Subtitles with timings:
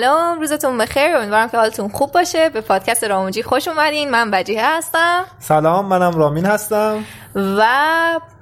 [0.00, 1.16] سلام روزتون بخیر.
[1.16, 2.48] امیدوارم که حالتون خوب باشه.
[2.48, 4.10] به پادکست راموجی خوش اومدین.
[4.10, 5.24] من وجیه هستم.
[5.38, 7.04] سلام منم رامین هستم.
[7.34, 7.64] و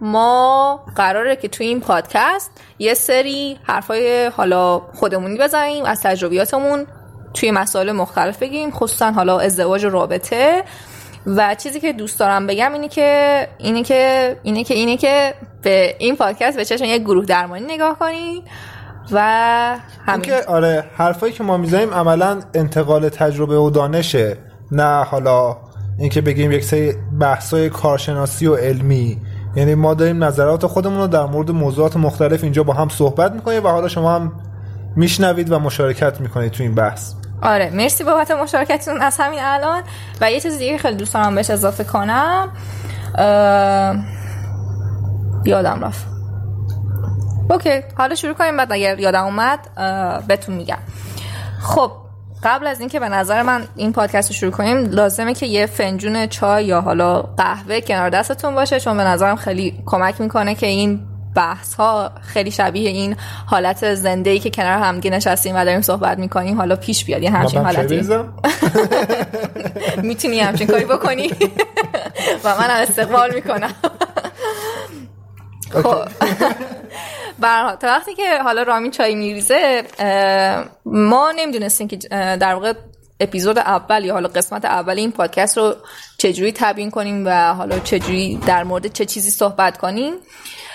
[0.00, 6.86] ما قراره که توی این پادکست یه سری حرفای حالا خودمونی بزنیم از تجربیاتمون
[7.34, 10.64] توی مسائل مختلف بگیم خصوصا حالا ازدواج و رابطه.
[11.26, 15.96] و چیزی که دوست دارم بگم اینه که اینه که اینه که اینه که به
[15.98, 18.44] این پادکست به چشم یک گروه درمانی نگاه کنید
[19.12, 19.20] و
[20.06, 20.22] همین.
[20.22, 24.36] که آره حرفایی که ما می‌زنیم عملا انتقال تجربه و دانشه
[24.72, 25.56] نه حالا
[25.98, 29.20] اینکه بگیم یک سری بحثای کارشناسی و علمی.
[29.56, 33.64] یعنی ما داریم نظرات خودمون رو در مورد موضوعات مختلف اینجا با هم صحبت می‌کنیم
[33.64, 34.32] و حالا شما هم
[34.96, 37.12] میشنوید و مشارکت می‌کنید تو این بحث.
[37.42, 39.82] آره مرسی بابت مشارکتتون از همین الان.
[40.20, 42.48] و یه چیز دیگه خیلی دوست دارم بهش اضافه کنم.
[43.18, 43.96] اه...
[45.44, 46.17] یادم رفت.
[47.50, 49.58] اوکی حالا شروع کنیم بعد اگر یادم اومد
[50.26, 50.78] بهتون میگم.
[51.62, 51.92] خب
[52.42, 56.26] قبل از اینکه به نظر من این پادکست رو شروع کنیم لازمه که یه فنجون
[56.26, 61.00] چای یا حالا قهوه کنار دستتون باشه چون به نظرم خیلی کمک می‌کنه که این
[61.34, 66.18] بحث ها خیلی شبیه این حالت زنده ای که کنار همگی نشستیم و داریم صحبت
[66.18, 68.02] می‌کنیم حالا پیش بیاد یه همچین حالتی.
[70.02, 71.28] می‌تونی همچین کاری بکنی.
[72.44, 73.74] و من هم استقبال می‌کنم.
[75.70, 75.98] خب.
[77.38, 79.84] برها تا وقتی که حالا رامین چای میریزه
[80.84, 81.96] ما نمی‌دونستیم که
[82.36, 82.72] در واقع
[83.20, 85.74] اپیزود اول یا حالا قسمت اول این پادکست رو
[86.18, 90.14] چجوری تبیین کنیم و حالا چجوری در مورد چه چیزی صحبت کنیم.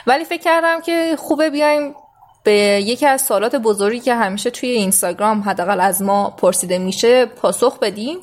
[0.07, 1.96] ولی فکر کردم که خوبه بیایم
[2.44, 2.52] به
[2.85, 8.18] یکی از سوالات بزرگی که همیشه توی اینستاگرام حداقل از ما پرسیده میشه پاسخ بدیم.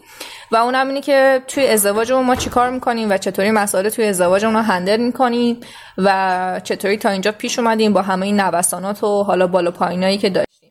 [0.52, 4.62] و اونم اینه که توی ازدواجمون ما چیکار می‌کنیم و چطوری مسائل توی ازدواجمون رو
[4.62, 5.60] هندل می‌کنیم
[5.98, 10.30] و چطوری تا اینجا پیش اومدیم با همه این نوسانات و حالا بالا پایینایی که
[10.30, 10.70] داشتیم.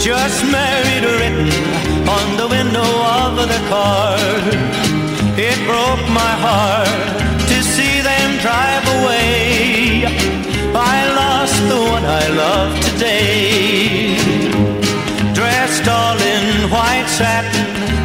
[0.00, 0.50] Just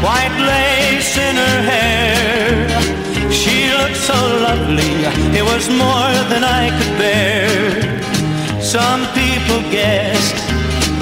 [0.05, 2.53] white lace in her hair.
[3.39, 4.93] She looked so lovely,
[5.39, 7.49] it was more than I could bear.
[8.75, 10.37] Some people guessed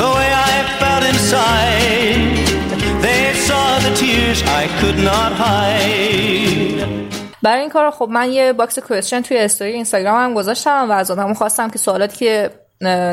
[0.01, 2.23] the way I felt inside.
[3.05, 6.93] They saw the tears I could not hide.
[7.43, 11.11] برای این کار خب من یه box question توی استوری اینستاگرام هم گذاشتم و از
[11.11, 12.49] آدما خواستم که سوالاتی که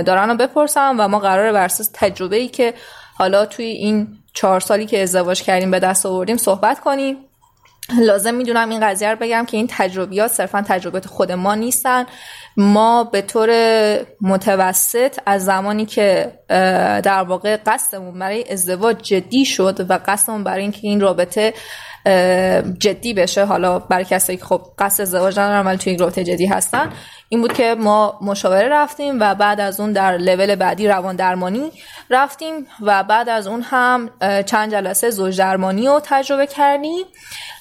[0.07, 2.75] دارن رو بپرسم و ما قراره بر اساس تجربه ای که
[3.15, 7.17] حالا توی این چهار سالی که ازدواج کردیم به دست آوردیم صحبت کنیم.
[7.99, 12.07] لازم می‌دونم این قضیه رو بگم که این تجربیات صرفا تجربیات خود ما نیستن.
[12.57, 13.51] ما به طور
[14.21, 16.33] متوسط از زمانی که
[17.05, 21.55] در واقع قصدمون برای ازدواج جدی شد و قصدمون برای اینکه این رابطه
[22.79, 23.45] جدی بشه.
[23.45, 26.93] حالا برای کسایی که خب قصد ازدواج ندارن ولی توی رابطه جدی هستن.
[27.29, 31.73] این بود که ما مشاوره رفتیم و بعد از اون در لول بعدی روان درمانی
[32.11, 34.11] رفتیم و بعد از اون هم
[34.47, 37.05] چند جلسه زوج درمانی رو تجربه کردیم.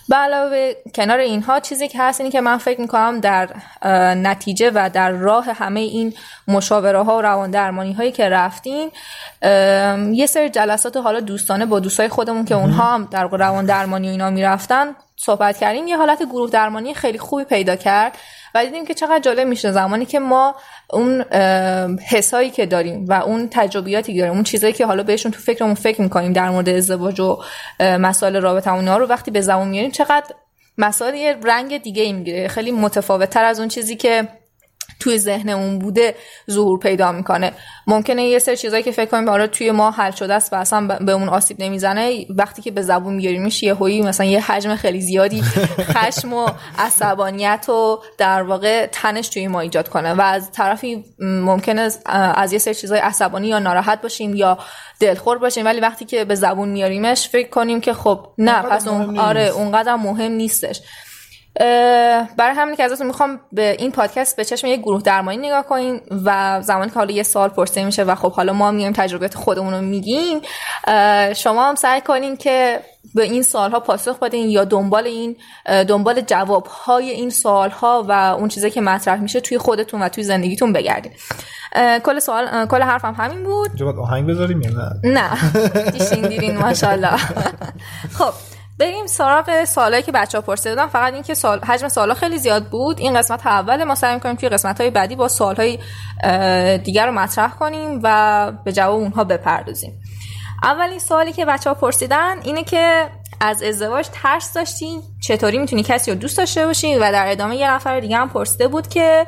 [0.09, 3.50] به علاوه کنار اینها چیزی که هست اینه که من فکر می‌کنم در
[4.14, 6.14] نتیجه و در راه همه این
[6.47, 8.90] مشاوره ها و روان درمانی هایی که رفتیم
[10.14, 14.12] یه سری جلسات حالا دوستانه با دوستای خودمون که اونها هم در روان درمانی و
[14.12, 15.88] اینا می‌رفتن صحبت کردیم.
[15.88, 18.18] یه حالت گروه درمانی خیلی خوبی پیدا کرد.
[18.56, 20.56] و دیدیم که چقدر جالب میشه زمانی که ما
[20.90, 21.22] اون
[22.10, 25.74] حسایی که داریم و اون تجربیاتی که داریم اون چیزایی که حالا بهشون تو فکرمون
[25.74, 27.40] فکر می‌کنیم در مورد ازدواج و
[27.80, 30.36] مسائل رابطه ها رو وقتی به زبون میاریم چقدر
[30.78, 32.48] مسائل یه رنگ دیگه ای می‌گیره.
[32.48, 34.28] خیلی متفاوت تر از اون چیزی که
[35.00, 36.16] توی ذهن اون بوده
[36.51, 37.51] ظهور پیدا می‌کنه.
[37.88, 40.88] ممکنه یه سری چیزایی که فکر کنیم آره توی ما حل شده است و اصلا
[40.88, 45.01] به اون آسیب نمی‌زنه وقتی که به زبون میاریمش یه هویی مثلا یه حجم خیلی
[45.01, 45.42] زیادی
[45.96, 46.48] خشم و
[46.78, 51.90] عصبانیت و در واقع تنش توی ما ایجاد کنه و از طرفی ممکنه
[52.36, 54.57] از یه سری چیزای عصبانی یا ناراحت باشیم یا
[55.00, 59.19] دلخور باشیم ولی وقتی که به زبون میاریمش فکر کنیم که خب نه پس اون
[59.19, 60.81] آره اونقدر مهم نیستش.
[62.38, 66.01] برای همین که ازتون می‌خوام به این پادکست به چشم یک گروه درمانی نگاه کنین
[66.25, 69.73] و زمانی که حالا یه سال پرسیده میشه و خب حالا ما میایم تجربیات خودمون
[69.73, 70.41] رو میگیم
[71.35, 72.79] شما هم سعی کنین که
[73.15, 75.35] به این سوالها پاسخ بدین یا دنبال این
[75.65, 80.73] دنبال جوابهای این سوالها و اون چیزی که مطرح میشه توی خودتون و توی زندگیتون
[80.73, 81.11] بگردین.
[82.06, 83.75] کل سوال کل حرفم همین بود.
[83.75, 85.29] جواد آهنگ بذاریم یا نه؟ نه.
[85.97, 87.17] دیشین دیرین ماشاءالله.
[88.17, 88.33] خب.
[88.80, 90.88] بریم سراغ سوالایی که بچه‌ها پرسیده بودن.
[90.88, 93.00] فقط اینکه سوال حجم سوالا خیلی زیاد بود.
[93.00, 95.80] این قسمت اول ما سعی می‌کنیم توی قسمت‌های بعدی با سوال‌های
[96.78, 100.02] دیگر رو مطرح کنیم و به جواب اونها بپردازیم.
[100.64, 103.10] اولین سوالی که بچه ها پرسیدن اینه که
[103.42, 107.72] از ازدواج ترس داشتی؟ چطوری می‌تونی کسی رو دوست داشته باشی؟ و در ادامه یه
[107.72, 109.28] نفر دیگه هم پرسیده بود که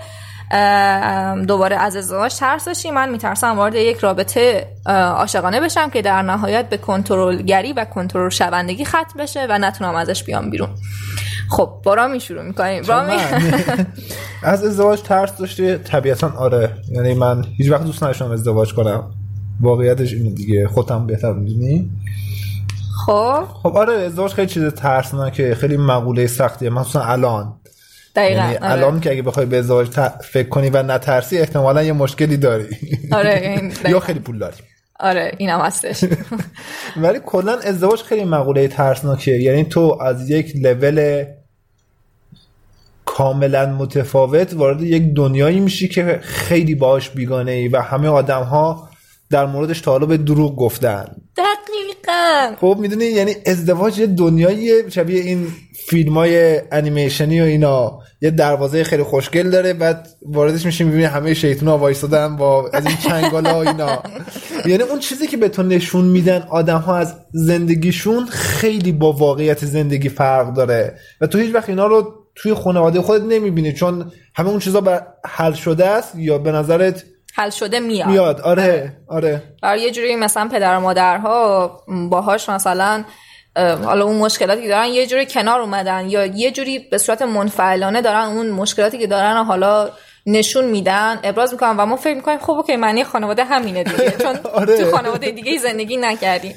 [1.48, 6.70] دوباره از ازدواج ترس داشتی من میترسم وارد یک رابطه عاشقانه بشم که در نهایت
[6.70, 10.70] به کنترلگری و کنترل شوندگی ختم بشه و نتونم ازش بیام بیرون.
[11.50, 12.84] خب با رامی شروع می‌کنیم.
[12.84, 13.14] رامی؟
[14.44, 16.76] از ازدواج ترس داشتی طبیعتا آره.
[16.92, 19.12] یعنی من هیچ وقت دوست نداشتم ازدواج کنم.
[19.62, 20.68] واقعیتش اینه دیگه.
[20.68, 21.90] خودم بهتر می‌دونی.
[23.06, 23.44] خب.
[23.64, 25.56] خب آره ازدواج خیلی چیز ترسناکه.
[25.56, 26.70] خیلی مقوله سختیه.
[26.70, 27.61] مثلا الان.
[28.16, 28.72] دقیقا یعنی آره.
[28.72, 29.88] الان که اگه بخوای به ازدواج
[30.24, 32.68] فکر کنی و نترسی احتمالا یه مشکلی داری.
[33.12, 34.00] آره این یا.
[34.00, 34.58] خیلی پول داری.
[35.00, 36.06] آره اینم هستش.
[37.04, 41.26] ولی کلا ازدواج خیلی مقوله ترسناکه یعنی تو از یک لول
[43.06, 48.90] کاملا متفاوت وارد یک دنیایی میشی که خیلی باش بیگانه ای و همه آدم ها
[49.30, 51.06] در موردش تا حالا به دروغ گفتن.
[51.38, 52.56] دقیقا.
[52.60, 55.48] خب می‌دونی؟ یعنی ازدواج یه دنیایی شبیه این
[55.88, 58.00] فیلم های انیمیشنی و اینا.
[58.22, 62.86] یه دروازه خیلی خوشگل داره بعد واردش میشی می‌بینی همه شیطون ها وایستادن با از
[62.86, 64.04] این چنگال ها اینا.
[64.66, 69.66] یعنی اون چیزی که به تو نشون میدن آدم ها از زندگیشون خیلی با واقعیت
[69.66, 70.98] زندگی فرق داره.
[71.22, 75.08] و تو هیچ وقت اینا رو توی خانواده خودت نمی‌بینی چون همه اون چیزا بر
[75.26, 77.04] حل شده است یا به نظرت
[77.36, 78.08] حل شده میاد.
[78.08, 78.42] میاد.
[78.42, 79.44] آره آره.
[79.62, 81.72] برای یه جوری مثلا پدر و مادرها
[82.10, 83.04] باهاش مثلا
[83.56, 88.02] حالا اون مشکلاتی که دارن یه جوری کنار اومدن یا یه جوری به صورت منفعلانه
[88.02, 89.90] دارن اون مشکلاتی که دارن حالا
[90.26, 94.12] نشون میدن ابراز می‌کنن و ما فکر می‌کنیم خب اوکی معنی خانواده همینه دیگه.
[94.24, 94.78] چون آره.
[94.78, 96.56] تو خانواده دیگه زندگی نکردیم.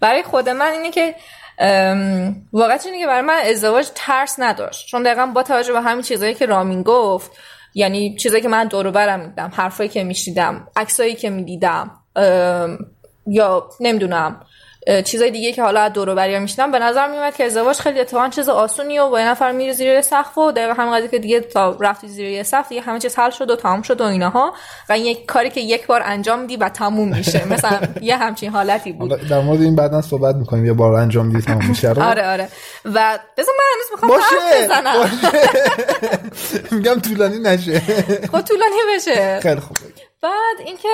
[0.00, 1.14] برای خود من اینه که
[1.58, 4.86] ام، واقعیت اینه که برای من ازدواج ترس نداشت.
[4.86, 7.30] چون دقیقا با توجه به همین چیزایی که رامین گفت
[7.74, 11.90] یعنی چیزایی که من دور و برم میدم حرفایی که میشیدم عکسایی که می‌دیدم
[13.26, 14.46] یا نمی‌دونم
[15.04, 18.00] چیزای دیگه که حالا از دور و بریا میشنم به نظر میومد که ازدواج خیلی
[18.00, 21.18] اتفاقا چیز آسونی و با یه نفر میره زیر سقف و دقیقا همین قضیه که
[21.18, 24.04] دیگه تا رفتی زیر یه سقف دیگه همه چیز حل شد و تمام شد و
[24.04, 24.54] ایناها.
[24.88, 27.44] و این یک کاری که یک بار انجام میدی و تموم میشه.
[27.54, 29.28] مثلا یه همچین حالتی بود.
[29.28, 30.66] در مورد این بعدا صحبت می‌کنیم.
[30.66, 32.02] یه بار انجام دیدی تمام میشه رو.
[32.02, 32.48] آره آره.
[32.84, 35.10] و بذار من هنوز می‌خوام باشه بزنم.
[36.76, 37.80] میگم طولانی نشه.
[38.32, 39.40] خب طولانی بشه.
[39.40, 39.76] خیلی خوب.
[40.22, 40.88] بعد اینکه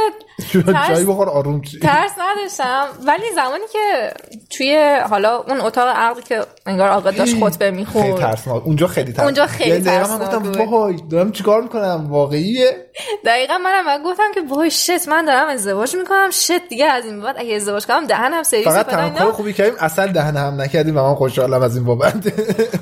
[0.53, 2.87] جایی ترس- بخور آروم ترس نداشتم.
[3.07, 4.13] ولی زمانی که
[4.57, 8.67] توی حالا اون اتاق عقل که انگار آقا داشت خطبه خیلی می‌خوند ترسناک.
[8.67, 10.71] اونجا خیلی ترسناک اونجا خیلی دقیقاً من گفتم.
[10.71, 12.87] وای دارم چیکار می‌کنم؟ واقعیه؟
[13.25, 16.31] دقیقا منم من گفتم که وای شت من دارم ازدواج می‌کنم.
[16.31, 20.13] شت دیگه از این بعد اگه ازدواج کنم دهنم سرویس فقط تنها خوبی کردیم اصل
[20.13, 22.15] دهن هم نکردیم و من خوشحالم از این بابت.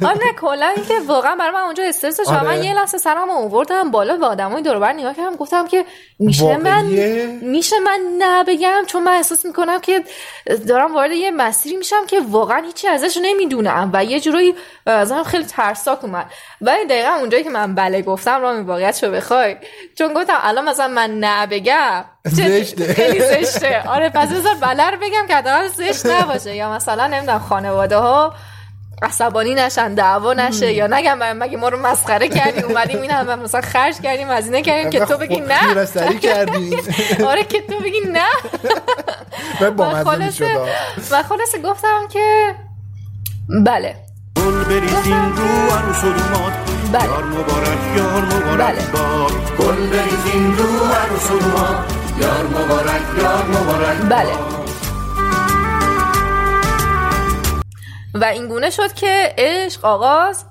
[0.04, 2.44] آره کلا اینکه واقعا برای من اونجا استرس داشت و آره.
[2.44, 5.84] من یه لحظه سرم آوردم بالا به آدمای دور و بر نگاه کردم گفتم که
[6.30, 10.04] میشه من واقعیه؟ میشه من نه بگم چون من احساس می‌کنم که
[10.68, 14.54] دارم وارد یه مسیری میشم که واقعا هیچی ازش نمی‌دونم و یه جورایی
[14.86, 16.26] نظرم خیلی ترسناک اومد
[16.60, 19.56] ولی دقیقا اونجایی که من بله گفتم را واقعیت رو بخوای
[19.98, 22.04] چون گفتم الان مثلا من نه بگم
[22.36, 22.94] چه- زشته.
[22.94, 27.38] خیلی زشته آره پس بذار بله رو بگم که حداقل زشت نباشه یا مثلا نمی‌دونم
[27.38, 28.34] خانواده ها
[29.02, 33.34] عصبانی نشن دعوا نشه یا نگم من- مگه ما رو مسخره کردی؟ اومدیم این همه
[33.36, 35.54] مثلا خرج کردیم هزینه کردیم که تو بگی نه.
[35.58, 36.78] خیرستری کردیم
[37.30, 38.24] آره که تو بگی نه.
[39.78, 40.68] و خلاصه می‌شد.
[41.10, 42.54] و خلاصه گفتم که
[43.66, 43.96] بله.
[44.36, 46.52] گل بریزین رو عروس و دومات
[46.92, 47.04] بله.
[47.04, 48.90] یار مبارک یار مبارک.
[48.92, 49.32] باد.
[49.58, 50.64] گل بریزین رو
[50.94, 54.59] عروس و دومات یار مبارک یار مبارک بله.
[58.14, 60.44] و این گونه شد که عشق آغاز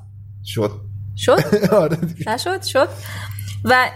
[0.46, 0.72] شد
[1.18, 1.40] شد
[1.72, 1.98] آره.
[2.28, 2.90] نشد شد
[3.66, 3.90] و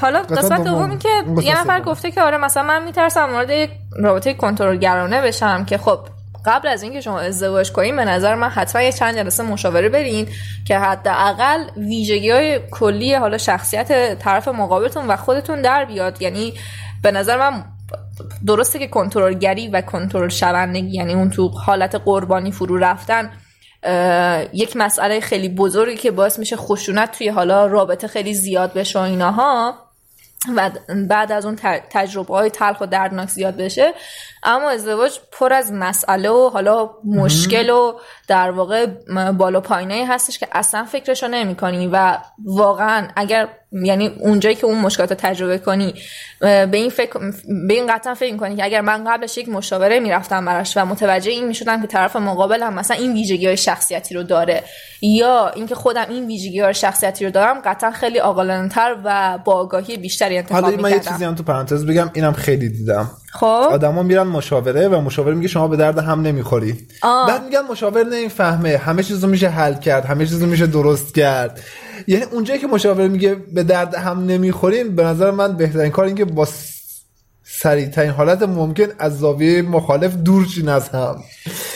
[0.00, 0.98] حالا قسمت دوم.
[0.98, 1.08] که
[1.42, 1.80] یه نفر.
[1.80, 5.98] گفته که آره مثلا من میترسم مورد یک رابطه کنترلگرانه بشم که خب
[6.46, 10.28] قبل از اینکه شما ازدواج کنین به نظر من حتما یه چند جلسه مشاوره برین
[10.66, 16.54] که حداقل ویژگی های کلی حالا شخصیت طرف مقابلتون و خودتون در بیاد یعنی
[17.02, 17.64] به نظر من
[18.46, 23.30] درسته که کنترلگری و کنترل شوندگی یعنی اون تو حالت قربانی فرو رفتن
[24.52, 29.02] یک مسئله خیلی بزرگی که باعث میشه خشونت توی حالا رابطه خیلی زیاد بشه و
[29.02, 29.74] ایناها.
[30.56, 30.70] و
[31.08, 31.56] بعد از اون
[31.90, 33.94] تجربه های تلخ و دردناک زیاد بشه.
[34.42, 37.92] اما ازدواج پر از مسئله و حالا مشکل و
[38.28, 38.86] در واقع
[39.32, 44.78] بالا پایینایی هستش که اصلا فکرشو نمی کنی و واقعا اگر یعنی اونجایی که اون
[44.78, 45.94] مشکلات رو تجربه کنی
[46.40, 47.18] به این فکر
[47.68, 51.30] به این قطعا فکر کنی که اگر من قبلش یک مشاوره می‌رفتم براش و متوجه
[51.30, 54.62] این می‌شدم که طرف مقابل هم مثلا این ویژگی های شخصیتی رو داره
[55.02, 59.96] یا اینکه خودم این ویژگی های شخصیتی رو دارم قطعا خیلی عاقلانه‌تر و با آگاهی
[59.96, 63.10] بیشتری انتخاب حالا من یه چیزی هم تو پرانتز بگم اینم خیلی دیدم.
[63.32, 66.86] خب؟ آدما میرن مشاوره و مشاور میگه شما به درد هم نمی‌خوری.
[67.02, 67.28] آه.
[67.28, 68.76] بعد میگن مشاور نمی‌فهمه.
[68.76, 71.60] همه چیز رو میشه حل کرد همه چیز رو میشه درست کرد.
[72.06, 76.14] یعنی اونجایی که مشاور میگه به درد هم نمی‌خوریم به نظر من بهترین کار این
[76.14, 76.48] که با
[77.44, 81.16] سریع ترین حالت ممکن از زاویه مخالف دور چین از هم.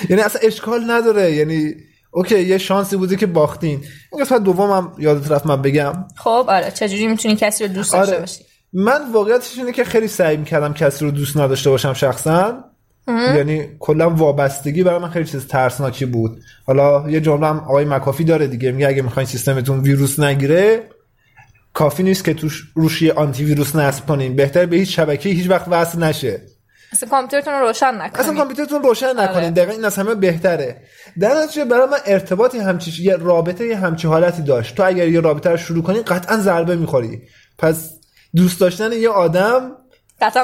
[0.08, 1.32] یعنی اصلا اشکال نداره.
[1.32, 1.74] یعنی
[2.10, 3.84] اوکی یه شانسی بوده که باختین.
[4.12, 6.04] این قسمت دومم یادت رفت من بگم.
[6.16, 6.70] خب آره.
[6.70, 8.20] چجوری می‌تونی کسی رو دوست داشته آره.
[8.20, 12.64] باشی؟ من واقعیتش اینه که خیلی سعی می‌کردم کسی رو دوست نداشته باشم شخصا.
[13.08, 16.40] یعنی کلا وابستگی برای من خیلی چیز ترسناکی بود.
[16.66, 20.82] حالا یه جمله هم آقای مکافی داره دیگه میگه اگه می‌خواین سیستمتون ویروس نگیره
[21.74, 24.36] کافی نیست که توش روش یه آنتی ویروس نصب کنین.
[24.36, 26.42] بهتر به هیچ شبکه هیچ وقت وصل نشه.
[26.92, 29.44] اصلا کامپیوترتون رو روشن نکنید اصلا کامپیوترتون روشن نکنین.
[29.44, 29.50] آره.
[29.50, 30.82] دقیقا این از همه بهتره.
[31.20, 34.76] در نتیجه برای من ارتباطی همچی یه رابطه یه همچی حالتی داشت.
[34.76, 37.22] تو اگر یه رابطه رو شروع کنی قطعا ضربه می‌خوری.
[37.58, 37.90] پس
[38.36, 39.72] دوست داشتن یه آدم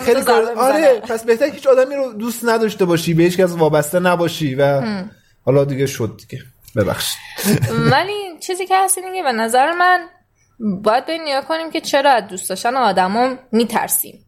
[0.04, 1.00] خیلی کار آره.
[1.00, 4.82] پس بهتر هیچ آدمی رو دوست نداشته باشی به هیچ کس وابسته نباشی و
[5.44, 6.42] حالا دیگه شد دیگه.
[6.76, 7.18] ببخشید.
[7.92, 10.00] ولی چیزی که هست که به نظر من
[10.82, 14.26] باید به نیا کنیم که چرا از دوست داشتن آدما میترسیم.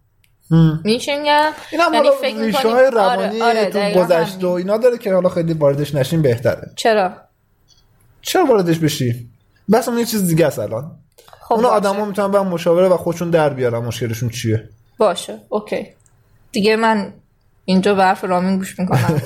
[0.84, 1.50] میشیم میگم؟
[1.80, 4.50] هم یعنی فکر می‌کنیم- های آره، روانی آره، تو دقیقاً گذشته و.
[4.50, 6.72] اینا داره که حالا خیلی واردش نشیم بهتره.
[6.76, 7.12] چرا؟
[8.22, 9.28] چرا واردش بشی؟
[9.72, 10.98] بس اون یه چیز دیگه است الان.
[11.40, 11.74] خب اون باشه.
[11.74, 15.86] آدما می‌تونن برن مشاوره و خودشون در بیارن مشکلشون چیه؟ باشه اوکی.
[16.52, 17.12] دیگه من
[17.64, 19.22] اینجا به حرف رامین گوش می‌کنم.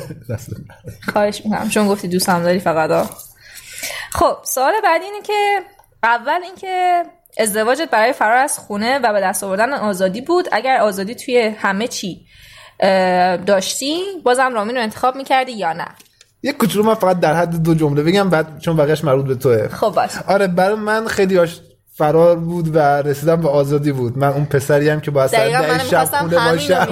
[1.06, 1.68] کارش می‌کنم.
[1.68, 3.10] چون گفتی دوستم داری فقط ها.
[4.12, 5.58] خب سوال بعدی اینه که
[6.02, 7.02] اول اینکه
[7.38, 10.48] ازدواجت برای فرار از خونه و به دست آوردن آزادی بود.
[10.52, 12.26] اگر آزادی توی همه چی
[13.46, 15.86] داشتی بازم رامین رو انتخاب می‌کردی یا نه؟
[16.42, 19.68] یه کوچولو من فقط در حد دو جمله بگم بعد چون بقیش مربوط به توه.
[19.68, 20.18] خب باشه.
[20.26, 21.60] آره برای من خیلی آش
[21.94, 24.18] فرار بود و رسیدن به آزادی بود.
[24.18, 26.86] من اون پسری هم که با سر دقیقا من ده شب خونه باشم.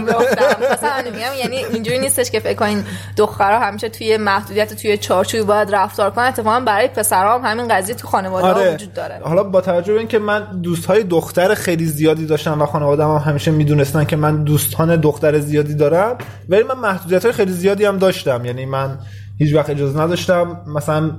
[1.14, 2.84] میگم یعنی اینجوری نیستش که فکر کنین
[3.16, 6.24] دخترها همیشه توی محدودیت توی چارچوبی باید رفتار کنن.
[6.24, 8.74] اتفاقا برای پسرها هم همین قضیه تو خانواده ها آره.
[8.74, 9.20] وجود داره.
[9.24, 13.50] حالا با توجه به اینکه من دوستهای دختر خیلی زیادی داشتم و خانواده هم همیشه
[13.50, 18.44] می‌دونستن که من دوستان دختر زیادی دارم ولی من محدودیت های خیلی زیادی هم داشتم.
[18.44, 18.98] یعنی من
[19.38, 21.10] هیچ وقت اجازه نداشتم مثلا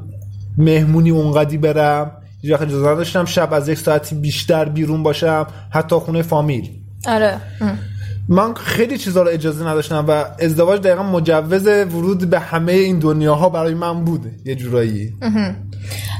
[0.57, 2.20] مهمونی اونقدی برم.
[2.41, 6.69] هیچ وقت اجازه نداشتم شب از یک ساعتی بیشتر بیرون باشم حتی خونه فامیل.
[7.07, 7.37] آره.
[7.61, 7.79] ام.
[8.29, 13.49] من خیلی چیزا رو اجازه نداشتم و ازدواج دقیقا مجوز ورود به همه این دنیاها
[13.49, 15.13] برای من بود یه جورایی.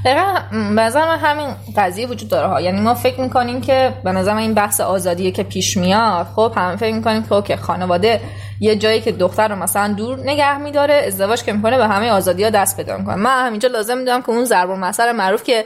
[0.06, 1.48] دقیقا به نظر من همین
[1.78, 2.62] قضیه وجود داره ها.
[2.62, 6.54] یعنی ما فکر می‌کنیم که به نظر من این بحث آزادیه که پیش میاد خب
[6.56, 8.22] همه فکر می‌کنیم که اوکی خانواده
[8.60, 12.44] یه جایی که دختر رو مثلا دور نگه میداره ازدواج که می‌کنه به همه آزادی
[12.44, 13.16] ها دست پیدا می‌کنه.
[13.16, 15.66] من همینجا لازم می‌دونم که اون ضرب المثل معروف که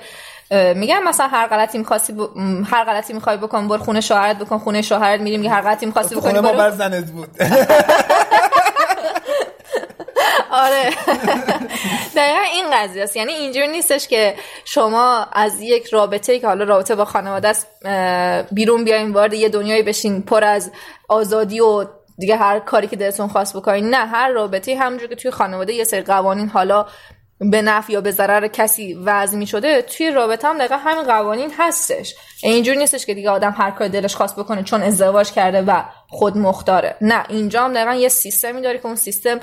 [0.52, 2.20] میگم مثلا هر غلطی می‌خواستی ب...
[2.66, 6.34] هر غلطی می‌خوای بکن بر خونه شوهرت بکن خونه شوهرت میریم هر غلطی می‌خواستی بکنی
[6.34, 7.30] خونه ما بر زنت بود.
[10.52, 10.90] آره.
[12.16, 13.16] دقیقا این قضیه است.
[13.16, 14.36] یعنی اینجوری نیستش که
[14.66, 17.68] شما از یک رابطه که حالا رابطه با خانواده است
[18.52, 20.72] بیرون بیاین وارد یه دنیایی بشین پر از
[21.10, 21.86] آزادی و
[22.18, 23.90] دیگه هر کاری که دلتون خواست بکنین.
[23.90, 26.86] نه هر رابطه همونجور که توی خانواده یه سری قوانین حالا
[27.39, 31.51] به نفع یا به ضرر کسی وضع می شده توی رابطه هم دقیقا همین قوانین
[31.58, 32.15] هستش.
[32.44, 36.38] اینجوری نیستش که دیگه آدم هر کار دلش خواست بکنه چون ازدواج کرده و خود
[36.38, 36.96] مختاره.
[37.01, 39.39] نه اینجا هم دقیقا یه سیستمی داره که اون سیستم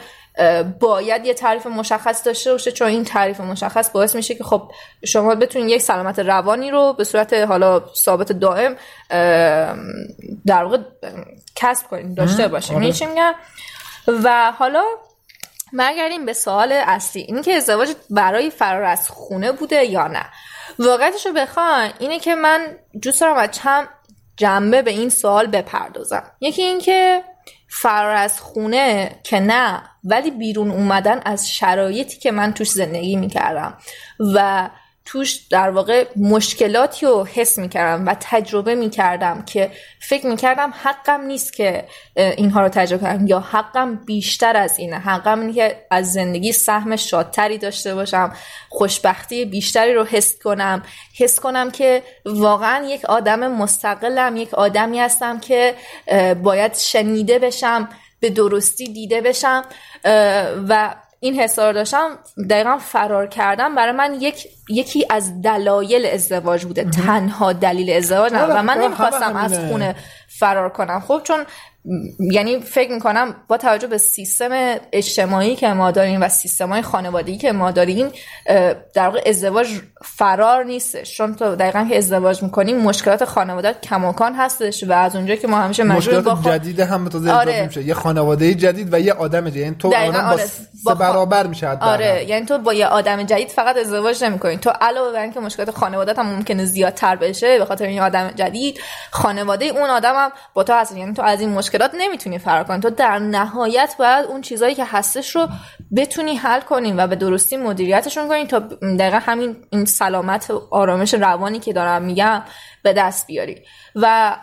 [0.81, 2.73] باید یه تعریف مشخص داشته باشه.
[2.73, 4.73] چون این تعریف مشخص باعث میشه که خب
[5.05, 8.77] شما بتونید یک سلامت روانی رو به صورت حالا ثابت دائم
[10.47, 10.79] در واقع
[11.57, 12.87] کسب کنید داشته باشید آره.
[12.87, 13.35] میگم
[14.25, 14.85] و حالا
[15.73, 17.23] برگردیم به سوال اصلی.
[17.23, 20.25] اینه که ازدواج برای فرار از خونه بوده یا نه.
[20.79, 22.67] واقعیتش رو بخواین اینه که من
[23.03, 23.89] دوست دارم از چند
[24.37, 26.23] جنبه به این سوال بپردازم.
[26.41, 27.25] یکی اینکه
[27.69, 33.79] فرار از خونه که نه ولی بیرون اومدن از شرایطی که من توش زندگی می‌کردم
[34.35, 34.69] و
[35.05, 41.53] توش در واقع مشکلاتی رو حس می‌کردم و تجربه می‌کردم که فکر می‌کردم حقم نیست
[41.53, 41.85] که
[42.17, 44.97] اینها رو تجربه کنم یا حقم بیشتر از اینه.
[44.97, 48.33] حقم اینه که از زندگی سهم شادتری داشته باشم
[48.69, 50.83] خوشبختی بیشتری رو حس کنم
[51.19, 55.75] حس کنم که واقعا یک آدم مستقلم یک آدمی هستم که
[56.43, 57.89] باید شنیده بشم
[58.21, 59.65] به درستی دیده بشم
[60.69, 62.19] و این رو داشتم
[62.51, 63.75] دقیقا فرار کردم.
[63.75, 66.85] برای من یک یکی از دلایل ازدواج بوده.
[66.85, 68.45] تنها دلیل ازدواج نه.
[68.45, 69.59] و من همه نمی‌خواستم از.
[69.59, 69.95] خونه
[70.43, 71.47] فرار کنم خب چون
[72.21, 77.37] یعنی فکر می‌کنم با توجه به سیستم اجتماعی که ما داریم و سیستم های خانوادگی
[77.39, 78.09] که ما داریم
[78.95, 79.69] در واقع ازدواج
[80.05, 85.35] فرار نیستش چون تو دقیقا که ازدواج می‌کنیم مشکلات خانواده کماکان هستش و از اونجا
[85.35, 87.67] که ما همیشه مجبور با خود جدید هم تازه آره.
[87.67, 90.45] میشه یه خانواده جدید و یه آدم جدید یعنی تو آدم با آره.
[90.85, 91.69] با خا- برابر میشه.
[91.69, 95.71] آره یعنی تو با یه آدم جدید فقط ازدواج نمی‌کنی تو علاوه بر اینکه مشکلات
[95.71, 98.81] خانوادت هم ممکنه زیادتر بشه به خاطر این آدم جدید
[99.11, 102.81] خانواده اون آدم هم با تو هست یعنی تو از این مشکلات نمی‌تونی فرار کنی.
[102.81, 105.49] تو در نهایت باید اون چیزایی که هستش رو
[105.97, 108.59] بتونی حل کنی و به درستی مدیریتشون کنی تا
[108.99, 112.43] دقیقا همین این سلامت و آرامش روانی که دارم میگم
[112.83, 113.63] به دست بیاری.
[113.95, 114.37] و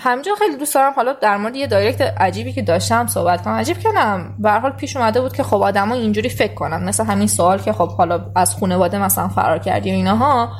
[0.00, 0.92] همینجا خیلی دوست دارم.
[0.92, 3.54] حالا در مورد یه دایرکت عجیبی که داشتم صحبت کنم.
[3.54, 6.84] عجیب کنم به حال پیش اومده بود که خب آدما اینجوری فکر کنن.
[6.84, 10.52] مثل همین سوال که خب حالا از خانواده مثلا فرار کردی و اینها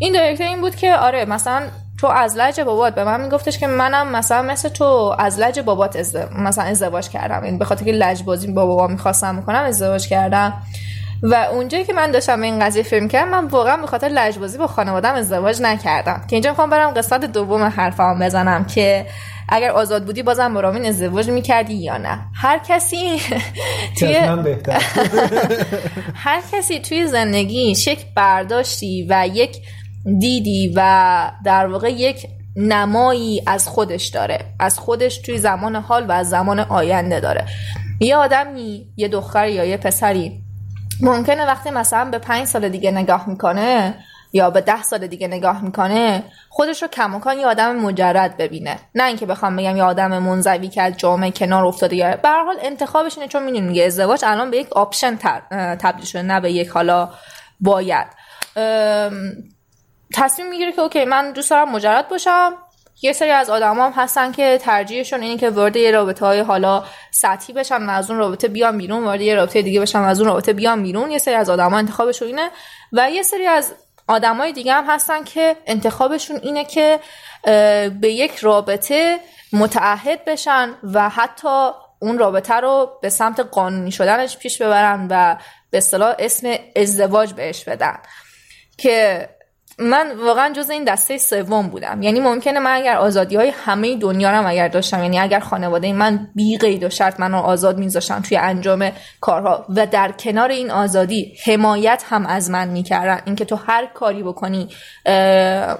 [0.00, 1.62] این دایرکت این بود که آره مثلا
[2.00, 5.96] تو از لج بابات به من میگفتش که منم مثلا مثل تو از لج بابات
[5.96, 6.32] ازد...
[6.32, 7.42] مثلا ازدواج کردم.
[7.42, 10.62] این به خاطر که لج بازی با بابا می‌خواستم بکنم ازدواج کردم.
[11.22, 14.66] و اونجایی که من داشتم این قضیه فکر کردم من واقعا به خاطر لجبازی با
[14.66, 16.24] خانوادم ازدواج نکردم.
[16.28, 19.06] که اینجا می‌خوام برم قسمت دوم حرفم بزنم که
[19.48, 22.18] اگر آزاد بودی بازم با رامین ازدواج می‌کردی یا نه.
[22.34, 23.20] هر کسی
[23.98, 24.16] توی
[26.24, 29.56] هر کسی توی زندگیش یک برداشتی و یک
[30.04, 32.26] دیدی و در واقع یک
[32.56, 34.38] نمایی از خودش داره.
[34.60, 37.46] از خودش توی زمان حال و از زمان آینده داره.
[38.00, 40.42] یه آدمی یه دختر یا یه پسری
[41.02, 43.94] ممکنه وقتی مثلا به پنج سال دیگه نگاه می‌کنه
[44.32, 48.76] یا به ده سال دیگه نگاه می‌کنه خودش رو کماکان یه آدم مجرد ببینه.
[48.94, 52.56] نه اینکه بخوام بگم یه آدم منزوی که از جامعه کنار افتاده یا به حال
[52.62, 55.16] انتخابش اینه چون می‌دونیم دیگه ازدواج الان به یک آپشن
[55.76, 57.10] تبدیل شده نه به یک حالا
[57.60, 58.06] باید.
[60.14, 62.54] تصمیم می‌گیره که اوکی من دوست دارم مجرد باشم.
[63.02, 66.84] یه سری از آدم هم هستن که ترجیحشون اینه که وارد یه رابطه های حالا
[67.10, 70.20] سطحی بشن و از اون رابطه بیان بیرون وارد یه رابطه دیگه بشن و از
[70.20, 71.10] اون رابطه بیان بیرون.
[71.10, 72.50] یه سری از آدم ها انتخابشون اینه.
[72.92, 73.74] و یه سری از
[74.08, 77.00] آدمای دیگه هم هستن که انتخابشون اینه که
[78.00, 79.20] به یک رابطه
[79.52, 85.36] متعهد بشن و حتی اون رابطه رو به سمت قانونی شدنش پیش ببرن و
[85.70, 87.98] به اصطلاح اسم ازدواج بهش بدن.
[88.78, 89.28] که
[89.80, 92.02] من واقعا جز این دسته سوم بودم.
[92.02, 96.28] یعنی ممکنه من اگر آزادی های همه دنیا رو اگر داشتم یعنی اگر خانواده من
[96.34, 98.90] بی قید و شرط من رو آزاد میذاشتن توی انجام
[99.20, 99.66] کارها.
[99.68, 103.20] و در کنار این آزادی حمایت هم از من می‌کردن.
[103.24, 104.68] اینکه تو هر کاری بکنی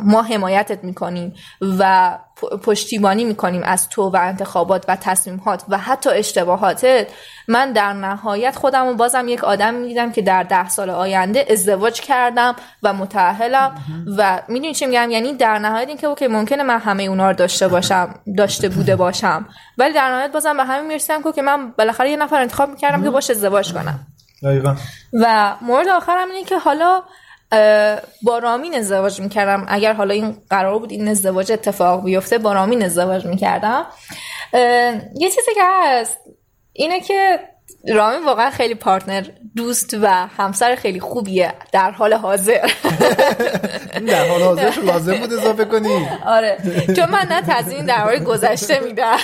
[0.00, 1.34] ما حمایتت می‌کنیم.
[1.78, 7.06] و پشتیبانی می‌کنیم از تو و انتخابات و تصمیمات و حتی اشتباهاتت.
[7.48, 12.00] من در نهایت خودم رو بازم یک آدم می‌دیدم که در ده سال آینده ازدواج
[12.00, 13.74] کردم و متعهلم
[14.18, 17.68] و می‌دونی چی میگم؟ یعنی در نهایت اینکه اوکی ممکنه من همه اونا رو داشته
[17.68, 19.48] باشم داشته بوده باشم.
[19.78, 23.10] ولی در نهایت بازم به همین می‌رسیدم که من بالاخره یه نفر انتخاب می‌کردم که
[23.10, 24.06] باش ازدواج کنم.
[25.12, 27.02] و مورد آخرم اینه که حالا
[28.22, 29.66] با رامین ازدواج می‌کردم.
[29.68, 33.86] اگر حالا این قرار بود این ازدواج اتفاق بیفته با رامین ازدواج می‌کردم.
[35.14, 36.18] یه چیزی که هست
[36.72, 37.40] اینه که
[37.88, 40.06] رامین واقعا خیلی پارتنر دوست و
[40.36, 42.70] همسر خیلی خوبیه در حال حاضر.
[44.08, 46.08] در حال حاضرش لازم بود اضافه کنی.
[46.26, 46.56] آره
[46.96, 49.16] چون من نه تضمین درباره گذشته میدم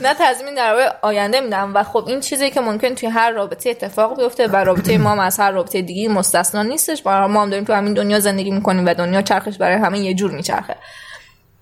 [0.00, 4.16] نه تضمین درباره آینده میدم و خب این چیزی که ممکن توی هر رابطه اتفاق
[4.16, 7.72] بیفته و رابطه ما از هر رابطه دیگه مستثنا نیستش برای ما هم داریم تو
[7.72, 10.76] همین دنیا زندگی می‌کنیم و دنیا چرخش برای همه یه جور میچرخه.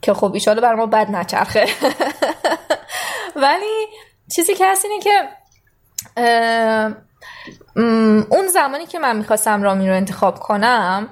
[0.02, 1.66] که خب ایشالا برای ما بد نچرخه.
[3.36, 3.86] ولی
[4.36, 5.10] چیزی که هست اینه که
[8.30, 11.08] اون زمانی که من می‌خواستم رامین رو انتخاب کنم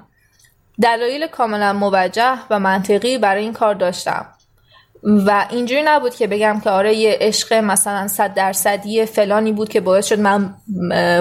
[0.82, 4.26] دلایل کاملا موجه و منطقی برای این کار داشتم.
[5.02, 9.80] و اینجوری نبود که بگم که آره یه عشق مثلا صد درصدی فلانی بود که
[9.80, 10.54] باعث شد من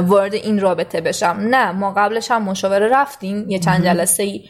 [0.08, 1.38] وارد این رابطه بشم.
[1.40, 4.44] نه ما قبلش هم مشاوره رفتیم یه چند جلسه ای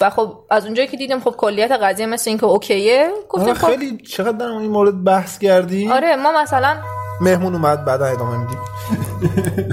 [0.00, 3.58] و خب از اونجایی که دیدیم خب کلیت قضیه مثل این که اوکیه گفتیم آره
[3.58, 6.76] خب خیلی چقدر در این مورد بحث کردی؟ آره ما مثلا
[7.20, 8.58] مهمون اومد بعدا ادامه میدیم.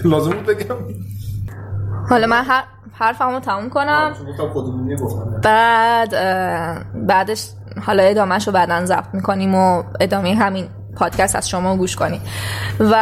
[0.11, 0.75] لازم بود بگم؟
[2.09, 4.13] حالا من هر حرفمو تموم کنم.
[5.43, 6.09] بعد
[7.07, 7.49] بعدش
[7.85, 12.21] حالا ادامهش رو بعدا ضبط می‌کنیم و ادامه همین پادکست از شما گوش کنیم
[12.79, 12.95] و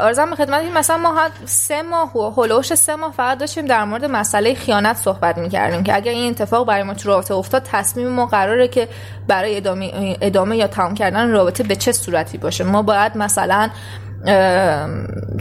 [0.00, 3.84] آرزم به خدمت این مثلا ما سه ماه و هلوش سه ماه فقط داشتیم در
[3.84, 8.08] مورد مسئله خیانت صحبت می‌کردیم که اگر این اتفاق برای ما تو رابطه افتاد تصمیم
[8.08, 8.88] ما قراره که
[9.28, 12.64] برای ادامه, ادامه یا تمام کردن رابطه به چه صورتی باشه.
[12.64, 13.70] ما باید مثلا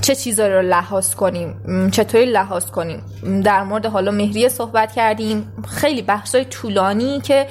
[0.02, 1.56] چه چیزایی رو لحاظ کنیم؟
[1.92, 3.04] چطوری لحاظ کنیم؟
[3.44, 5.54] در مورد حالا مهریه صحبت کردیم.
[5.68, 7.48] خیلی بحثای طولانی که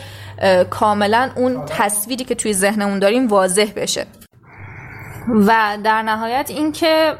[0.70, 4.07] کاملا اون تصویری که توی ذهنمون داریم واضح بشه.
[5.46, 7.14] و در نهایت اینکه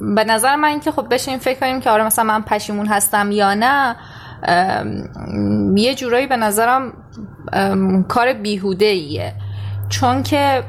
[0.00, 3.54] به نظر من اینکه خب بشین فکر کنیم که آره مثلا من پشیمون هستم یا
[3.54, 3.96] نه
[5.76, 6.92] یه جورایی به نظرم
[8.08, 9.34] کار بیهوده ایه
[9.88, 10.62] چون که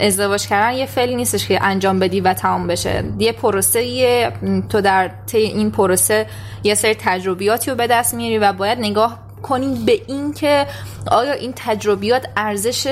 [0.00, 3.04] ازدواج کردن یه فعلی نیستش که انجام بدی و تمام بشه.
[3.18, 4.32] یه پروسه یه
[4.68, 6.26] تو در طی این پروسه
[6.62, 10.66] یه سری تجربیاتی رو به دست میاری و باید نگاه کنیم به این که
[11.10, 12.86] آیا این تجربیات ارزش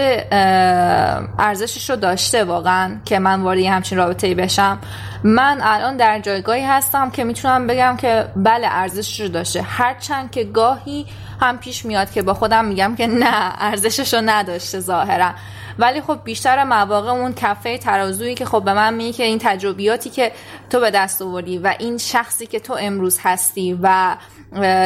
[1.38, 4.78] ارزشش رو داشته واقعا که من وارد همچین رابطه بشم.
[5.24, 9.62] من الان در جایگاهی هستم که می‌تونم بگم که بله ارزشش رو داشته.
[9.62, 11.06] هرچند که گاهی
[11.40, 15.30] هم پیش میاد که با خودم میگم که نه ارزشش رو نداشته ظاهرا.
[15.78, 20.10] ولی خب بیشتر مواقع اون کفه ترازویی که خب به من میگه که این تجربیاتی
[20.10, 20.32] که
[20.70, 24.16] تو به دست آوردی و این شخصی که تو امروز هستی و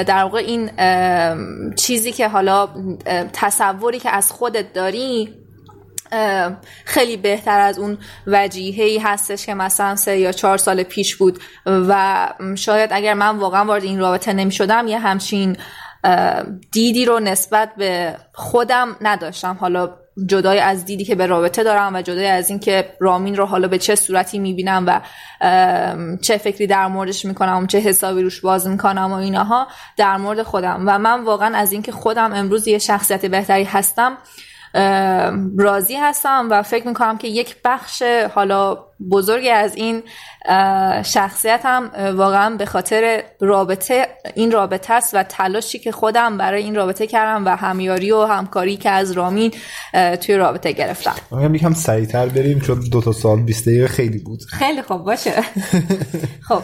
[0.07, 0.70] در واقع این
[1.75, 2.68] چیزی که حالا
[3.33, 5.35] تصوری که از خودت داری
[6.85, 12.29] خیلی بهتر از اون وجیهی هستش که مثلا سه یا چهار سال پیش بود و
[12.55, 15.57] شاید اگر من واقعا وارد این رابطه نمی شدم یه همچین
[16.73, 19.57] دیدی رو نسبت به خودم نداشتم.
[19.61, 19.90] حالا
[20.27, 23.79] جدای از دیدی که به رابطه دارم و جدای از اینکه رامین رو حالا به
[23.79, 25.00] چه صورتی می‌بینم و
[26.22, 30.42] چه فکری در موردش می‌کنم و چه حسابی روش باز می‌کنم و اینها در مورد
[30.42, 30.83] خودم.
[30.87, 34.18] و من واقعا از اینکه خودم امروز یه شخصیت بهتری هستم
[35.59, 38.03] راضی هستم و فکر می‌کنم که یک بخش
[38.35, 38.79] حالا
[39.11, 40.03] بزرگی از این
[41.03, 46.75] شخصیت هم واقعا به خاطر رابطه این رابطه است و تلاشی که خودم برای این
[46.75, 49.53] رابطه کردم و همیاری و همکاری که از رامین
[50.21, 51.15] توی رابطه گرفتم.
[51.31, 54.43] میگم یکم سریعتر بریم چون دو تا سال 20 دقیقه خیلی بود.
[54.43, 55.33] خیلی خوب باشه.
[56.49, 56.63] خب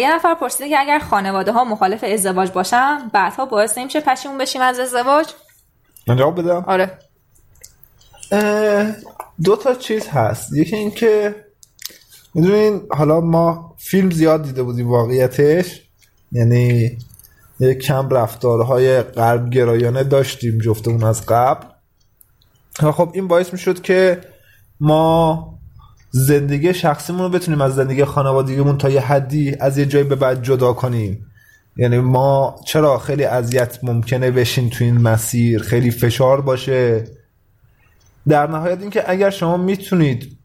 [0.00, 4.62] یه نفر پرسیده که اگر خانواده ها مخالف ازدواج باشن بعدها باعث نمیشه پشیمون بشیم
[4.62, 5.26] از ازدواج؟
[6.06, 6.64] من جواب بدم.
[6.66, 6.98] آره.
[9.44, 10.52] دو تا چیز هست.
[10.52, 11.34] یکی اینکه
[12.34, 15.80] می‌دونین حالا ما فیلم زیاد دیده بودیم واقعیتش.
[16.32, 16.98] یعنی
[17.60, 21.66] یک کم رفتارهای قلب گرایانه داشتیم جفتمون از قبل.
[22.74, 24.20] خب این باعث می‌شد که
[24.80, 25.58] ما
[26.10, 30.42] زندگی شخصیمون رو بتونیم از زندگی خانوادگیمون تا یه حدی از یه جایی به بعد
[30.42, 31.26] جدا کنیم.
[31.76, 37.04] یعنی ما چرا خیلی اذیت ممکنه بشین تو این مسیر خیلی فشار باشه.
[38.28, 40.38] در نهایت اینکه اگر شما می‌تونید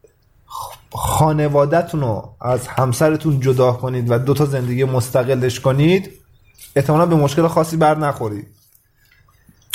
[0.92, 6.10] خانوادهتون رو از همسرتون جدا کنید و دو تا زندگی مستقلش کنید
[6.76, 8.46] احتمالا به مشکل خاصی بر نخورید.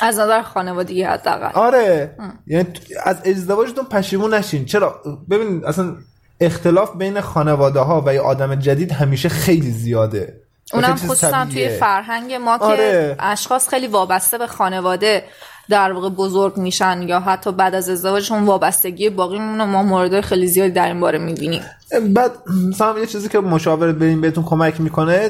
[0.01, 1.49] از نظر خانوادگی حداقل.
[1.53, 2.15] آره.
[2.47, 2.67] یعنی
[3.03, 4.65] از ازدواجتون پشیمون نشین.
[4.65, 5.95] چرا؟ ببینید اصلا
[6.39, 10.41] اختلاف بین خانواده ها و یه آدم جدید همیشه خیلی زیاده.
[10.73, 12.77] اونم خصوصا توی فرهنگ ما آره.
[12.77, 15.23] که اشخاص خیلی وابسته به خانواده.
[15.69, 20.47] در واقع بزرگ میشن یا حتی بعد از ازدواجشون وابستگی باقی میمونه ما مورد خیلی
[20.47, 21.62] زیادی در این باره می‌بینیم.
[22.10, 22.32] بعد
[22.69, 25.30] مثلا یه چیزی که مشاور بریم بهتون کمک می‌کنه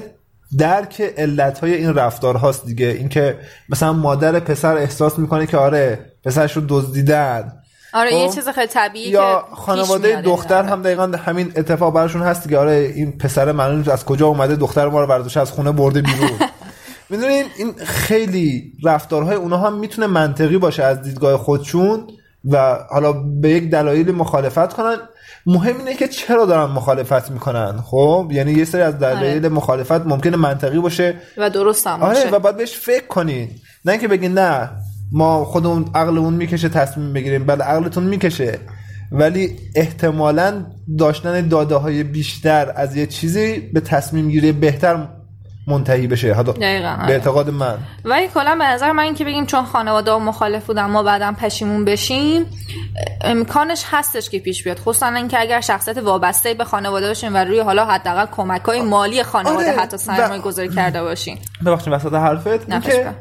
[0.58, 2.88] درک علت های این رفتار هاست دیگه.
[2.88, 3.38] اینکه
[3.70, 7.54] مثلا مادر پسر احساس می‌کنه که آره پسرش رو دزدیدن.
[7.94, 12.50] آره یه خب؟ چیز خیلی طبیعی یا خانواده دختر هم دقیقا همین اتفاق براشون هست
[12.50, 16.02] که آره این پسر من از کجا اومده دختر ما رو برداشت از خونه برده
[16.02, 16.30] بیرون.
[17.10, 22.08] می‌دونین این خیلی رفتارهای اونها هم می‌تونه منطقی باشه از دیدگاه خودشون
[22.50, 24.96] و حالا به یک دلایل مخالفت کنن.
[25.46, 29.50] مهم اینه که چرا دارن مخالفت می‌کنن خب؟ یعنی یه سری از دلایل آره.
[29.50, 31.16] مخالفت ممکنه منطقی باشه.
[31.38, 33.50] و درست هم آره و باید بهش فکر کنین.
[33.86, 34.70] نه اینکه بگین نه
[35.12, 37.46] ما خودمون عقلمون می‌کشه تصمیم بگیریم.
[37.46, 38.60] بله عقلتون می‌کشه.
[39.12, 40.66] ولی احتمالا
[40.98, 45.08] داشتن داده های بیشتر از یه چیزی به تصمیم گیری بهتر
[45.68, 46.34] منتهی بشه.
[46.34, 47.12] حالا به آره.
[47.12, 47.78] اعتقاد من.
[48.06, 51.86] ولی کلا به نظر من اینکه بگیم چون خانواده ها مخالف بودن ما بعدا پشیمون
[51.86, 52.46] بشیم
[53.22, 54.80] امکانش هستش که پیش بیاد.
[54.80, 59.24] خصوصا اینکه اگر شخصیت وابسته به خانواده باشین و روی حالا حداقل کمک های مالی
[59.24, 59.82] خانواده آره.
[59.82, 63.16] حتی سرمایه گذاری کرده باشین ببخشید وسط حرفت اینکه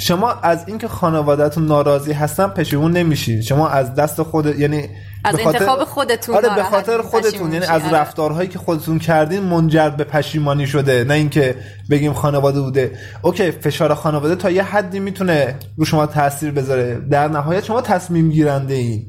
[0.00, 3.42] شما از اینکه خانوادهتون ناراضی هستن پشیمون نمیشین.
[3.42, 4.88] شما از دست خود یعنی
[5.24, 7.52] از انتخاب خودتون آره به خاطر خودتون.
[7.52, 7.92] یعنی از آره.
[7.92, 11.04] رفتارهایی که خودتون کردین منجر به پشیمانی شده.
[11.04, 11.54] نه اینکه
[11.90, 12.92] بگیم خانواده بوده.
[13.22, 17.00] اوکی فشار خانواده تا یه حدی می‌تونه رو شما تاثیر بذاره.
[17.10, 19.08] در نهایت شما تصمیم گیرنده این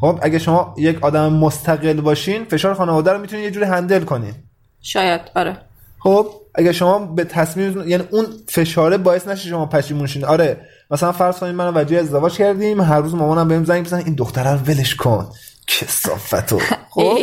[0.00, 4.34] خب اگه شما یک آدم مستقل باشین فشار خانواده رو می‌تونین یه جوری هندل کنین.
[4.82, 5.56] شاید آره.
[6.02, 10.24] خب اگه شما به تصمیم یعنی اون فشاره باعث نشه شما پشیمون شین.
[10.24, 14.02] آره مثلا فرض کنید من و وجیه ازدواج کردیم هر روز مامانم بهم زنگ بزنه
[14.04, 15.32] این دختره رو ولش کن.
[15.66, 16.58] کسافتو.
[16.90, 17.18] خب؟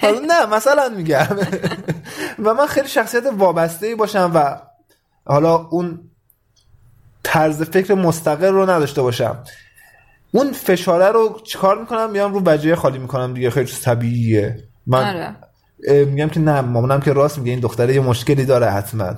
[0.00, 1.26] حالا نه مثلا میگم.
[2.44, 4.56] و من خیلی شخصیت وابسته ای باشم و
[5.26, 6.00] حالا اون
[7.22, 9.38] طرز فکر مستقل رو نداشته باشم.
[10.32, 14.64] اون فشاره رو چیکار می‌کنم؟ میام رو بجه خالی می‌کنم دیگه خیلی طبیعیه.
[14.86, 15.36] من آره.
[15.88, 19.14] میگم که نه مامانم که راست میگه این دختره یه مشکلی داره حتما.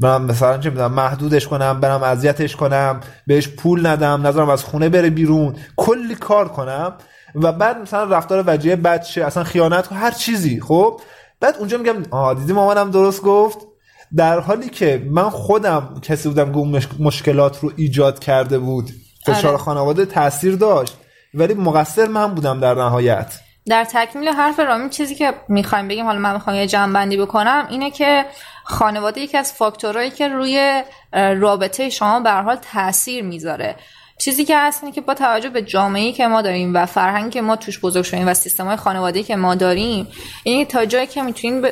[0.00, 4.88] برم مثلا چه می‌دونم محدودش کنم برم اذیتش کنم بهش پول ندم نذارم از خونه
[4.88, 6.94] بره بیرون کلی کار کنم.
[7.34, 11.00] و بعد مثلا رفتار وجیه بد شه اصلا خیانت کنم، هر چیزی خب؟
[11.40, 13.58] بعد اونجا میگم آه دیدی مامانم درست گفت؟
[14.16, 18.90] در حالی که من خودم کسی بودم که اون مش- مشکلات رو ایجاد کرده بود
[19.26, 19.56] فشار آره.
[19.58, 20.96] خانواده تاثیر داشت
[21.34, 23.40] ولی مقصر من بودم در نهایت.
[23.70, 27.90] در تکمیل حرف رامین چیزی که می‌خوایم بگیم حالا من می‌خوام یه جنبندی بکنم اینه
[27.90, 28.24] که
[28.64, 33.76] خانواده یکی از فاکتورهایی که روی رابطه شما به حال تاثیر می‌ذاره.
[34.18, 37.40] چیزی که هست اینه که با توجه به جامعه‌ای که ما داریم و فرهنگی که
[37.40, 40.08] ما توش بزرگ شدیم و سیستم‌های خانوادگی که ما داریم
[40.44, 41.62] این تا جایی که می‌تونین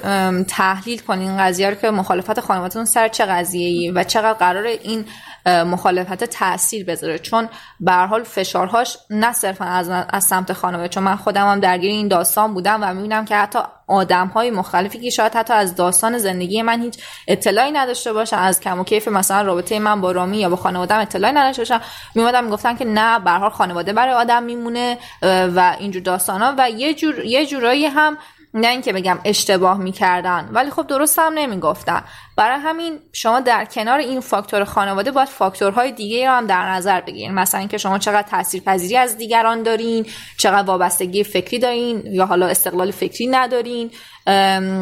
[0.45, 5.05] تحلیل کنین قضیه رو که مخالفت خانوادهتون سر چه قضیه‌ای و چقدر قرار این
[5.47, 7.19] مخالفت تاثیر بذاره.
[7.19, 7.49] چون
[7.81, 12.09] به حال فشارهاش نه صرفا از, از سمت خانواده چون من خودم هم درگیر این
[12.09, 16.63] داستان بودم و می‌بینم که حتی آدم های مختلفی که شاید حتی از داستان زندگی
[16.63, 16.99] من هیچ
[17.29, 20.99] اطلاعی نداشته باشن از کم و کیف مثلا رابطه من با رامی یا با خانوادم
[21.01, 21.81] اطلاعی نداشته باشن.
[22.15, 26.95] میومدن می‌گفتن که نه به خانواده برای آدم میمونه و اینجور داستان ها و یه
[26.95, 28.19] جور یه جورایی هم
[28.55, 32.03] نه اینکه بگم اشتباه می‌کردن ولی خب درست هم نمی‌گفتن.
[32.37, 37.01] برای همین شما در کنار این فاکتور خانواده باید فاکتورهای دیگه رو هم در نظر
[37.01, 37.35] بگیرین.
[37.35, 40.07] مثلا اینکه شما چقدر تاثیرپذیری از دیگران دارین
[40.37, 43.91] چقدر وابستگی فکری دارین یا حالا استقلال فکری ندارین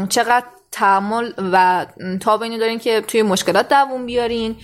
[0.08, 1.86] چقدر تحمل و
[2.42, 4.56] اینو دارین که توی مشکلات دووم بیارین.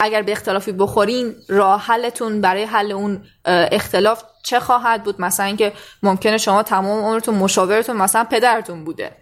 [0.00, 5.72] اگر به اختلافی بخورین راه حلتون برای حل اون اختلاف چه خواهد بود؟ مثلا اینکه
[6.02, 9.12] ممکنه شما تمام عمرتون مشاورتون مثلا پدرتون بوده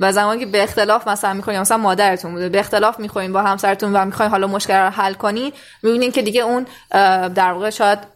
[0.00, 3.96] و زمانی که به اختلاف مثلا می‌کنین مثلا مادرتون بوده به اختلاف می‌خورین با همسرتون
[3.96, 6.66] و می‌خواین حالا مشکل رو حل کنین می‌بینین که دیگه اون
[7.28, 8.15] در واقع شاید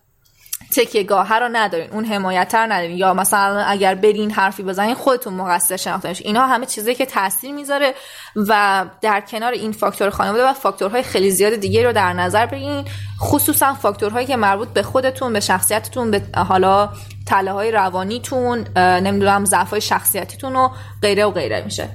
[0.77, 2.97] تکیه گاه رو ندارین اون حمایت رو ندارین.
[2.97, 7.95] یا مثلا اگر برین حرفی بزنین خودتون مقصر شناخته اینها همه چیزایی که تاثیر می‌ذاره
[8.37, 12.85] و در کنار این فاکتور خانواده و فاکتورهای خیلی زیاد دیگه رو در نظر بگیرین.
[13.21, 16.91] خصوصا فاکتورهایی که مربوط به خودتون به شخصیتتون به حالا
[17.27, 20.69] تله های روانیتون نمی‌دونم ضعف های شخصیتیتون و
[21.03, 21.89] غیره و غیره میشه.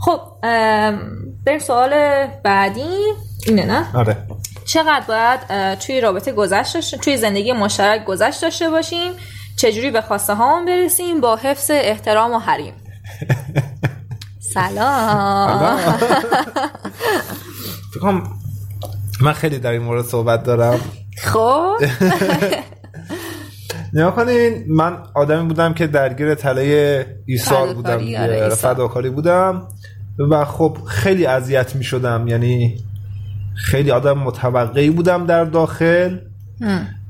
[0.00, 0.20] خب
[1.46, 2.96] بریم سوال بعدی.
[3.46, 4.16] اینه نه؟ آره.
[4.64, 9.12] چقدر باید توی رابطه گذشت توی زندگی مشترک گذشت داشته باشیم
[9.56, 12.74] چجوری به خواسته هامون برسیم با حفظ احترام و حریم.
[14.54, 15.76] سلام.
[17.90, 18.22] فکر کنم
[19.20, 20.80] من خیلی در این مورد صحبت دارم.
[21.18, 21.76] خب.
[23.94, 28.22] نیا کنین من آدمی بودم که درگیر تله ایثار فداکاری، بودم.
[28.22, 28.48] آره،.
[28.48, 29.68] فداکاری بودم.
[30.30, 32.84] و خب خیلی اذیت می شدم یعنی
[33.54, 36.18] خیلی آدم متوقعی بودم در داخل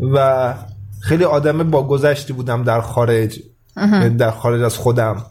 [0.00, 0.55] و
[1.00, 3.38] خیلی آدم با گذشتی بودم در خارج
[3.76, 5.26] یعنی در خارج از خودم.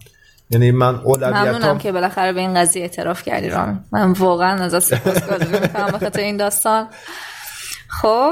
[0.49, 3.79] یعنی من ممنونم اولویتام که بالاخره به این قضیه اعتراف کردی رامین.
[3.91, 6.87] من واقعا ازت سپاسگزاری می‌کنم به خاطر این داستان.
[7.87, 8.31] خب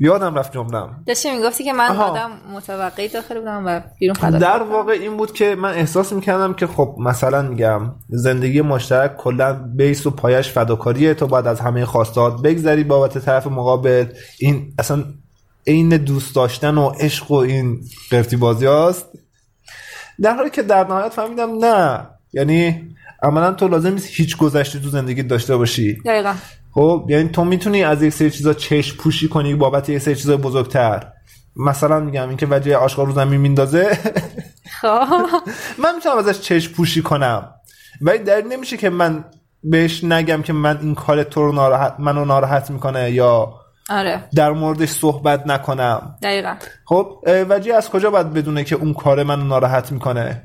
[0.00, 1.96] یادم رفت جملم داشتی می‌گفتی که من.
[1.96, 6.54] آدم متوقعی داخل بودم و بیرون فدا در واقع این بود که من احساس می‌کردم
[6.54, 11.84] که خب مثلا میگم زندگی مشترک کلا بیس و پایش فداکاریه تو باید از همه
[11.84, 14.06] خواستات بگذری بابت طرف مقابل.
[14.38, 15.04] این اصلا
[15.66, 19.06] عین دوست داشتن و عشق و این قرتی بازی هاست.
[20.22, 22.06] در حالی که در نهایت فهمیدم نه.
[22.32, 22.90] یعنی
[23.22, 26.02] عملا تو لازم نیست هیچ گذشته تو زندگی داشته باشی.
[26.04, 26.34] دقیقا.
[26.76, 30.36] خب یعنی تو می‌تونی از یک سری چیزا چشم پوشی کنی بابت یک سری چیزا
[30.36, 31.06] بزرگتر.
[31.56, 33.98] مثلا میگم اینکه وجه آشغال رو زمین میندازه.
[34.80, 35.06] خب.
[35.82, 37.50] من می‌تونم ازش چشم پوشی کنم.
[38.00, 39.24] ولی در نمیشه که من
[39.64, 43.54] بهش نگم که من این کار تو رو ناراحت منو ناراحت می‌کنه یا
[43.90, 44.24] آره.
[44.34, 46.16] در موردش صحبت نکنم.
[46.22, 46.54] دقیقا.
[46.84, 50.42] خب وجه از کجا باید بدونه که اون کار منو ناراحت می‌کنه؟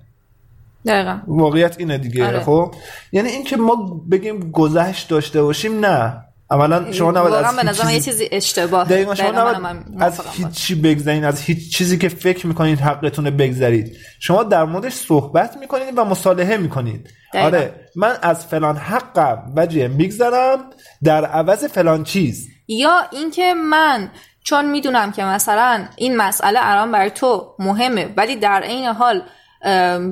[0.86, 1.20] دقیقا.
[1.28, 2.39] واقعیت اینه دیگه آره.
[2.39, 2.76] خب؟
[3.12, 6.26] یعنی اینکه ما بگیم گذشت داشته باشیم نه.
[6.52, 10.22] اولا شما نباید از به هیچ نظر من یه چیزی- اشتباه دقیقا شما نباید از
[10.32, 13.98] هیچی بگذرین از هیچ چیزی که فکر می‌کنید حقتونه بگذرید.
[14.20, 17.48] شما در موردش صحبت می‌کنید و مصالحه می‌کنید دقیقا.
[17.48, 20.60] آره من از فلان حقم وجه میگذرم
[21.04, 22.48] در عوض فلان چیز.
[22.67, 24.12] یا اینکه من
[24.44, 29.22] چون می‌دونم که مثلا این مسئله الان برای تو مهمه ولی در عین حال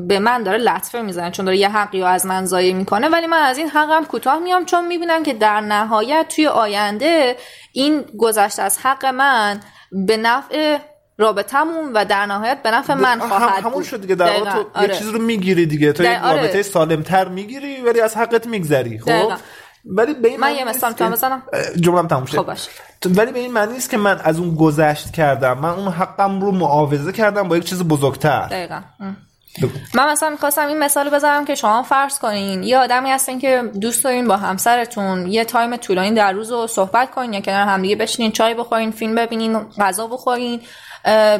[0.08, 3.28] به من داره لطفه می‌زنه چون داره یه حقی رو از من ضایع می‌کنه ولی
[3.28, 7.36] من از این حقم کوتاه میام چون می‌بینم که در نهایت توی آینده
[7.74, 9.60] این گذشته از حق من
[9.92, 10.78] به نفع
[11.18, 13.84] رابطمون و در نهایت به نفع من هم- خواهد همون بود.
[13.84, 14.52] شد دیگه در واقع.
[14.52, 14.96] تو یه آره.
[14.98, 16.22] چیزی رو می‌گیری دیگه تو آره.
[16.42, 19.36] رابطه سالمتر می‌گیری ولی از حقت میگذری خب دقیقاً.
[19.86, 22.54] ولی به این من یه مثال که- می‌تونم بزنم اه، جمله‌ام تموم شد خب.
[23.02, 26.42] تو- ولی به این معنی نیست که من از اون گذشت کردم من اون حقم
[26.42, 29.18] رو معاوضه کردم با یک چیز بزرگتر دقیقا ام.
[29.94, 34.04] من مثلا می‌خواستم این مثال بزنم که شما فرض کنین یه آدمی هستین که دوست
[34.04, 38.32] دارین با همسرتون یه تایم طولانی در روز رو صحبت کنین یا کنار همدیگه بشینین
[38.32, 40.62] چای بخورین فیلم ببینین غذا بخورین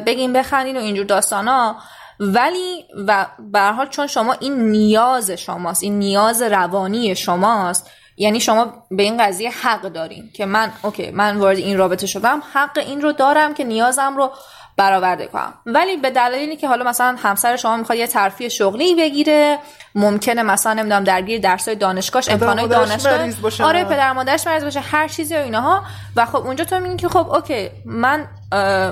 [0.06, 1.76] بگین بخندین و اینجور داستانا.
[2.20, 8.84] ولی و به حال چون شما این نیاز شماست این نیاز روانی شماست یعنی شما
[8.90, 13.00] به این قضیه حق دارین که من اوکی من وارد این رابطه شدم حق این
[13.00, 14.32] رو دارم که نیازم رو
[14.80, 15.54] برآورده کنم.
[15.66, 19.58] ولی به دلیلی که حالا مثلا همسر شما می‌خواد یه ترفیع شغلی بگیره
[19.94, 23.66] ممکنه مثلا نمی‌دونم درگیر درسای دانشگاهش امکانات دانشگاه.
[23.68, 25.82] آره پدر مادرش مریض باشه هر چیزی و اینها.
[26.16, 28.26] و خب اونجا تو میگی که خب اوکی من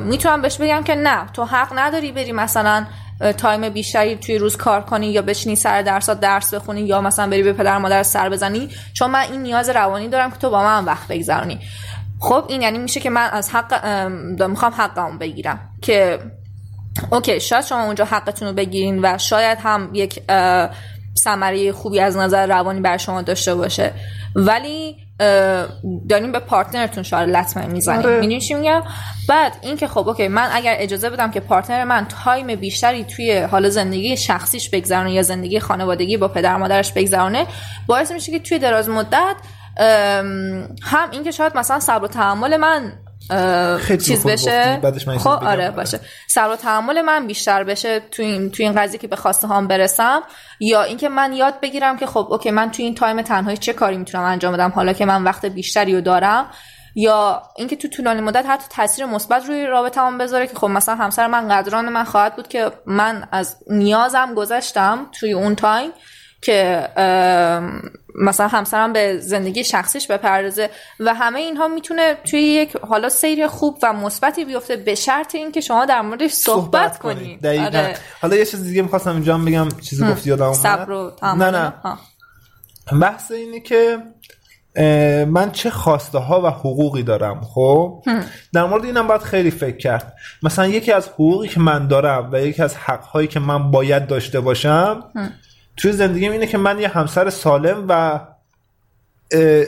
[0.01, 2.87] می‌تونم بهش بگم که نه تو حق نداری بری مثلا
[3.37, 7.43] time بیشتری توی روز کار کنی یا بشینی سر درسات درس بخونی یا مثلا بری
[7.43, 10.85] به پدر مادر سر بزنی چون من این نیاز روانی دارم که تو با من
[10.85, 11.61] وقت بگذرونی.
[12.21, 13.87] خب این یعنی میشه که من از حق
[14.43, 16.19] می‌خوام حقمو بگیرم که
[17.11, 20.23] okay شاید شما اونجا حقتون رو بگیرین و شاید هم یک
[21.19, 23.93] ثمره خوبی از نظر روانی برا شما داشته باشه.
[24.35, 25.67] ولی اه،
[26.09, 28.07] دارین به partner تون شاید لطمه می‌زنین.
[28.07, 28.15] آره.
[28.15, 28.83] می‌دونی چی میگم؟
[29.29, 33.69] بعد اینکه خب okay من اگر اجازه بدم که partner من time بیشتری توی حالا
[33.69, 37.47] زندگی شخصیش بگذرونه یا زندگی خانوادگی با پدر مادرش بگذرونه
[37.87, 39.37] باعث میشه که توی دراز مدت
[40.83, 42.93] هم اینکه شاید مثلا صبر و تحمل من
[43.79, 44.81] خیلی چیز بشه.
[45.19, 45.29] خب.
[45.29, 46.01] آره باشه.
[46.29, 49.67] صبر و تحمل من بیشتر بشه تو این تو این قضیه که به خواسته هام
[49.67, 50.23] برسم.
[50.61, 53.97] یا اینکه من یاد بگیرم که خب okay من تو این time تنهایی چه کاری
[53.97, 56.47] می‌تونم انجام بدم؟ حالا که من وقت بیشتری رو دارم.
[56.95, 61.27] یا اینکه تو طولانی مدت حتی تاثیر مثبت روی رابطه‌ام بذاره که خب مثلا همسر
[61.27, 65.91] من قدران من خواهد بود که من از نیازم گذشتم توی اون تایم
[66.43, 66.89] که
[68.21, 73.79] مثلا همسرم به زندگی شخصیش بپردازه و همه اینها می‌تونه توی یک حالا سیر خوب
[73.83, 77.65] و مثبتی بیفته به شرط اینکه شما در موردش صحبت, کنید دقیقاً.
[77.65, 77.97] آره.
[78.23, 80.89] حالا یه چیز دیگه می‌خواستم اینجا بگم چیزی گفتی یادم اومد.
[81.23, 81.73] نه نه.
[81.85, 81.99] ها.
[83.01, 83.99] بحث اینه که
[85.27, 88.05] من چه خواسته ها و حقوقی دارم خب؟
[88.53, 90.15] در مورد اینم باید خیلی فکر کرد.
[90.43, 94.07] مثلا یکی از حقوقی که من دارم و یکی از حق هایی که من باید
[94.07, 95.05] داشته باشم
[95.79, 98.21] توی زندگیم اینه که من یه همسر سالم و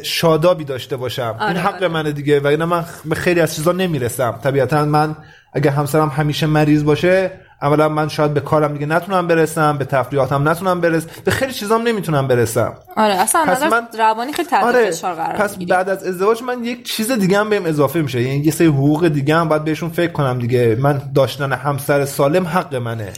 [0.03, 1.37] شادابی داشته باشم.
[1.41, 1.89] این حق آره.
[1.89, 4.39] منه دیگه و اینا من به خیلی از چیزا نمی‌رسم.
[4.45, 5.17] طبیعتا من
[5.53, 7.31] اگه همسرم همیشه مریض باشه
[7.63, 11.83] اولا من شاید به کارم دیگه نتونم برسم به تفریحاتم نتونم برسم به خیلی چیزام
[11.89, 12.75] نمی‌تونم برسم.
[12.97, 15.71] آره اصلا پس من- روانی خیلی تحت آره فشار قرار پس می‌گیری.
[15.71, 18.23] بعد از ازدواج من یک چیز دیگه هم بهم اضافه میشه.
[18.23, 20.77] یعنی یه سری حقوق دیگه هم باید بهشون فکر کنم دیگه.
[20.81, 23.13] من داشتن همسر سالم حق منه.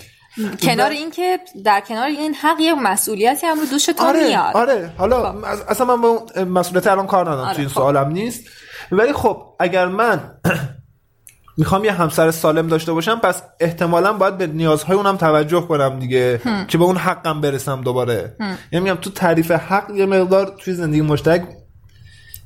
[0.62, 4.56] کنار اینکه در کنار این حق یک مسئولیتی هم رو دوش تو آره میاد.
[4.56, 4.92] آره.
[4.98, 7.74] حالا از- اصلا من با مسئولیت الان کار ندارم آره، توی این خب.
[7.74, 8.44] سوالم نیست.
[8.92, 10.20] ولی خب اگر من
[11.58, 16.40] می‌خوام یه همسر سالم داشته باشم پس احتمالا باید به نیازهای اونم توجه کنم دیگه
[16.68, 18.36] که به اون حقم برسم دوباره.
[18.72, 21.42] یعنی میگم تو تعریف حق یه مقدار توی زندگی مشترک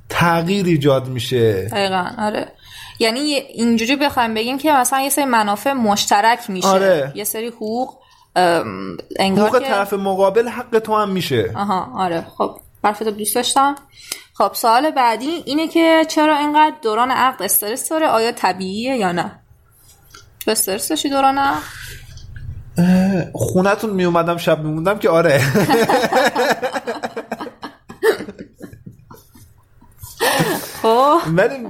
[0.09, 1.53] تغییر ایجاد میشه.
[1.73, 2.53] دقیقا آره.
[2.99, 6.69] یعنی اینجوری بخوایم بگیم که مثلا یه سری منافع مشترک میشه.
[6.69, 7.13] آره.
[7.15, 7.95] یه سری حقوق
[9.17, 11.53] انگار حقوق که طرف مقابل حق تو هم میشه.
[11.57, 12.27] آها آره.
[12.39, 13.75] خب حرفتو دوست داشتم.
[14.35, 19.39] خب سوال بعدی اینه که چرا اینقدر دوران عقد استرس داره؟ آیا طبیعیه یا نه؟
[20.41, 21.63] تو استرس داشتی دوران عقد؟
[23.35, 25.39] خونتون میومدم شب میموندم که آره.
[30.83, 31.19] خب.
[31.27, 31.67] ولی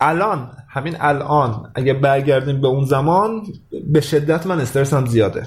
[0.00, 3.46] الان همین الان اگه برگردیم به اون زمان
[3.92, 5.46] به شدت من استرسم زیاده.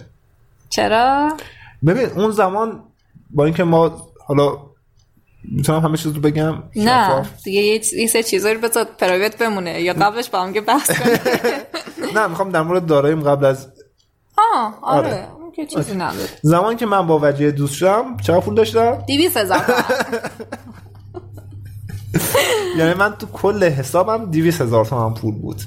[0.69, 1.29] چرا؟
[1.85, 2.83] ببین اون زمان
[3.29, 4.57] با اینکه ما حالا
[5.51, 9.81] می‌تونم همه چیز رو بگم؟ نه؟ دیگه یه چیز- سری چیزایی رو بذار پرایوت بمونه.
[9.81, 11.17] یا قبلش با هم که بحث کنیم.
[12.15, 13.67] نه می‌خوام در مورد داراییم قبل از
[14.37, 15.07] آه آره.
[15.07, 15.27] آره.
[15.55, 16.29] که چیزی نداره.
[16.41, 19.65] زمانی که من با وجه دوست شدم چقدر پول داشتم؟ دیویس هزار.
[22.77, 25.61] یعنی من تو کل حسابم 200 هزار تومن پول بود.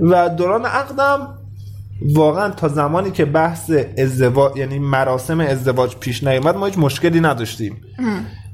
[0.00, 1.28] و دوران عقدم
[2.14, 7.76] واقعا تا زمانی که بحث ازدواج یعنی مراسم ازدواج پیش نیومد ما هیچ مشکلی نداشتیم.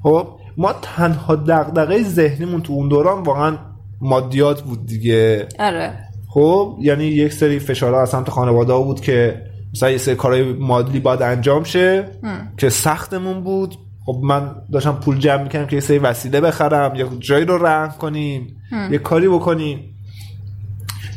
[0.02, 3.58] خب ما تنها دغدغه ذهنیمون تو اون دوران واقعا
[4.00, 5.48] مادیات بود دیگه.
[5.58, 5.92] آره.
[6.28, 9.42] خب یعنی یک سری فشارها از سمت خانواده ها بود که
[9.74, 12.08] مثلا یه سری کارهای مادی باید انجام شه
[12.56, 13.76] که سختمون بود.
[14.10, 17.88] خب من داشتم پول جمع می‌کنم که یه سری وسیله بخرم یا جایی رو رهن
[17.88, 19.94] کنیم یه کاری بکنیم.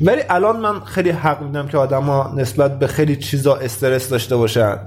[0.02, 4.78] ولی الان من خیلی حق میدم که آدما نسبت به خیلی چیزا استرس داشته باشن.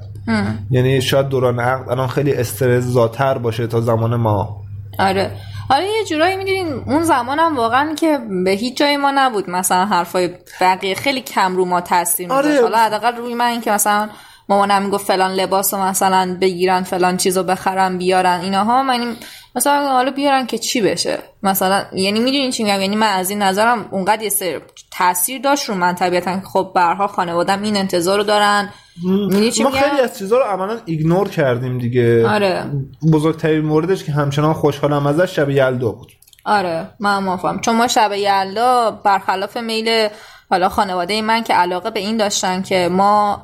[0.71, 4.57] یعنی شاید دوران عقد الان خیلی استرس زاتر باشه تا زمان ما.
[4.99, 5.31] آره.
[5.71, 9.85] آره یه جورایی می‌دونین اون زمان هم واقعا که به هیچ جای ما نبود مثلا
[9.85, 10.31] حرفای
[10.61, 12.63] بقیه خیلی کم رو ما تاثیر آره.
[12.63, 14.09] حالا حداقل روی من که مثلا
[14.49, 19.17] مامانم می‌گفت فلان لباس رو مثلا بگیرن فلان چیزو بخرن بیارن اینها من
[19.55, 23.43] مثلا حالا بیارن که چی بشه؟ مثلا یعنی می‌دونین چی میگم؟ یعنی من از این
[23.43, 24.59] نظرم اونقدر یه سری
[24.91, 25.95] تاثیر داشت رو من.
[25.95, 28.73] طبیعتا خب برها خانوادم این انتظار رو دارن.
[29.05, 32.29] می‌دونی چی ما میگم؟ خیلی از چیزا رو عملا ایگنور کردیم دیگه.
[32.29, 32.65] آره.
[33.13, 36.13] بزرگترین موردش که همچنان خوشحالم ازش شب یلدا بود.
[36.45, 36.91] آره.
[37.01, 37.61] من موافقم.
[37.61, 40.09] چون ما شب یلدا برخلاف میل
[40.51, 43.43] حالا خانواده من که علاقه به این داشتن که ما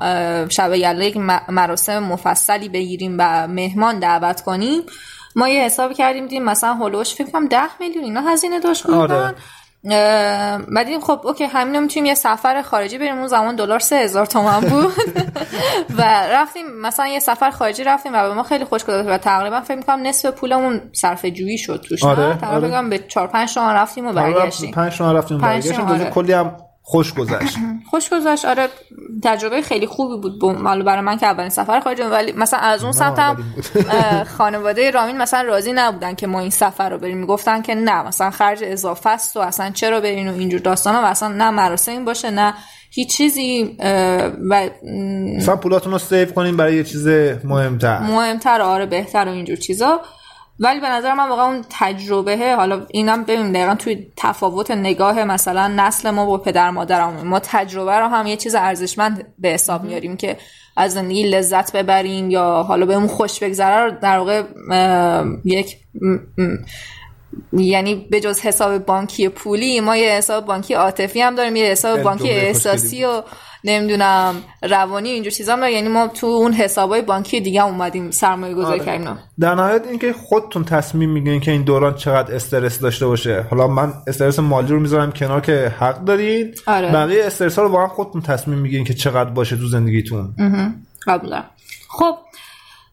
[0.48, 1.16] شب یلدا یک
[1.48, 4.82] مراسم مفصلی بگیریم و مهمان دعوت کنیم
[5.36, 9.34] ما یه حساب کردیم دیدیم مثلا هولوش فکر کنم 10 میلیون اینا هزینه داشت آره.
[9.84, 13.96] بعد دیدیم خب اوکی همین رو می‌تونیم یه سفر خارجی بریم اون زمان دلار سه
[13.96, 14.92] هزار تومن بود
[15.98, 19.60] و رفتیم مثلا یه سفر خارجی رفتیم و به ما خیلی خوش گذشت و تقریبا
[19.60, 22.68] فکر می‌کنم نصف پولمون صرف جویی شد توش آره، تقریبا آره.
[22.68, 26.10] بگم به 4 5 تومن رفتیم و برگشتیم پنج تومن رفتیم پنج برگشتیم آره.
[26.10, 27.56] کلی هم خوش گذشت.
[27.90, 28.44] خوش گذشت.
[28.44, 28.68] آره
[29.24, 30.62] تجربه خیلی خوبی بود.
[30.64, 33.44] حالا برای من که اولین سفر خارجی بود، ولی مثلا از اون سمت هم
[34.24, 37.18] خانواده رامین مثلا راضی نبودن که ما این سفر رو بریم.
[37.18, 41.04] می‌گفتن که نه مثلا خرج اضافه است و اصلا چرا برین و اینجور داستانا و
[41.04, 42.54] اصلا نه مراسم باشه نه
[42.90, 43.76] هیچ چیزی
[44.50, 44.70] و
[45.36, 47.06] مثلا پولاتون رو سیو کنیم برای یه چیز
[47.44, 47.98] مهمتر.
[47.98, 50.00] مهمتر آره بهتر و اینجور چیزا.
[50.58, 55.68] ولی به نظر من واقعا اون تجربه حالا اینم ببینیم دقیقا توی تفاوت نگاه مثلا
[55.68, 57.26] نسل ما با پدر مادرمون.
[57.26, 60.36] ما تجربه رو هم یه چیز ارزشمند به حساب میاریم که
[60.76, 64.42] از زندگی لذت ببریم یا حالا بهمون خوش بگذره رو در واقع
[65.44, 65.76] یک
[67.52, 71.92] یعنی به جز حساب بانکی پولی ما یه حساب بانکی عاطفی هم داریم یه حساب
[71.92, 73.22] خیلی بانکی احساسی و
[73.64, 75.74] نمی‌دونم روانی اینجور چیزا داریم.
[75.74, 78.86] یعنی ما تو اون حسابای بانکی دیگه هم اومدیم سرمایه گذاری آره.
[78.86, 79.18] کردیم.
[79.40, 83.46] در نهایت اینکه خودتون تصمیم می‌گیرین که این دوران چقدر استرس داشته باشه.
[83.50, 86.92] حالا من استرس مالی رو می‌ذارم کنار که حق دارید آره.
[86.92, 90.34] بقیه استرس ها رو واقعا خودتون تصمیم می‌گیرین که چقدر باشه تو زندگیتون.
[91.06, 91.50] قبول دارم
[91.88, 92.14] خب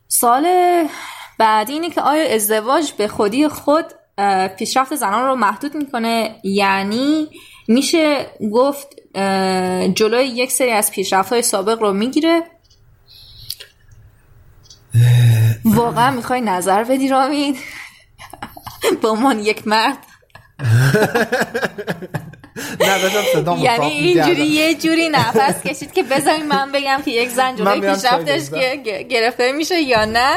[0.08, 0.48] سال
[1.38, 3.86] بعدی اینه که آیا ازدواج به خودی خود
[4.58, 6.36] پیشرفت زنان رو محدود می‌کنه.
[6.44, 7.28] یعنی
[7.68, 8.88] میشه گفت
[9.96, 12.44] جلوی یک سری از پیشرفت های سابق رو می‌گیره.
[15.66, 17.58] واقعا می‌خوای نظر بدی رامین
[19.02, 19.98] به عنوان یک مرد.
[23.62, 24.46] یعنی اینجوری.
[24.46, 28.50] یه جوری نفس کشید که بذارین من بگم که یک زن جلوی من پیشرفتش
[29.10, 30.36] گرفته میشه یا نه.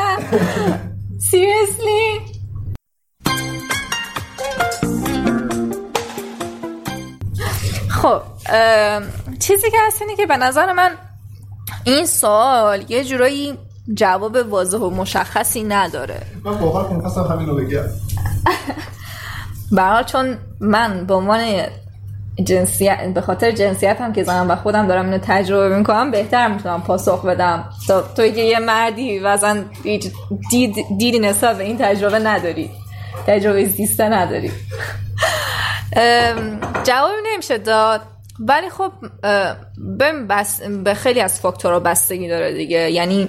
[1.30, 2.20] سیریسلی
[7.90, 8.22] خب
[9.38, 10.90] چیزی که هست اینه که به نظر من
[11.84, 13.58] این سوال یه جورایی
[13.94, 16.22] جواب واضح و مشخصی نداره.
[16.44, 17.82] من واقعا می‌خواستم همین رو بگم.
[19.76, 21.40] برای چون من به عنوان
[22.44, 26.82] جنسیت به خاطر جنسیت هم که زنم و خودم دارم اینو تجربه می‌کنم بهتر می‌تونم
[26.82, 27.64] پاسخ بدم.
[28.16, 29.38] توی که یه مردی و
[30.50, 32.70] دید دیدی نسبت به این تجربه نداری.
[33.26, 34.52] تجربه زیسته نداری.
[35.96, 38.00] ام، جوابی نمیشه داد.
[38.38, 38.92] ولی خب
[40.84, 42.90] به, خیلی از فاکتورها بستگی داره دیگه.
[42.90, 43.28] یعنی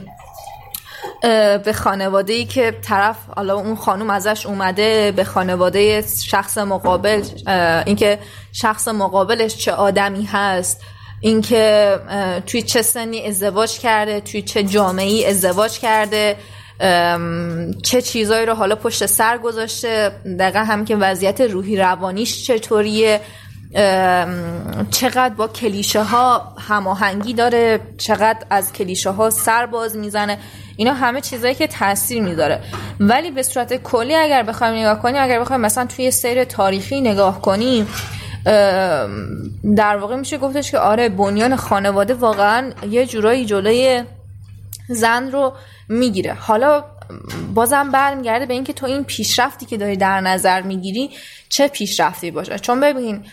[1.65, 7.23] به خانواده ای که طرف حالا اون خانوم ازش اومده به خانواده شخص مقابل
[7.85, 8.19] اینکه
[8.51, 10.81] شخص مقابلش چه آدمی هست
[11.19, 11.99] اینکه
[12.45, 16.35] توی چه سنی ازدواج کرده توی چه جامعه ای ازدواج کرده
[17.83, 23.19] چه چیزایی رو حالا پشت سر گذاشته دقیقا هم که وضعیت روحی روانیش چطوریه
[24.91, 30.37] چقدر با کلیشه ها هماهنگی داره چقدر از کلیشه ها سر باز می‌زنه
[30.77, 32.59] اینا همه چیزایی که تاثیر می‌ذاره.
[32.99, 37.41] ولی به صورت کلی اگر بخوایم نگاه کنیم اگر بخوایم مثلا توی سیر تاریخی نگاه
[37.41, 37.87] کنیم
[39.75, 44.03] در واقع میشه گفتش که آره بنیان خانواده واقعا یه جورایی جلوی
[44.89, 45.53] زن رو
[45.89, 46.33] می‌گیره.
[46.33, 46.83] حالا
[47.53, 51.11] بازم برمیگرده به اینکه تو این پیشرفتی که داری در نظر می‌گیری
[51.49, 53.25] چه پیشرفتی باشه؟ چون ببین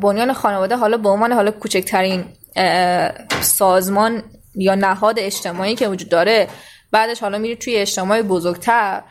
[0.00, 2.24] بنیان خانواده حالا به عنوان حالا کوچکترین
[3.40, 4.22] سازمان
[4.54, 6.48] یا نهاد اجتماعی که وجود داره
[6.90, 9.02] بعدش حالا میری توی اجتماع بزرگتر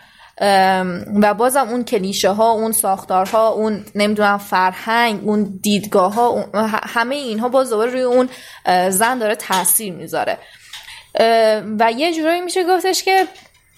[1.22, 6.46] و بازم اون کلیشه ها اون ساختارها اون نمی‌دونم فرهنگ اون دیدگاه ها
[6.84, 8.30] همه اینها باز دوباره روی اون
[8.90, 10.38] زن داره تاثیر می‌ذاره.
[11.80, 13.28] و یه جورایی میشه گفتش که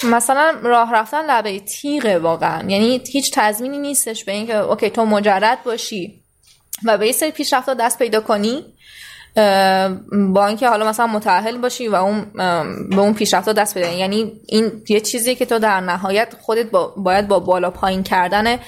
[0.04, 2.70] مثلا راه رفتن لبه تیغه واقعا.
[2.70, 6.20] یعنی هیچ تضمینی نیستش به اینکه اوکی تو مجرد باشی
[6.86, 8.66] و به یه سری پیشرفت دست پیدا کنی
[10.34, 12.26] با اینکه حالا مثلا متأهل باشی و اون
[12.90, 16.94] به اون پیشرفت دست پیدا یعنی این یه چیزی که تو در نهایت خودت با
[16.98, 18.60] باید با بالا پایین کردن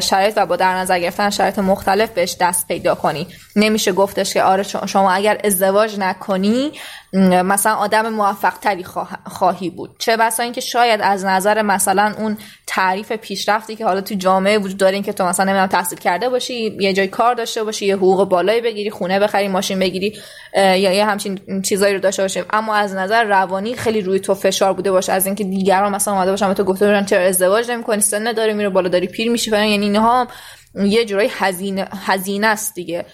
[0.00, 3.26] شرایط و با در نظر گرفتن شرایط مختلف بهش دست پیدا کنی.
[3.56, 6.72] نمیشه گفتش که آره شما- اگر ازدواج نکنی
[7.14, 8.84] مثلا آدم موفق تری
[9.26, 9.96] خواهی بود.
[9.98, 14.76] چه بسا اینکه شاید از نظر مثلا اون تعریف پیشرفتی که حالا تو جامعه وجود
[14.76, 17.96] داره این که تو مثلا نمی‌دونم تحصیل کرده باشی یه جای کار داشته باشی یه
[17.96, 20.18] حقوق بالایی بگیری خونه بخری ماشین بگیری
[20.54, 22.42] یا یه همچین چیزایی رو داشته باشی.
[22.50, 25.12] اما از نظر روانی خیلی روی تو فشار بوده باشه.
[25.12, 28.52] از اینکه دیگران مثلا اومده باشن به تو گفته باشن چرا ازدواج نمی‌کنی؟ سن داری
[28.52, 30.28] میره بالا داری پیر میشی یعنی اینها
[30.74, 33.04] یه جورایی هزینه هزینه است دیگه.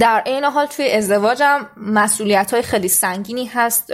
[0.00, 3.90] در این حال توی ازدواجم مسئولیت های خیلی سنگینی هست.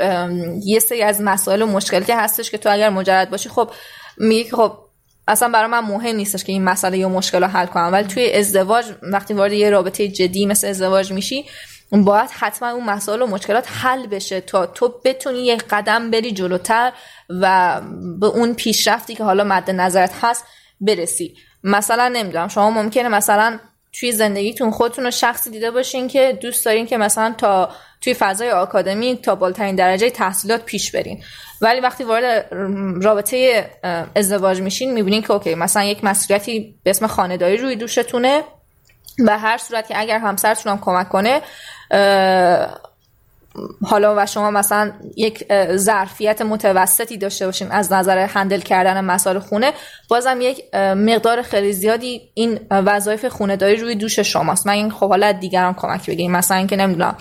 [0.65, 3.71] یه سری از مسائل و مشکلی که هستش که تو اگر مجرد باشی خب
[4.19, 4.79] میگه که خب
[5.29, 7.93] اصلا برای من مهم نیستش که این مسئله یا مشکل رو حل کنم.
[7.93, 11.45] ولی توی ازدواج وقتی وارد یه رابطه جدی مثل ازدواج میشی
[11.93, 16.93] باید حتما اون مسائل و مشکلات حل بشه تا تو بتونی یه قدم بری جلوتر
[17.29, 17.81] و
[18.21, 20.45] به اون پیشرفتی که حالا مد نظرت هست
[20.81, 21.35] برسی.
[21.65, 23.59] مثلا نمی‌دونم شما ممکنه مثلا
[23.93, 27.71] توی زندگیتون خودتون رو شخصی دیده باشین که دوست دارین که مثلا تا
[28.01, 31.23] توی فضای آکادمی تا بالاترین درجه تحصیلات پیش برین.
[31.61, 32.49] ولی وقتی وارد
[33.03, 33.71] رابطه
[34.15, 38.43] ازدواج میشین می‌بینین که اوکی مثلا یک مسئولیتی به اسم خانهداری روی دوشتونه.
[39.19, 41.41] به هر صورت که اگر همسرتون هم کمک کنه
[43.85, 45.45] حالا و شما مثلا یک
[45.77, 49.73] ظرفیت متوسطی داشته باشین از نظر هندل کردن مسائل خونه
[50.09, 54.67] بازم یک مقدار خیلی زیادی این وظایف خونه داری روی دوش شماست.
[54.67, 56.33] من این خب حالا دیگران کمک بگیریم.
[56.33, 57.17] مثلا اینکه نمی‌دونم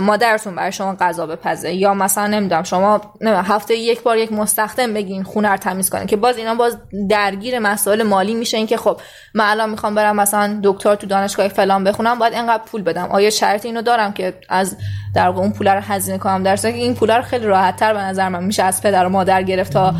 [0.00, 1.72] مادرتون برای شما غذا بپزه.
[1.72, 6.06] یا مثلا نمی‌دونم شما نمی‌دونم هفته یک بار یک مستخدم بگین خونه رو تمیز کنین
[6.06, 6.76] که باز اینا باز
[7.08, 8.56] درگیر مسائل مالی میشه.
[8.56, 9.00] این که خب
[9.34, 13.08] من الان می‌خوام برم مثلا دکتر تو دانشگاه فلان بخونم باید اینقدر پول بدم.
[13.10, 14.76] آیا شرط اینو دارم که از
[15.14, 18.00] در اون پول رو هزینه کنم؟ در که این پول رو خیلی راحت تر به
[18.00, 19.94] نظر من میشه از پدر و مادر گرفت تا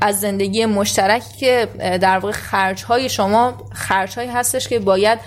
[0.00, 1.68] از زندگی مشترکی که
[2.00, 5.18] در واقع خرج های شما خرج هستش که باید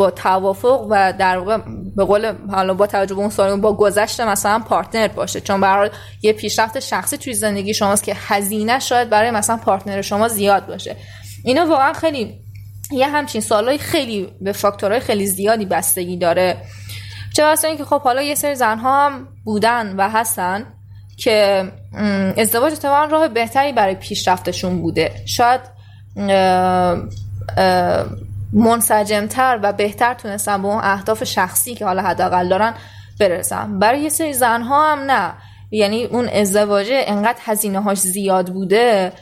[0.00, 1.58] با توافق و در واقع
[1.96, 5.40] به قول حالا با توجه به اون سوال با گذشته مثلا پارتنر باشه.
[5.40, 5.90] چون برای
[6.22, 10.96] یه پیشرفت شخصی توی زندگی شماست که هزینه شاید برای مثلا پارتنر شما زیاد باشه.
[11.44, 12.38] اینا واقعا خیلی
[12.90, 16.56] یه همچین سوالای خیلی به فاکتورهای خیلی زیادی بستگی داره.
[17.34, 20.66] چه بسا اینکه خب حالا یه سری زنها هم بودن و هستن
[21.16, 21.64] که
[22.36, 25.12] ازدواج اتفاقا راه بهتری برای پیشرفتشون بوده.
[25.26, 25.60] شاید
[28.52, 32.74] منسجمتر و بهتر تونستن به اون اهداف شخصی که حالا حداقل دارن
[33.20, 35.32] برسن برای یه سری زنها هم نه.
[35.70, 39.12] یعنی اون ازدواجه انقدر هزینه هاش زیاد بوده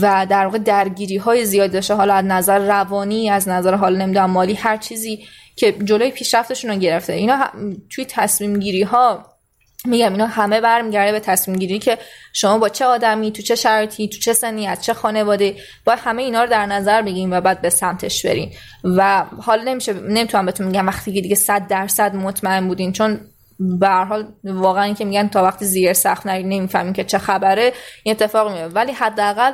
[0.00, 1.94] و در واقع درگیری های زیاد داشته.
[1.94, 5.24] حالا از نظر روانی از نظر حال نمی‌دونم مالی هر چیزی
[5.56, 7.12] که جلوی پیشرفتشون رو گرفته.
[7.12, 7.48] اینا
[7.90, 9.37] توی تصمیم گیری ها
[9.84, 11.98] میگم اینا همه برمیگرده به تصمیم گیری که
[12.32, 16.22] شما با چه آدمی تو چه شرایطی تو چه سنی از چه خانواده باید همه
[16.22, 18.52] اینا رو در نظر بگیریم و بعد به سمتش برین
[18.84, 23.20] و حالا نمیشه نمی‌تونم بهتون میگم وقتی که دیگه صد درصد مطمئن بودین چون
[23.58, 27.72] به حال واقعا که میگن تا وقتی زیر سخت نرید نمی‌فهمین که چه خبره
[28.02, 28.74] این اتفاق میفته.
[28.74, 29.52] ولی حداقل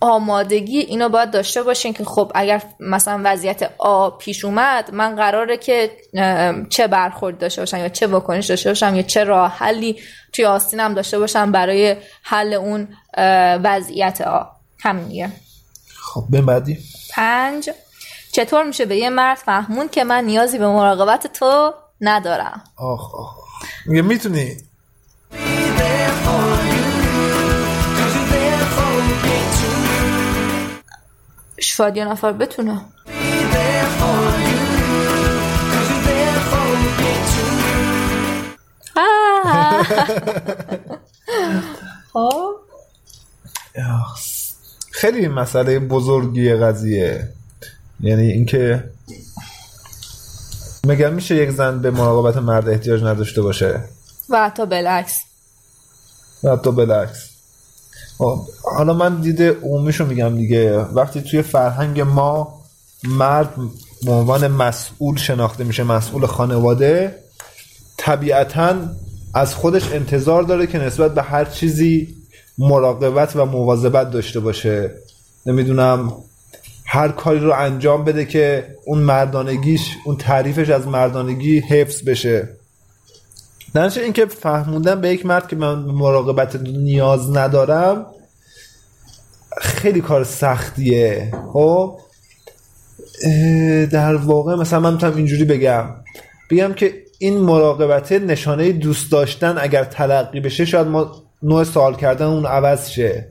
[0.00, 5.56] آمادگی اینو باید داشته باشین که خب اگر مثلا وضعیت آ پیش اومد من قراره
[5.56, 5.90] که
[6.68, 9.96] چه برخورد داشته باشم یا چه واکنش داشته باشم یا چه راه حلی
[10.32, 12.88] توی آستینم داشته باشم برای حل اون
[13.64, 14.42] وضعیت آ
[14.80, 15.32] همین دیگه.
[15.96, 16.78] خب به بعدی.
[17.10, 17.70] پنج.
[18.32, 23.36] چطور میشه به یه مرد فهمون که من نیازی به مراقبت تو ندارم؟ آخ آخ
[23.86, 24.56] میگه می‌تونی.
[31.62, 32.80] شاید یه نفر بتونه.
[42.12, 42.52] خب.
[45.02, 47.28] خیلی مسئله بزرگی قضیه
[48.00, 48.84] یعنی اینکه
[50.86, 53.80] مگر میشه یک زن به مراقبت مرد احتیاج نداشته باشه
[54.28, 55.18] و حتی بالعکس
[56.44, 57.31] و حتی بالعکس
[58.76, 60.78] حالا من دیده عمومیشو میگم دیگه.
[60.78, 62.62] وقتی توی فرهنگ ما
[63.04, 63.54] مرد
[64.04, 67.14] به عنوان مسئول شناخته میشه مسئول خانواده
[67.96, 68.76] طبیعتا
[69.34, 72.16] از خودش انتظار داره که نسبت به هر چیزی
[72.58, 74.90] مراقبت و مواظبت داشته باشه.
[75.46, 76.12] نمی‌دونم
[76.86, 82.48] هر کاری رو انجام بده که اون مردانگیش اون تعریفش از مردانگی حفظ بشه.
[83.74, 88.06] درنچه اینکه فهموندم به یک مرد که من مراقبت نیاز ندارم
[89.60, 91.32] خیلی کار سختیه.
[91.52, 91.98] خب؟
[93.90, 95.86] در واقع مثلا من می‌تونم اینجوری بگم.
[96.50, 102.26] بگم که این مراقبت نشانه دوست داشتن اگر تلقی بشه شاید ما نوع سوال کردن
[102.26, 103.28] اون عوض شه.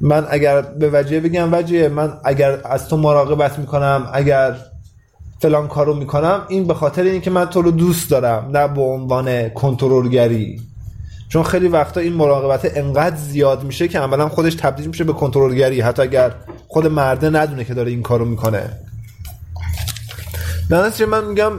[0.00, 4.56] من اگر به وجه بگم وجه من اگر از تو مراقبت می‌کنم اگر
[5.42, 9.48] فلان کارو می‌کنم این به خاطر اینکه من تو رو دوست دارم نه به عنوان
[9.48, 10.60] کنترلگری.
[11.28, 15.80] چون خیلی وقتا این مراقبت انقدر زیاد میشه که عملا خودش تبدیل میشه به کنترلگری.
[15.80, 16.34] حتی اگر
[16.68, 18.70] خود مرده ندونه که داره این کارو می‌کنه.
[20.70, 21.52] در من میگم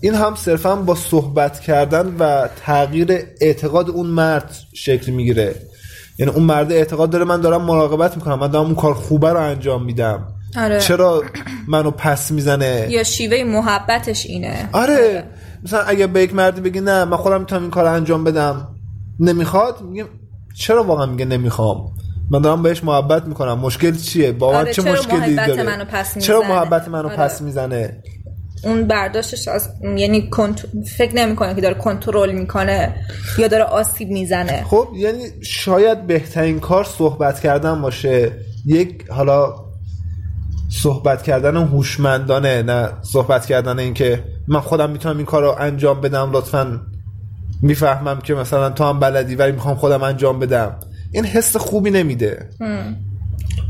[0.00, 5.54] این هم صرفا با صحبت کردن و تغییر اعتقاد اون مرد شکل می‌گیره.
[6.18, 9.40] یعنی اون مرد اعتقاد داره من دارم مراقبت می‌کنم من دارم اون کار خوبه رو
[9.40, 10.28] انجام میدم.
[10.56, 10.80] آره.
[10.80, 11.22] چرا
[11.68, 14.68] منو پس می‌زنه؟ یا شیوه محبتش اینه.
[14.72, 15.24] آره.
[15.64, 18.68] مثلا اگه به یک مردی بگی نه من خودم می‌تونم این کار انجام بدم
[19.20, 20.04] نمی‌خواد؟ میگه
[20.54, 21.92] چرا واقعا میگه نمی‌خوام؟
[22.30, 23.58] من دارم بهش محبت می‌کنم.
[23.58, 27.16] مشکل چیه؟ با من آره، چه مشکلی محبت داره؟ منو پس چرا؟ محبت منو آره.
[27.16, 28.02] پس می‌زنه؟
[28.64, 30.66] اون برداشتش از یعنی کنت...
[30.96, 32.94] فکر نمی‌کنه که داره کنترل می‌کنه
[33.38, 34.64] یا داره آسیب می‌زنه.
[34.64, 38.32] خب یعنی شاید بهترین کار صحبت کردن باشه.
[38.66, 39.54] یک حالا
[40.68, 46.00] صحبت کردن هوشمندانه نه صحبت کردن این که من خودم می‌تونم این کار رو انجام
[46.00, 46.80] بدم لطفا
[47.62, 50.76] می‌فهمم که مثلا تو هم بلدی ولی می‌خوام خودم انجام بدم.
[51.12, 52.50] این حس خوبی نمیده.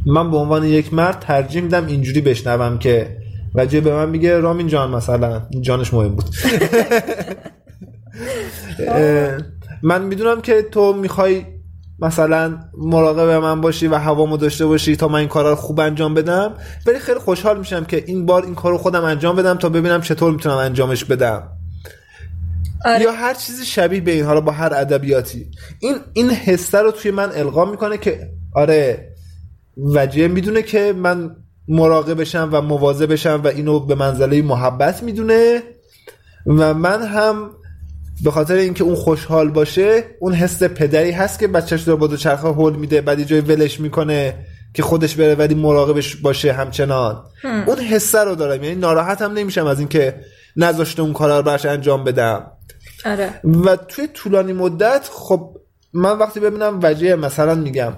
[0.07, 3.17] من به عنوان یک مرد ترجیح میدم اینجوری بشنوم که
[3.55, 5.43] وجه به من میگه رامین جان مثلا.
[5.61, 6.25] جانش مهم بود.
[9.83, 11.45] من می‌دونم که تو می‌خوای
[11.99, 16.15] مثلا مراقب من باشی و هوامو داشته باشی تا من این کارا رو خوب انجام
[16.15, 16.55] بدم.
[16.87, 20.01] ولی خیلی خوشحال میشم که این بار این کار رو خودم انجام بدم تا ببینم
[20.01, 21.49] چطور می‌تونم انجامش بدم.
[22.85, 23.03] آره.
[23.03, 25.47] یا هر چیزی شبیه به این حالا با هر ادبیاتی.
[25.81, 29.13] این این حسه رو توی من القا می‌کنه که آره
[29.77, 31.37] وجه می‌دونه که من
[31.69, 35.63] مراقبشم و مواظبشم و اینو به منزله محبت می‌دونه
[36.47, 37.51] و من هم
[38.25, 42.49] به خاطر اینکه اون خوشحال باشه اون حس پدری هست که بچهش داره با دوچرخه
[42.49, 47.25] هول میده بعد یه جای ولش می‌کنه که خودش بره ولی مراقبش باشه همچنان.
[47.67, 48.63] اون حسه رو دارم.
[48.65, 50.21] یعنی ناراحت هم نمیشم از اینکه
[50.57, 52.53] نذاشته اون کارا رو براش انجام بدم.
[53.05, 53.41] آره.
[53.45, 55.57] و توی طولانی مدت خب
[55.93, 57.93] من وقتی ببینم وجه مثلا میگم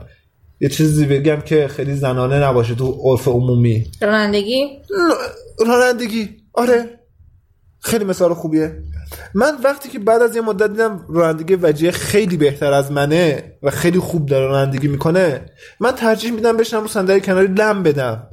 [0.61, 3.87] یه چیزی بگم که خیلی زنانه نباشه تو عرف عمومی.
[4.03, 4.67] رانندگی؟
[5.67, 6.29] رانندگی.
[6.53, 6.85] آره.
[7.81, 8.83] خیلی مثال خوبیه.
[9.35, 13.71] من وقتی که بعد از یه مدت دیدم رانندگی وجه خیلی بهتر از منه و
[13.71, 15.47] خیلی خوب داره رانندگی می‌کنه
[15.81, 18.27] من ترجیح میدم بشنم رو صندلی کناری لم بدم.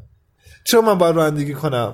[0.63, 1.93] چرا من باید رانندگی کنم؟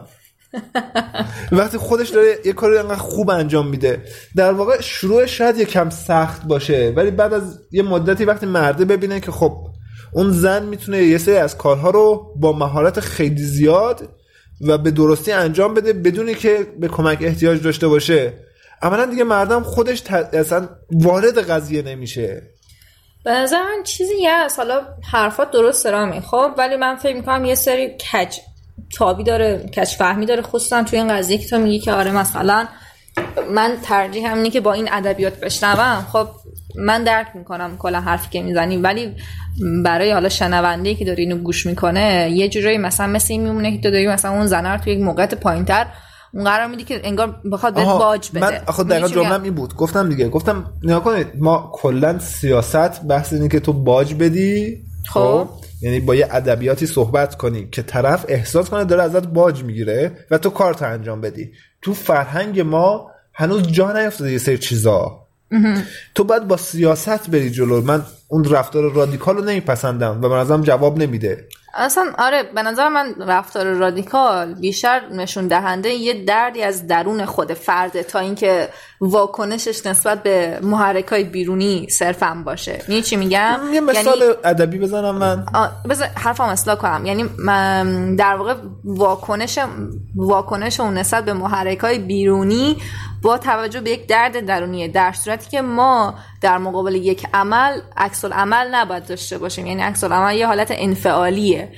[1.51, 4.03] وقتی خودش داره یه کاری انقدر خوب انجام میده.
[4.35, 8.85] در واقع شروع شاید یه کم سخت باشه ولی بعد از یه مدتی وقتی مرده
[8.85, 9.67] ببینه که خب
[10.13, 14.09] اون زن می‌تونه یه سری از کارها رو با مهارت خیلی زیاد
[14.61, 18.33] و به درستی انجام بده بدونی که به کمک احتیاج داشته باشه.
[18.83, 20.11] عملا دیگه مردم خودش ت...
[20.13, 22.41] اصلا وارد قضیه نمیشه.
[23.25, 24.13] به نظر من چیزی
[24.57, 26.21] حالا حرفات درست رامی.
[26.21, 28.37] خب ولی من فکر می‌کنم یه سری کج
[28.97, 30.41] تابی داره کج فهمی داره.
[30.41, 32.67] خصوصا توی این قضیه که تو میگی که آره مثلا
[33.51, 36.05] من ترجیح اینه که با این ادبیات بشنوم.
[36.13, 36.27] خب
[36.75, 38.77] من درک می‌کنم کلا حرفی که می‌زنی.
[38.77, 39.15] ولی
[39.83, 43.83] برای حالا شنونده که داره اینو گوش می‌کنه یه جورایی مثلا مثل این میمونه که
[43.83, 45.87] تو داری مثلا اون زنه رو توی یک موقعیت پایینتر
[46.33, 48.39] اون قرار میدی که انگار بخواد بهت باج بده.
[48.39, 49.75] من آخه دقیقا؟ جملم این بود.
[49.75, 55.47] گفتم دیگه گفتم نگاه کنید ما کلا سیاست بحث اینه که تو باج بدی خب.
[55.81, 60.37] یعنی با یه ادبیاتی صحبت کنی که طرف احساس کنه داره ازت باج می‌گیره و
[60.37, 61.51] تو کارت انجام بدی.
[61.81, 65.17] تو فرهنگ ما هنوز جا نیفتاده یه سری چیزا.
[66.15, 67.81] تو باید با سیاست بری جلو.
[67.81, 71.47] من اون رفتار رادیکال رو نمیپسندم و به نظرم جواب نمیده.
[71.73, 77.53] اصلا آره به نظر من رفتار رادیکال بیشتر نشون دهنده یه دردی از درون خود
[77.53, 78.69] فرده تا اینکه
[79.01, 82.71] واکنشش نسبت به محرک های بیرونی صرفا باشه.
[82.71, 85.45] می‌دونی چی میگم؟ یه مثال یعنی ادبی بزنم من.
[85.89, 87.05] بذار حرفم اصلاح کنم.
[87.05, 89.59] یعنی من در واقع واکنش
[90.15, 92.77] واکنش اون نسبت به محرک های بیرونی
[93.21, 94.87] با توجه به یک درد درونیه.
[94.87, 99.67] در صورتی که ما در مقابل یک عمل عکس عمل نباید داشته باشیم.
[99.67, 101.69] یعنی عکس عمل یه حالت انفعالیه.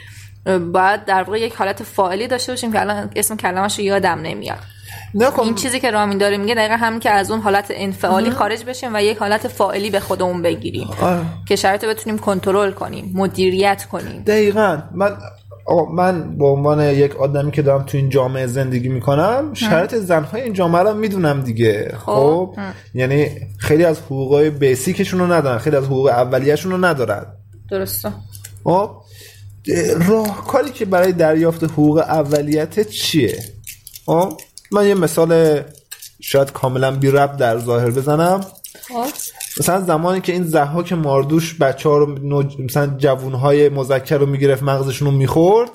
[0.74, 4.73] باید در واقع یک حالت فاعلی داشته باشیم که الان اسم کلمش رو یادم نمیاد.
[5.44, 8.96] این چیزی که رامین داره میگه دقیقا همین که از اون حالت انفعالی خارج بشیم
[8.96, 10.88] و یک حالت فاعلی به خودمون بگیریم.
[11.48, 14.24] که شرایط رو بتونیم کنترل کنیم مدیریت کنیم.
[14.28, 14.82] دقیقا.
[14.94, 15.18] من
[15.94, 20.54] من به عنوان یک آدمی که دارم تو این جامعه زندگی می‌کنم شرط زنهای این
[20.54, 21.96] جامعه رو می‌دونم دیگه.
[22.06, 22.56] خب.
[22.94, 23.28] یعنی
[23.58, 27.26] خیلی از حقوقای بیسیکشون رو ندارن خیلی از حقوق اولیه‌شون رو ندارن.
[27.70, 28.12] درسته.
[28.64, 28.90] خب؟
[30.08, 33.44] راهکاری که برای دریافت حقوق اولیت چیه؟
[34.06, 34.34] خب؟
[34.74, 35.62] من یه مثال
[36.22, 38.42] شاید کاملا بی ربط در ظاهر بزنم.
[38.88, 39.06] خب.
[39.60, 42.56] مثلا زمانی که این زحاک ماردوش بچه ها رو نوج...
[42.60, 45.70] مثلا جوون های مذکر رو می‌گرفت مغزشون رو می‌خورد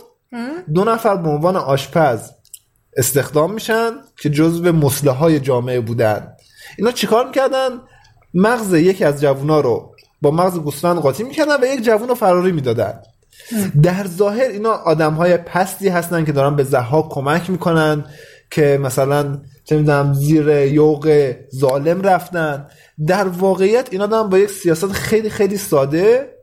[0.75, 2.21] دو نفر به عنوان آشپز
[2.97, 3.91] استخدام میشن
[4.21, 6.33] که جزو مسله های جامعه بودن.
[6.79, 7.69] اینا چیکار می‌کردن؟
[8.35, 12.53] مغز یکی از جوونا رو با مغز گوسفند قاطی می‌کردن و یک جوون رو فراری
[12.53, 13.01] می‌دادن.
[13.83, 18.05] در ظاهر اینا آدم های پستی هستن که دارن به زحاک کمک می‌کنن.
[18.51, 22.67] که مثلا چه می‌دونم زیر یوق ظالم رفتن.
[23.07, 26.35] در واقعیت اینا دارن با یک سیاست خیلی خیلی ساده.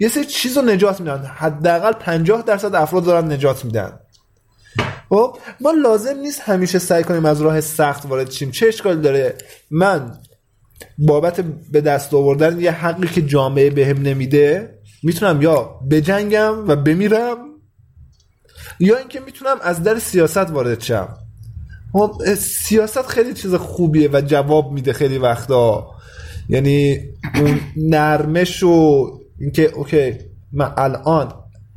[0.00, 1.24] یه سری چیز رو نجات میدن.
[1.24, 3.98] حداقل 50 درصد افراد دارن نجات میدن.
[5.08, 8.50] خب ما لازم نیست همیشه سعی کنیم از راه سخت وارد شیم.
[8.50, 9.34] چه اشکالی داره؟
[9.70, 10.18] من
[10.98, 11.40] بابت
[11.72, 17.38] به دست آوردن یه حقی که جامعه بهم نمیده می‌تونم یا بجنگم و بمیرم
[18.80, 21.16] یا اینکه می‌تونم از در سیاست وارد شم.
[22.38, 25.90] سیاست خیلی چیز خوبیه و جواب میده خیلی وقتا.
[26.48, 27.00] یعنی
[27.34, 29.06] اون نرمش و
[29.38, 30.14] اینکه اوکی
[30.52, 31.32] من الان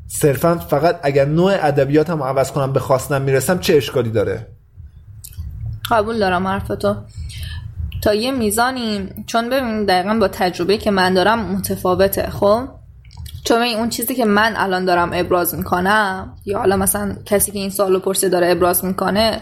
[0.08, 4.48] صرفا فقط اگر نوع ادبیاتم عوض کنم به خواستم می‌رسم چه اشکالی داره؟
[5.92, 6.96] قبول دارم حرفتو
[8.02, 12.68] تا یه میزانی چون ببین دقیقا با تجربه که من دارم متفاوته خب؟
[13.44, 17.60] چون ببین اون چیزی که من الان دارم ابراز می‌کنم یا حالا مثلا کسی که
[17.60, 19.42] این سوالو پرسه داره ابراز می‌کنه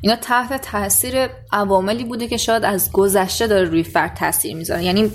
[0.00, 4.84] اینا تحت تاثیر عواملی بوده که شاید از گذشته داره روی فرد تاثیر می‌ذاره.
[4.84, 5.12] یعنی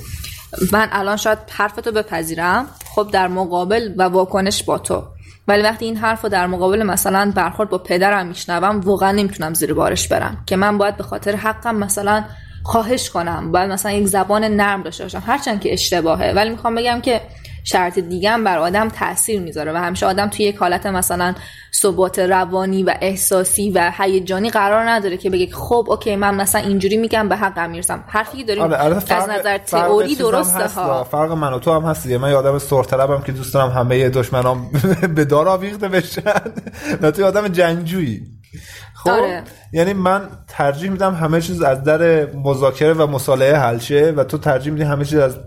[0.72, 2.68] من الان شاید حرفتو بپذیرم.
[2.96, 5.04] خب در مقابل و واکنش با تو.
[5.48, 9.74] ولی وقتی این حرف رو در مقابل مثلا برخورد با پدرم میشنوم واقعا نمی‌تونم زیر
[9.74, 10.44] بارش برم.
[10.46, 12.24] که من باید به خاطر حقم مثلا
[12.66, 13.52] خواهش کنم.
[13.52, 15.24] باید مثلا یک زبان نرم داشته باشم.
[15.28, 16.34] هرچند که اشتباهه.
[16.36, 17.22] ولی می‌خوام بگم که
[17.64, 21.36] شرط دیگه هم بر آدم تاثیر می‌ذاره و همیشه آدم توی یک حالت مثلا
[21.74, 26.98] ثبات روانی و احساسی و هیجانی قرار نداره که بگه خب اوکی من مثلا اینجوری
[26.98, 28.04] میگم به حقم می‌رسم.
[28.08, 31.04] حرفی که داریم آره البته از نظر تئوری درسته ها.
[31.04, 32.18] فرق من و تو هم هست دیگه.
[32.18, 34.70] من یه آدم سرطلبم که دوست دارم همه دشمنام
[35.16, 36.22] به دار آویخته بشن.
[37.02, 38.22] و تو آدم جنگجویی.
[39.06, 39.44] خب آره.
[39.74, 44.38] یعنی من ترجیح میدم همه چیز از در مذاکره و مصالحه حل شه و تو
[44.38, 45.38] ترجیح میدی همه چیز از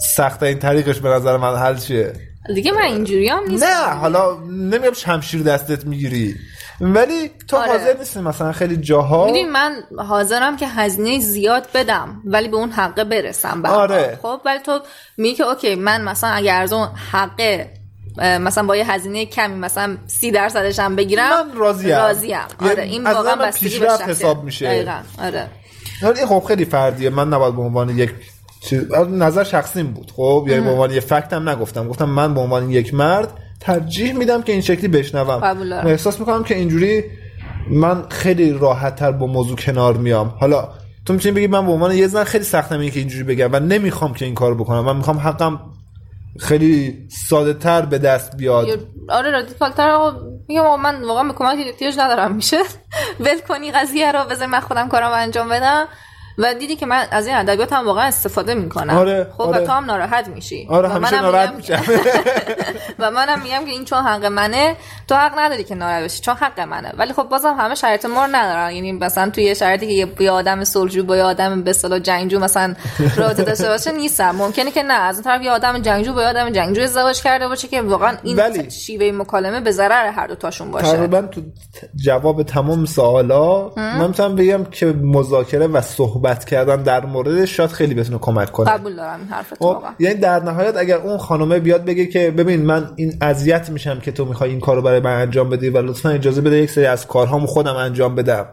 [0.00, 2.12] سخت این طریقش به نظر من حل شه
[2.54, 6.36] دیگه من اینجوری هم نیست نه حالا نمیگم شمشیر دستت می‌گیری
[6.80, 7.70] ولی تو آره.
[7.70, 12.70] حاضر نیستی مثلا خیلی جاها می‌دونی من حاضرم که هزینه زیاد بدم ولی به اون
[12.70, 14.18] حقه برسم آره.
[14.22, 14.80] خب ولی تو
[15.16, 17.77] میگی که اوکی من مثلا اگر از اون حقه
[18.18, 21.96] مثلا با یه هزینه کمی مثلا سی درصدش هم بگیرم من راضیم.
[21.96, 22.38] راضیم.
[22.60, 23.88] آره یعنی این واقعا من بستگی به.
[24.06, 24.66] حساب میشه.
[24.66, 25.46] دقیقاً آره.
[26.02, 27.10] ولی خب خیلی فردیه.
[27.10, 28.10] من نباید به عنوان یک
[28.60, 31.88] چیز نظر شخصیم بود خب؟ یعنی به عنوان یه فکت هم نگفتم.
[31.88, 33.28] گفتم من به عنوان یک مرد
[33.60, 35.40] ترجیح میدم که این شکلی بشنوم.
[35.84, 37.04] و احساس می‌کنم که اینجوری
[37.70, 40.34] من خیلی راحت تر با موضوع کنار میام.
[40.40, 40.68] حالا
[41.06, 43.60] تو می‌تونی بگی من به عنوان یه زن خیلی سختم اینه که اینجوری بگم و
[43.60, 44.80] نمی‌خوام که این کارو بکنم.
[44.80, 45.60] من می‌خوام حقم
[46.38, 48.66] خیلی ساده تر به دست بیاد.
[49.08, 52.34] آره رادیکال آقا میگم من واقعا به کمک احتیاج ندارم.
[52.34, 52.58] میشه؟
[53.20, 54.24] ول کنی قضیه رو.
[54.24, 55.88] بذار من خودم کارم انجام بدم.
[56.38, 58.96] و دیدی که من از این ادبیات هم واقعا استفاده می‌کنم.
[58.98, 59.62] آره، خب آره.
[59.62, 60.66] و تو هم ناراحت میشی.
[60.70, 61.82] آره و منم ناراحت میشم.
[62.98, 64.76] و منم میگم که این چون حق منه
[65.08, 66.92] تو حق نداری که ناراحت بشی چون حق منه.
[66.98, 68.72] ولی خب بازم همه شرایط ما رو ندارن.
[68.72, 72.38] یعنی مثلا توی یه شرایطی که یه- آدم صلحجو با یه آدم به اصطلاح جنگجو
[72.38, 72.74] مثلا
[73.16, 74.30] رابطه داشته باشه نیستم.
[74.30, 74.94] ممکنه که نه.
[74.94, 78.16] از اون طرف یه آدم جنگجو با یه آدم جنگجو ازدواج کرده باشه که واقعا
[78.22, 80.92] این ولی- شیوه مکالمه به ضرر هر دو تاشون باشه.
[80.92, 81.40] تقریبا تو
[82.04, 87.94] جواب تمام سوالا من می‌تونم بگم که مذاکره و صحبت کردن در موردش شاید خیلی
[87.94, 88.70] بتونه کمک کنه.
[88.70, 92.30] قبول دارم این حرفت خب واقعا یعنی در نهایت اگر اون خانومه بیاد بگه که
[92.30, 95.78] ببین من این اذیت میشم که تو می‌خوای این کارو برای من انجام بدی و
[95.78, 98.46] لطفا اجازه بده یک سری از کارهامو خودم انجام بدم.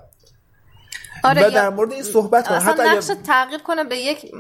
[1.26, 4.32] آره، و در مورد این صحبت اصلا حتی نقش تغییر کنه به یک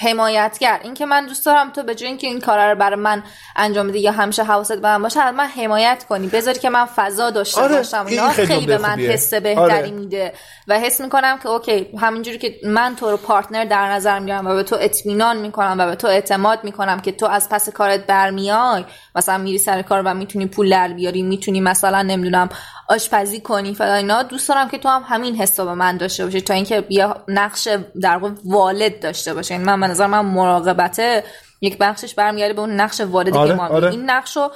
[0.00, 3.22] حمایتگر این که من دوست دارم تو به جای اینکه این کارا رو برای من
[3.56, 6.84] انجام بدی یا همیشه حواست به من باشه از من حمایت کنی بذاری که من
[6.84, 8.98] فضا داشته آره، باشم این اینا خیلی خیلی به من.
[8.98, 9.90] حس بهتری آره.
[9.90, 10.32] میده
[10.68, 14.54] و حس می‌کنم که اوکی همینجوری که من تو رو پارتنر در نظر می‌گیرم و
[14.54, 18.84] به تو اطمینان می‌کنم و به تو اعتماد می‌کنم که تو از پس کارت برمیای
[19.14, 22.48] مثلا میری سر کار و می‌تونی پول در بیاری می‌تونی مثلا نمی‌دونم
[22.88, 26.24] آشپزی کنی فلان اینا دوست دارم که تو هم همین حس رو به من داشته
[26.24, 27.68] باشی تا اینکه یه نقش
[28.02, 29.54] در واقع والد داشته باشه.
[29.54, 31.24] یعنی من به نظر من مراقبته
[31.60, 33.90] یک بخشش برمیگرده به اون نقش والدی آره، که ما آره.
[33.90, 34.52] این نقش رو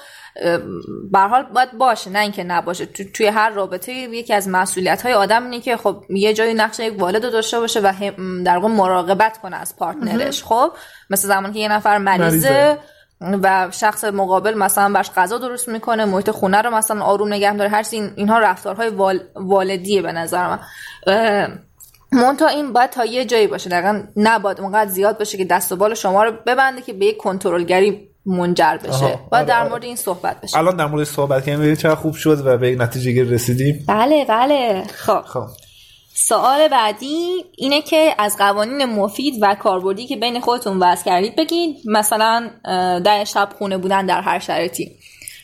[1.12, 2.86] به حال باید باشه نه اینکه نباشه.
[2.86, 6.80] تو توی هر رابطه یکی از مسئولیت های آدم اینه که خب یه جایی نقش
[6.80, 7.92] یک والد رو داشته باشه و
[8.44, 10.44] در واقع مراقبت کنه از پارتنرش.
[10.44, 10.72] خب
[11.10, 12.78] مثل زمانی که یه نفر مریضه مریضه.
[13.20, 17.70] و شخص مقابل مثلا برش غذا درست می‌کنه محیط خونه رو مثلا آروم نگه داره
[17.70, 19.20] هر این اینها رفتارهای وال...
[19.34, 20.58] والدیه به نظر من.
[22.12, 25.76] منتها این باید تا یه جایی باشه دقیقا نباید اونقدر زیاد باشه که دست و
[25.76, 29.04] بال شما رو ببنده که به یک کنترلگری منجر بشه.
[29.04, 29.68] آها، باید آره، در آره.
[29.68, 30.58] مورد این صحبت بشه.
[30.58, 33.84] الان در مورد صحبت کردیم چقدر خوب شد و به یک نتیجه رسیدیم.
[33.88, 34.84] بله بله.
[34.94, 35.22] خب.
[35.22, 35.46] خب.
[36.18, 41.76] سوال بعدی اینه که از قوانین مفید و کاربردی که بین خودتون وضع کردید بگید
[41.84, 42.50] مثلا
[43.04, 44.96] در شب خونه بودن در هر شرایطی.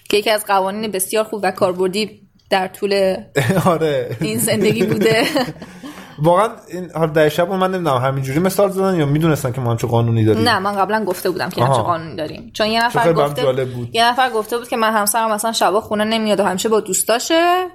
[0.08, 2.20] که یکی از قوانین بسیار خوب و کاربردی
[2.50, 3.16] در طول
[3.66, 4.16] آره.
[4.20, 5.24] این زندگی بوده.
[6.22, 9.86] واقعا این حالا در شب من نمی‌دونم همینجوری مثال زدن یا می‌دونستن که ما همچه
[9.86, 11.64] قانونی داریم نه من قبلا گفته بودم که.
[11.64, 13.88] همچه قانونی داریم چون یه نفر گفته بود.
[13.92, 17.66] یه نفر گفته بود که من همسرم مثلا شبا خونه نمیاد و همیشه با دوستاشه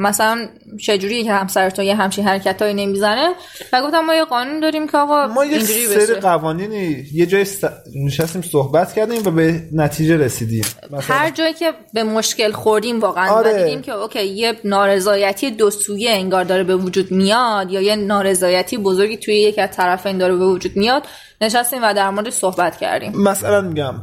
[0.00, 0.48] مثلا
[0.80, 3.34] چجوری که همسر تو یه همچین حرکتایی نمی‌زنه
[3.72, 7.64] و گفتم ما یه قانون داریم که آقا ما یه سری قوانینی یه جای س...
[8.04, 13.30] نشستیم صحبت کردیم و به نتیجه رسیدیم مثلا هر جایی که به مشکل خوردیم واقعا
[13.30, 13.54] آره.
[13.54, 17.96] و دیدیم که اوکی یه نارضایتی دو سویه انگار داره به وجود میاد یا یه
[17.96, 21.02] نارضایتی بزرگی توی یک از طرفین داره به وجود میاد.
[21.40, 23.12] نشستیم و در مورد صحبت کردیم.
[23.12, 23.94] مثلا میگم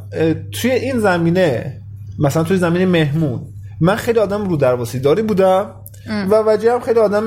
[0.60, 1.80] توی این زمینه
[2.18, 3.40] مثلا توی زمینه مهمون
[3.80, 5.74] من خیلی آدم رو درواسی داری بودم
[6.30, 7.26] و وجه هم خیلی آدم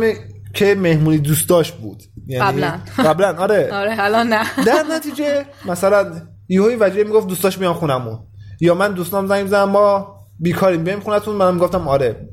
[0.54, 2.04] که مهمونی دوست داشت بود.
[2.28, 2.80] یعنی قبلا.
[2.98, 3.70] قبلا آره.
[3.82, 4.44] آره الان نه.
[4.68, 8.20] در نتیجه مثلا یهوی وجه می‌گفت دوستاش میان خونمون.
[8.62, 11.36] یا من دوستام زنگ زدم ما بیکاریم بیایم خونتون.
[11.36, 12.30] منم گفتم آره.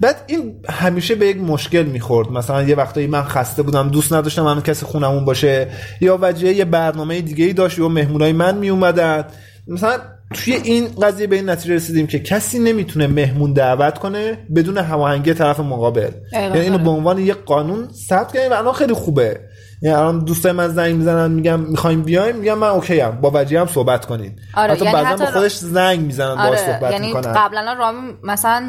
[0.00, 2.30] بعد این همیشه به یک مشکل می‌خورد.
[2.30, 5.68] مثلا یه وقتایی من خسته بودم دوست نداشتم من کسی خونمون باشه
[6.00, 9.24] یا وجه یه برنامه دیگه ای داشت یا مهمونای من میومدن.
[9.68, 9.98] مثلا
[10.34, 15.34] توی این قضیه به این نتیجه رسیدیم که کسی نمی‌تونه مهمون دعوت کنه بدون هماهنگی
[15.34, 16.10] طرف مقابل.
[16.32, 19.40] یعنی اینو به عنوان یک قانون ثبت کردیم و الان خیلی خوبه.
[19.82, 23.20] یعنی الان دوستای من زنگ می‌زنن میگم می‌خوایم بیایم میگم من OK ام.
[23.20, 24.32] با وجیه هم صحبت کنین.
[24.54, 27.32] آره، حتی یعنی بعضا حتی به خودش زنگ می‌زنن باهاش آره صحبت یعنی می‌کنن.
[27.32, 28.68] قبلا رامی مثلا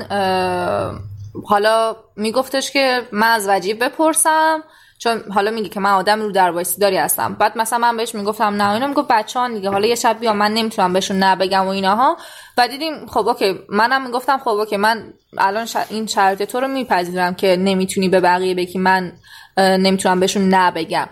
[1.45, 4.63] حالا میگفتش که من از وجیه بپرسم
[4.97, 7.33] چون حالا میگه که من آدم رو در داری هستم.
[7.33, 10.53] بعد مثلا من بهش می‌گفتم نه اینا می‌گفت بچه‌ها دیگه حالا یه شب بیا من
[10.53, 12.17] نمی‌تونم بهشون نه بگم و ایناها.
[12.57, 15.03] و دیدیم خب OK منم می‌گفتم خب OK من
[15.37, 19.11] الان ش- این شرط تو رو میپذیرم که نمی‌تونی به بقیه بگی من
[19.57, 21.07] نمی‌تونم بهشون نه بگم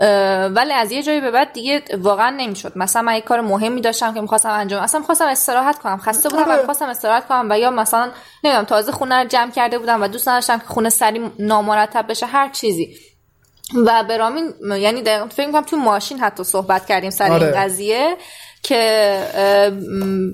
[0.00, 2.72] اه، ولی از یه جایی به بعد دیگه واقعا نمی‌شد.
[2.76, 5.98] مثلا من یه کار مهمی داشتم که می‌خواستم انجام اصلا می‌خواستم استراحت کنم.
[5.98, 6.58] خسته بودم و آره.
[6.58, 8.10] می‌خواستم استراحت کنم و یا مثلا
[8.44, 12.26] نمی‌دونم تازه خونه رو جمع کرده بودم و دوست نداشتم که خونه سری نامرتب بشه
[12.26, 12.96] هر چیزی.
[13.86, 17.46] و به رامین یعنی فکر می‌کنم تو ماشین حتی صحبت کردیم سر آره.
[17.46, 18.16] این قضیه.
[18.62, 19.20] که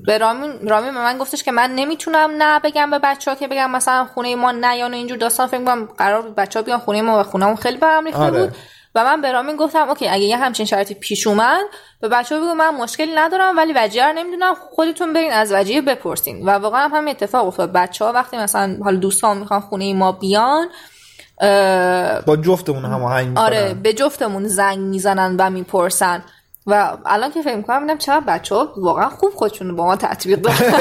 [0.06, 3.48] به رامین رامین به من گفتش که من نمی‌تونم نه بگم به بچه ها که
[3.48, 5.46] بگم مثلا خونه ما نه یا نه اینجور داستان.
[5.46, 8.46] فکر می‌کنم قرار بود بچه ها بیان خونه ما و خونهمون خیلی برام ریخته آره.
[8.46, 8.56] بود.
[8.94, 11.60] و من به رامین گفتم اوکی اگه یه همچین شرایطی پیش اومد
[12.00, 15.82] به بچه ها بگو من مشکلی ندارم ولی وجیه رو نمی‌دونم خودتون برین از وجیه
[15.82, 16.46] بپرسین.
[16.46, 17.72] و واقعا هم اتفاق افتاد.
[17.72, 20.68] بچه ها وقتی مثلا حالا دوستان می‌خوان خونه ما بیان
[22.26, 26.22] با جفتمون هماهنگ آره به جفتمون زنگ می‌زنن و می‌پرسن.
[26.66, 29.96] و الان که فکر می‌کنم ببینم چقدر بچه ها واقعا خوب خودشون رو با ما
[29.96, 30.56] تطبیق دادن.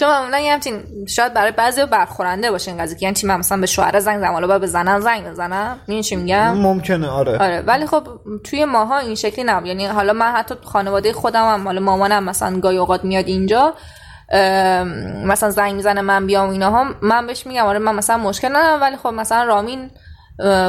[0.00, 3.58] چون معمولا یه همچین شاید برای بعضی برخورنده باشه این قضیه یعنی چی؟ من مثلا
[3.58, 5.78] به شوهر زنگ زنم حالا باید به زنم زنگ بزنم.
[5.80, 7.38] می‌دونی چی میگم؟ ممکنه آره.
[7.38, 7.60] آره.
[7.60, 8.02] ولی خب
[8.44, 9.66] توی ماها این شکلی نبود.
[9.66, 13.74] یعنی حالا من حتی خانواده خودم هم حالا مامانم مثلا گاهی اوقات میاد اینجا
[15.24, 18.80] مثلا زنگ می‌زنه من بیام و ایناها من بهش میگم آره من مثلا مشکل ندارم
[18.80, 19.90] ولی خب مثلا رامین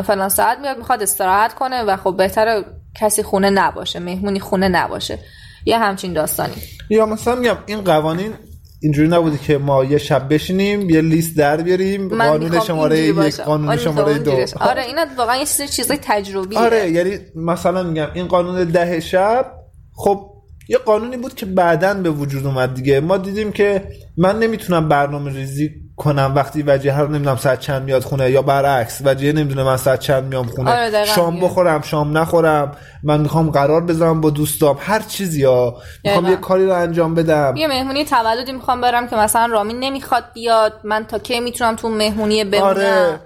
[0.04, 5.20] فلان ساعت میاد می‌خواد استراحت کنه و خب بهتره کسی خونه نباشه مهمونی خونه نباشه
[5.66, 6.54] یه همچین داستانی.
[6.90, 8.34] یا مثلا میگم این قوانین
[8.82, 13.36] اینجوری نبوده که ما یه شب بشینیم یه لیست در بیاریم قانون شماره یک.
[13.36, 14.32] قانون آره، شماره دو.
[14.32, 14.58] باشه.
[14.60, 16.60] آره اینا واقعا یه چیز چیزای تجربیه.
[16.60, 19.52] آره یعنی مثلا میگم این قانون ده شب
[19.96, 20.30] خب
[20.70, 23.00] یه قانونی بود که بعدا به وجود اومد دیگه.
[23.00, 23.84] ما دیدیم که
[24.18, 26.34] من نمی‌تونم برنامه ریزی کنم.
[26.36, 30.24] وقتی وجیه رو نمی‌دونم ساعت چند میاد خونه یا برعکس وجیه نمی‌دونه من ساعت چند
[30.24, 30.72] میام خونه.
[30.72, 31.40] آره، شام.
[31.40, 32.72] بخورم شام نخورم.
[33.04, 34.78] من می‌خوام قرار بذارم با دوستام.
[34.80, 36.30] هر چیزی یا می‌خوام.
[36.30, 37.54] یه کاری رو انجام بدم.
[37.58, 40.74] یه مهمونی تولدی می‌خوام برم که مثلا رامین نمی‌خواد بیاد.
[40.84, 43.20] من تا کی می‌تونم تو مهمونی بمونم؟ آره.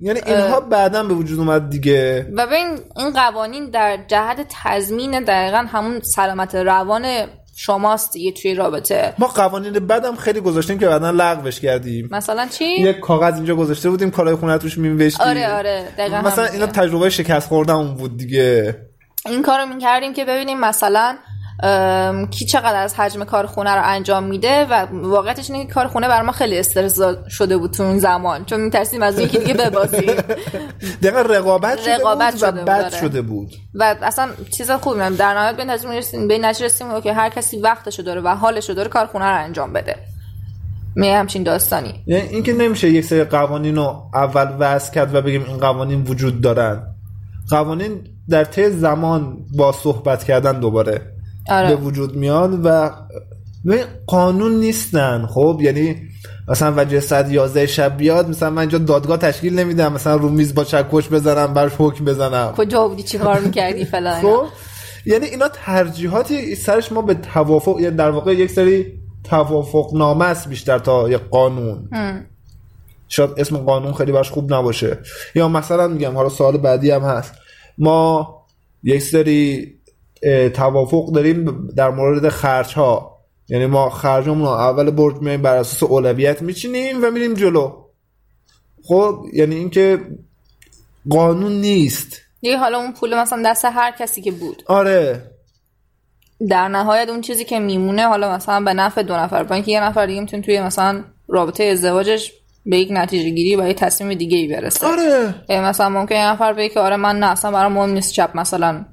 [0.00, 2.26] یعنی اینها بعدا به وجود اومد دیگه.
[2.36, 7.04] و ببین این قوانین در جهت تضمین دقیقا همون سلامت روان
[7.66, 12.64] شماست دیگه توی رابطه ما قوانین بدم خیلی گذاشتیم که بعدا لغوش کردیم مثلا چی؟
[12.64, 16.66] یک کاغذ اینجا گذاشته بودیم کارهای خونه روش می‌نوشتیم آره آره دقیقا مثلا اینا.
[16.66, 18.76] تجربه شکست خوردن بود دیگه
[19.26, 21.16] این کار رو می‌کردیم که ببینیم مثلا
[22.30, 26.22] کی چقدر از حجم کار خونه رو انجام میده و واقعیتش اینه که کار خونه
[26.22, 26.98] ما خیلی استرس
[27.28, 28.44] شده بود تو اون زمان.
[28.44, 30.16] چون میترسیم از یکی دیگه ببازیم.
[31.02, 33.00] دقیقا رقابت شده رقابت بود و شده بود، بد آره.
[33.00, 33.50] شده بود.
[33.74, 37.28] و اصلا چیز خوبی من در نهایت به نتیجه می‌رسیم به نتیجه رسیدیم که هر
[37.28, 39.96] کسی وقتشو داره و حالشو داره کار خونه رو انجام بده.
[40.96, 42.02] می همچین داستانی.
[42.06, 46.40] یعنی اینکه نمیشه یک سری قوانین رو اول وضع کرد و بگیم این قوانین وجود
[46.40, 46.82] دارن.
[47.50, 51.12] قوانین در طی زمان با صحبت کردن دوباره.
[51.48, 51.68] آره.
[51.68, 52.90] به وجود میاد و
[54.06, 55.96] قانون نیستن خب؟ یعنی
[56.48, 60.54] مثلا وجه ساعت 11 شب بیاد مثلا من اینجا دادگاه تشکیل نمیدم مثلا رو میز
[60.54, 62.52] با چکش بزنم برش حکم بزنم.
[62.56, 64.22] کجا بودی؟ چی کار می‌کردی؟ فلان.
[64.22, 64.44] خب؟
[65.06, 68.86] یعنی اینا ترجیحاتی سرش ما به توافق یعنی در واقع یک سری
[69.24, 71.88] توافق نامه است بیشتر تا یک قانون.
[73.08, 74.98] شاید اسم قانون خیلی براش خوب نباشه.
[75.34, 77.34] یا مثلا میگم حالا سوال بعدی هم هست.
[77.78, 78.28] ما
[78.82, 79.72] یک سری
[80.54, 83.18] توافق داریم در مورد خرج ها
[83.48, 87.72] یعنی ما خرجمون رو اول برج میایم بر اساس اولویت میچینیم و میریم جلو.
[88.84, 90.00] خب یعنی اینکه
[91.10, 92.16] قانون نیست.
[92.40, 94.62] دیگه حالا اون پول مثلا دست هر کسی که بود.
[94.66, 95.22] آره.
[96.48, 99.82] در نهایت اون چیزی که میمونه حالا مثلا به نفع دو نفر با اینکه یه
[99.82, 102.32] نفر دیگه می‌تونه توی مثلا رابطه ازدواجش
[102.66, 104.86] به یک نتیجه گیری و یه تصمیم دیگه ای برسه.
[104.86, 105.34] آره.
[105.48, 108.84] مثلا ممکن یه نفر بگه که آره من نه اصلا برام مهم نیست شب مثلا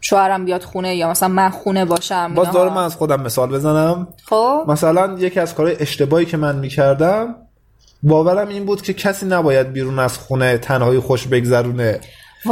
[0.00, 2.50] شوهرم بیاد خونه یا مثلا من خونه باشم باز.
[2.50, 7.34] دارم من از خودم مثال بزنم خب مثلا یکی از کارهای اشتباهی که من می‌کردم
[8.02, 12.00] باورم این بود که کسی نباید بیرون از خونه تنهایی خوش بگذرونه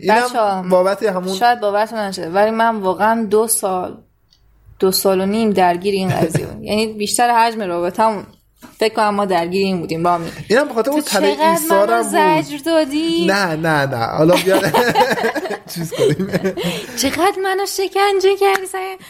[0.00, 3.96] اینم بابت همون شاید باورتون نشه ولی من واقعا دو سال
[4.78, 6.46] دو سال و نیم درگیر این قضیه.
[6.60, 8.24] یعنی بیشتر حجم رابطمون
[8.78, 12.58] فکر کنم ما درگیر این بودیم با می اینم بخاطر اون تو تله ایثارم زجر
[12.66, 13.96] دادی؟ نه نه نه.
[13.96, 14.60] حالا بیا
[15.74, 16.30] چیز کنیم.
[16.96, 18.66] چقدر منو شکنجه کردی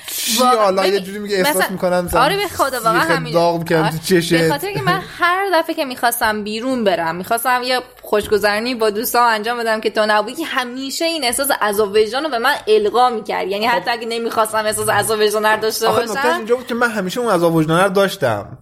[0.07, 3.99] چی؟ حالا یه جوری میگه احساس می‌کنم آره به خدا واقعا همین داغ تو آره.
[4.07, 4.34] چشت.
[4.34, 9.28] به خاطر که من هر دفعه که می‌خواستم بیرون برم می‌خواستم یه خوشگذرانی با دوستام
[9.28, 13.49] انجام بدم که تو نبودی همیشه این احساس عذاب وجدان رو به من القا می‌کرد.
[13.49, 17.20] یعنی حتی اگه نمی‌خواستم احساس عذاب وجدان داشته آخه باشم اینجا بود که من همیشه
[17.20, 18.59] اون عذاب وجدانه رو داشتم.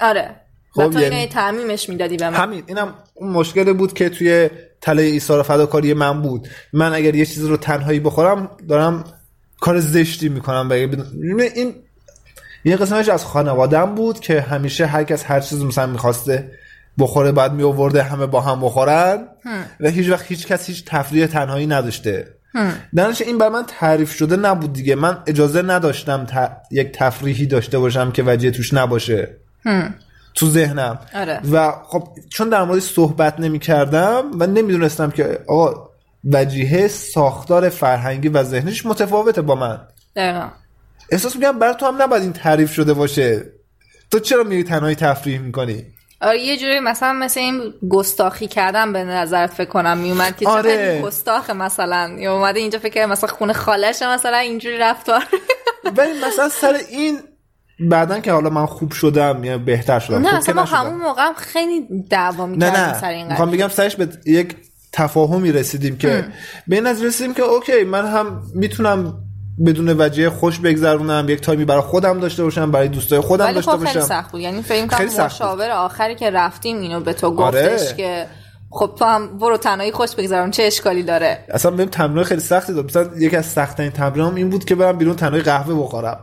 [0.00, 0.30] آره.
[0.70, 2.36] خب، تو یعنی- تعمیمش می‌دادی به من.
[2.36, 6.48] همین اینم اون مشکل بود که توی تله ایثار فداکاری من بود.
[6.72, 9.04] من اگر یه چیز رو تنهایی بخورم دارم
[9.60, 10.70] کار زشتی می‌کنم.
[10.70, 11.74] این
[12.64, 16.50] یه قسمتش از خانوادم بود که همیشه هر کس هر چیز مثلا می‌خواسته
[16.98, 19.28] بخوره بعد می آورده همه با هم بخورن
[19.80, 22.28] و هیچ وقت هیچ کس هیچ تفریح تنهایی نداشته.
[22.94, 24.94] درنش این بر من تعریف شده نبود دیگه.
[24.94, 29.36] من اجازه نداشتم ت- یک تفریحی داشته باشم که وجه توش نباشه.
[30.34, 30.98] تو ذهنم.
[31.14, 31.40] آره.
[31.52, 35.88] و خب چون در مورد صحبت نمی کردم و نمی‌دونستم که آقا
[36.32, 39.80] وجیه ساختار فرهنگی و ذهنیش متفاوته با من.
[40.16, 40.48] دقیقا.
[41.10, 43.42] احساس می‌کنم برای تو هم نباید این تعریف شده باشه.
[44.10, 45.84] تو چرا میری تنهایی تفریح می‌کنی؟
[46.20, 50.62] آره یه جوری مثلا مثل این گستاخی کردن به نظرت فکر کنم میومد که آره.
[50.62, 52.16] چقدر گستاخه مثلا.
[52.18, 55.24] یا اومده اینجا فکر کنم مثلا خونه خالشه مثلا اینجوری رفتار.
[55.96, 57.18] ولی مثلا سر این
[57.80, 60.18] بعدا که حالا من خوب شدم یا بهتر شدم.
[60.18, 60.62] نه اصلا ما.
[60.62, 63.58] همون موقع هم خیلی دعوا نه می‌کردیم سر نه این می‌خوام قضیه.
[63.58, 64.56] بگم سرش به یک
[64.92, 66.24] تفاهمی رسیدیم که
[66.68, 69.14] به این نظر رسیدیم که اوکی من هم می‌تونم
[69.66, 73.78] بدون وجه خوش بگذرونم یک تایمی برای خودم داشته باشم برای دوستای خودم داشته خب
[73.78, 74.00] خیلی باشم.
[74.00, 74.40] سخت بود.
[74.40, 75.42] یعنی فکر خیلی کنم سخت.
[75.42, 77.68] مشاور آخری که رفتیم اینو به تو آره.
[77.68, 78.26] گفتش که
[78.70, 82.72] خب تو هم برو تنهایی خوش بگذرون چه اشکالی داره؟ اصلا بهم تمرین خیلی سختی
[82.74, 82.84] داد.
[82.84, 86.18] مثلا یکی از سختترین تمرینام این بود که برم بیرون تنهایی قهوه بخورم.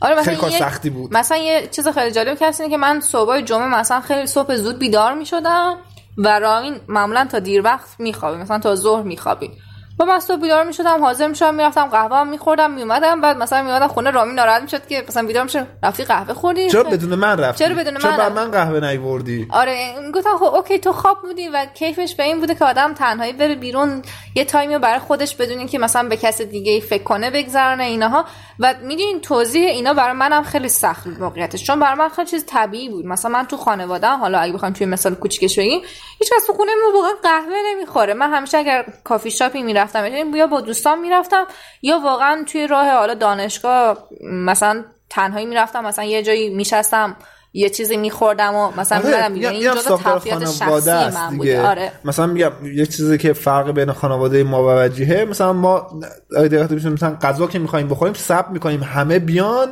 [0.00, 1.12] آره مثلا خیلی کار سختی بود.
[1.12, 5.14] مثلا یه چیز خیلی جالب اینه که من صبح جمعه مثلا خیلی صبح زود بیدار
[5.14, 5.76] می شدم
[6.18, 9.52] و رامین معمولا تا دیر وقت میخوابیم مثلا تا ظهر میخوابیم
[9.98, 13.88] با من صبح بیدار می‌شدم حاضر می‌شدم می‌رفتم قهوه هم میخوردم میومدم بعد مثلا میومدم
[13.88, 17.64] خونه رامی ناراحت می‌شد که مثلا بیدار میشه رفتی قهوه خوردی؟ چرا بدون من رفتی؟
[17.64, 21.48] چرا بدون چرا من رفتی؟ من قهوه نیوردی؟ آره گفتم خب OK تو خواب بودی
[21.48, 24.02] و کیفش به این بوده که آدم تنهایی بره بیرون
[24.34, 28.24] یه تایمی برای خودش بدونین که مثلا به کس دیگه ای فکر کنه بگذرانه اینها
[28.58, 31.64] و می‌دونین توضیح اینا برای منم خیلی سخت بود واقعیتش.
[31.64, 33.06] چون برای من خیلی چیز طبیعی بود.
[33.06, 35.82] مثلا من تو خانواده حالا اگه بخوایم توی مثال کوچیکش بگیم
[36.18, 38.14] هیچ کس تو خونه ما واقعا قهوه نمی‌خوره.
[38.14, 40.06] من همیشه اگر کافی شاپی می‌رفتم.
[40.06, 41.44] یعنی یا با دوستان می‌رفتم
[41.82, 47.16] یا واقعا توی راه حالا دانشگاه مثلا تنهایی می‌رفتم مثلا یه جایی میشستم
[47.52, 51.56] یه چیزی میخوردم و مثلا آره، میگم این اینم جزء تفریحات خانواده شخصی من دیگه.
[51.56, 51.92] بود آره.
[52.04, 56.00] مثلا میگم یه چیزی که فرق بین خانواده ما و وجیهه مثلا ما
[56.36, 59.68] اگه دقت مثلا غذا که می‌خوایم بخوریم سب می‌کنیم همه بیان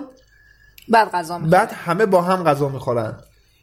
[0.89, 1.39] بعد غذا.
[1.39, 3.15] بعد همه با هم غذا می‌خورن.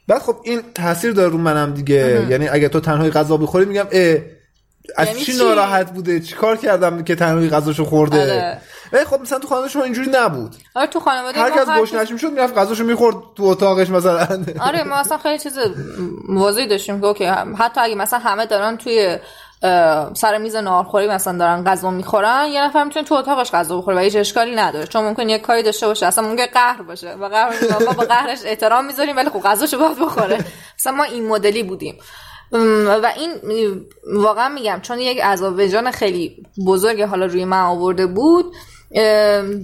[0.08, 2.28] بعد خب این تاثیر داره رو منم دیگه.
[2.30, 4.18] یعنی اگه تو تنهایی غذا بخوری میگم اه
[4.98, 8.62] از یعنی چی چی؟ ناراحت بوده؟ چی کار کردم که تنهایی غذاشو خورده؟ آره.
[8.94, 10.56] ولی خب مثلا تو خانواده شما اینجوری نبود.
[10.76, 14.28] آره تو خانواده هر کس هر گشنش می‌شد می‌رفت غذاشو می‌خورد تو اتاقش مثلا.
[14.68, 15.60] آره ما اصلا خیلی چیز
[16.30, 17.26] واضحی داشتیم که اوکی
[17.60, 19.18] حتی اگه مثلا همه دارن توی
[20.14, 24.00] سر میز ناهارخوری مثلا دارن غذا می‌خورن یه نفر می‌تونه تو اتاقش غذا بخوره و
[24.00, 24.88] هیچ اشکالی نداره.
[24.88, 27.14] چون ممکن یه کاری داشته باشه اصلا ممکن قهر باشه.
[27.14, 27.54] و قهر
[27.98, 30.38] با قهرش احترام می‌ذاریم ولی خب غذاشو باید بخوره.
[30.80, 31.98] مثلا ما این مدلی بودیم.
[32.52, 38.54] و این واقعا میگم چون یک عذاب وجدان خیلی بزرگ حالا روی من آورده بود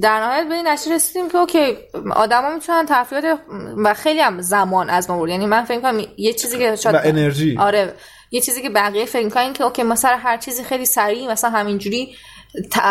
[0.02, 1.78] در نهایت به این نتیجه رسیدیم که اوکی
[2.16, 3.40] آدما می‌تونن تفریحات
[3.78, 6.96] و خیلی هم زمان از ما برد یعنی من فکر کنم یه چیزی که شاید
[6.96, 7.58] و انرژی.
[7.60, 7.94] آره
[8.32, 11.50] یه چیزی که بقیه فکر می‌کنن که اوکی ما سر هر چیزی خیلی سریع مثلا
[11.50, 12.16] همینجوری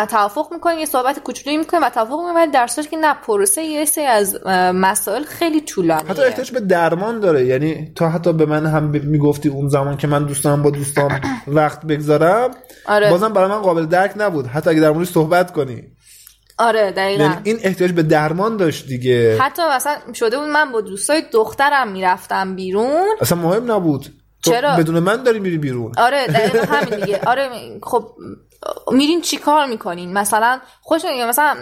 [0.09, 3.61] توافق می‌کنیم یه صحبت کوچولویی می‌کنیم و توافق می‌کنیم ولی در صورتی که نه پروسه
[3.61, 4.39] یه سری از
[4.73, 6.11] مسائل خیلی طولانیه.
[6.11, 7.45] حتی احتیاج به درمان داره.
[7.45, 11.21] یعنی تا حتی به من هم می‌گفتی اون زمان که من دوست دارم با دوستام
[11.47, 12.51] وقت بگذارم
[12.85, 13.09] آره.
[13.09, 14.47] بازم برای من قابل درک نبود.
[14.47, 15.83] حتی اگه در موردش صحبت کنی.
[16.57, 17.23] آره دقیقا.
[17.23, 19.37] یعنی این احتیاج به درمان داشت دیگه.
[19.41, 23.05] حتی مثلا شده بود من با دوستای دخترم می‌رفتم بیرون.
[23.21, 24.05] اصلا مهم نبود.
[24.45, 25.91] چرا؟ بدون من داری میری بیرون.
[25.97, 27.21] آره دقیقا همین دیگه.
[27.27, 27.49] آره
[27.83, 28.07] خب
[28.91, 31.57] میرین چی کار می‌کنین؟ مثلا خوش یا مثلا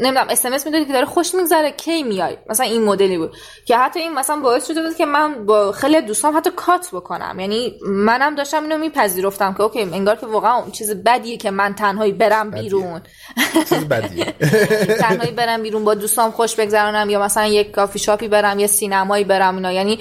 [0.00, 3.36] نمی‌دونم اس ام اس می‌دادی که داره خوش میگذره کی میای مثلا این مدلی بود.
[3.66, 7.40] که حتی این مثلا باعث شده بود که من با خیلی دوستان حتی cut بکنم.
[7.40, 12.12] یعنی منم داشتم اینو میپذیرفتم که OK انگار که واقعا چیز بدیه که من تنهایی
[12.12, 13.00] برم بیرون.
[13.68, 14.34] چیز بدیه.
[15.02, 19.24] تنهایی برم بیرون با دوستام خوش بگذرانم یا مثلا یک کافی شاپی برم یا سینمایی
[19.24, 19.72] برم اینا.
[19.72, 19.98] یعنی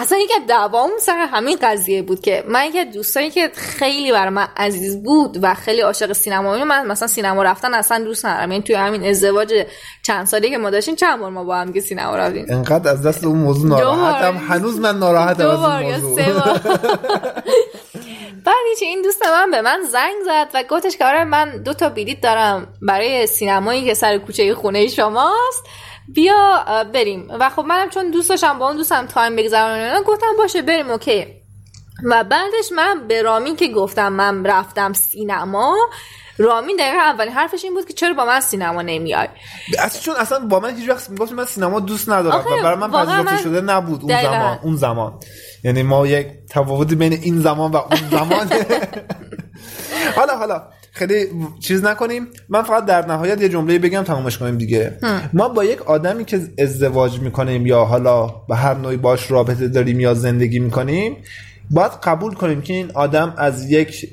[0.00, 4.48] اصلا یک دوام سر همین قضیه بود که من یکی دوستایی که خیلی برای من
[4.56, 8.52] عزیز بود و خیلی عاشق سینما بود من مثلا سینما رفتن اصلا دوست ندارم.
[8.52, 9.66] یعنی توی همین ازدواج
[10.02, 13.06] چند سالی که ما داشتیم چند بار ما با هم که سینما رفتیم؟ انقدر از
[13.06, 14.36] دست اون موضوع ناراحتم.
[14.36, 16.22] هنوز من ناراحتم از یا موضوع.
[16.22, 16.60] سه بار.
[18.44, 21.74] بعد هیچ این دوست من به من زنگ زد و گفتش که آره من دو
[21.74, 25.64] تا بلیط دارم برای سینمایی که سر کوچه خونه شماست.
[26.14, 27.28] بیا بریم.
[27.40, 31.26] و خب منم چون دوست داشتم با اون دوستم time بگذرونم گفتم باشه بریم OK.
[32.04, 35.74] و بعدش من به رامین که گفتم من رفتم سینما
[36.38, 39.28] رامین دقیقا اولین حرفش این بود که چرا با من سینما نمیای؟
[39.78, 42.38] اصلا چون اصلا با من هیچ وقت می‌گفت من سینما دوست ندارم.
[42.46, 44.32] و برای من پذیرفته من- شده نبود اون دقیقاً.
[44.32, 45.20] زمان اون زمان.
[45.64, 48.48] یعنی ما یک تفاوتی بین این زمان و اون زمان.
[50.16, 50.62] حالا حالا.
[50.98, 51.26] خیلی
[51.60, 52.26] چیز نکنیم.
[52.48, 54.98] من فقط در نهایت یه جمله بگم تمامش کنیم دیگه.
[55.32, 60.00] ما با یک آدمی که ازدواج می‌کنیم یا حالا به هر نوعی باش رابطه داریم
[60.00, 61.16] یا زندگی می‌کنیم
[61.70, 64.08] باید قبول کنیم که این آدم از یک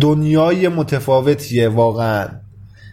[0.00, 2.28] دنیای متفاوتیه واقعا.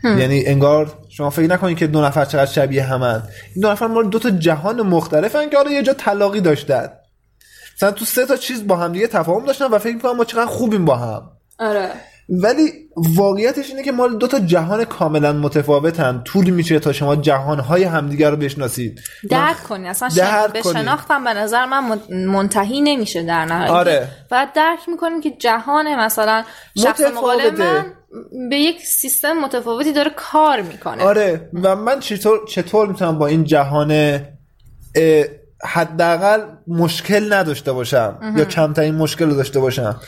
[0.04, 3.24] یعنی انگار شما فکر نکنید که دو نفر چقدر شبیه همن.
[3.56, 6.88] این دو نفر مال دو تا جهان مختلفن که حالا یه جا طلاقی داشتن.
[7.76, 10.46] مثلا تو سه تا چیز با هم دیگه تفاهم داشتن و فکر می‌کنم ما چقدر
[10.46, 11.22] خوبیم با هم.
[11.60, 11.90] آره.
[12.30, 17.84] ولی واقعیتش اینه که ما دو تا جهان کاملا متفاوتن طول میشه تا شما جهانهای
[17.84, 19.00] همدیگه رو بشناسید
[19.30, 20.54] درک کنی اصلا درک.
[20.54, 20.62] به.
[20.62, 24.08] شناختم به نظر من من- منتهی نمیشه در نهایت آره.
[24.32, 26.44] و درک می‌کنیم که جهان مثلا
[26.84, 27.52] شخص مقابل.
[27.58, 27.86] من
[28.50, 33.44] به یک سیستم متفاوتی داره کار می‌کنه آره و من چطور چطور می‌تونم با این
[33.44, 34.20] جهان
[35.64, 40.00] حداقل مشکل نداشته باشم یا کمترین مشکل رو داشته باشم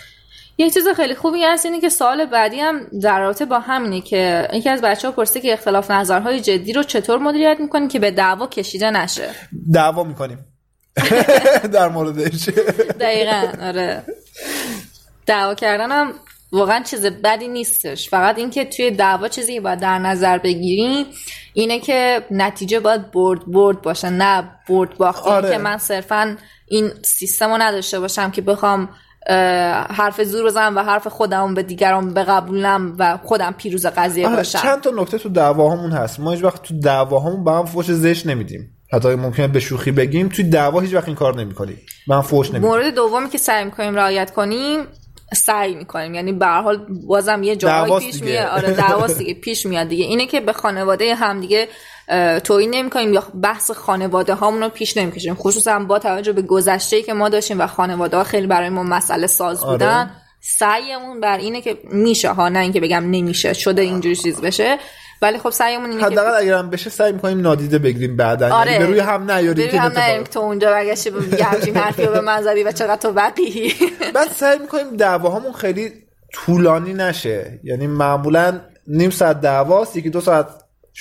[0.60, 4.48] یک چیز خیلی خوبی هست اینه که سوال بعدی هم در رابطه با همینه که
[4.54, 8.12] یکی از بچه ها پرسیده که اختلاف نظرهای جدی رو چطور مدیریت می‌کنی که به
[8.12, 9.30] دعوا کشیده نشه؟
[9.74, 10.46] دعوا می‌کنیم.
[11.74, 12.50] در موردش.
[13.00, 14.04] دقیقا آره.
[15.26, 16.14] دعوا کردن هم
[16.52, 18.10] واقعا چیز بدی نیستش.
[18.10, 21.06] فقط اینکه توی دعوا چیزی که باید در نظر بگیریم
[21.54, 25.50] اینه که نتیجه باید برد برد باشه نه برد باخت آره.
[25.50, 26.38] که من صرفا
[26.68, 28.90] این سیستم رو نداشته باشم که بخوام
[29.90, 34.60] حرف زور بزنم و حرف خودم به دیگران بقبولم و خودم پیروز قضیه باشم.
[34.60, 36.20] چند تا نکته تو دعواهامون هست.
[36.20, 38.76] ما هیچ وقت تو دعواهامون به هم فوش زشت نمیدیم.
[38.94, 41.78] حتی ممکنه به شوخی بگیم توی دعوا هیچ وقت این کار نمی‌کنیم
[42.08, 42.70] به هم فوش نمیدیم.
[42.70, 44.80] مورد دومی که سعی می‌کنیم رعایت کنیم
[45.34, 46.16] سعی می‌کنیم.
[46.16, 48.24] یعنی به هر حال بازم یه جایی پیش.
[48.24, 48.48] میاد.
[48.48, 49.34] آره دعواست دیگه.
[49.34, 50.06] پیش میاد دیگه.
[50.06, 51.68] اینه که به خانواده هم دیگه اه،
[52.44, 55.36] توهین نمی‌کنیم یا بحث خانواده هامون رو پیش نمی‌کشیم.
[55.36, 59.28] خصوصا با توجه به گذشته که ما داشتیم و خانواده ها خیلی برای ما مسئله
[59.28, 59.72] ساز آره.
[59.72, 60.12] بودن
[60.42, 64.78] سعیمون بر اینه که میشه ها نه اینکه بگم نمیشه شده اینجوری چیز بشه.
[65.22, 68.56] ولی خب سعیمون اینه حداقل اگرم بشه سعی می‌کنیم نادیده بگیریم بعدا.
[68.56, 68.72] آره.
[68.72, 72.22] یعنی به روی هم نیاریم که هم اتفاق تو اونجا برگشتی به همچین حرفی به
[72.22, 73.74] من زدی و چقدر تو وقیحی.
[74.16, 75.92] بعد سعی می‌کنیم دعواهامون خیلی
[76.34, 77.60] طولانی نشه.
[77.64, 80.48] یعنی معمولا نیم ساعت دعواست یکی دو ساعت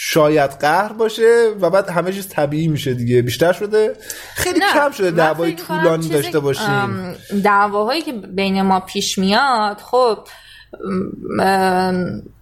[0.00, 3.22] شاید قهر باشه و بعد همه چیز طبیعی میشه دیگه.
[3.22, 3.96] بیشتر شده
[4.34, 7.16] خیلی نه، کم شده دعوای طولانی داشته باشیم.
[7.44, 10.18] دعواهایی که بین ما پیش میاد خب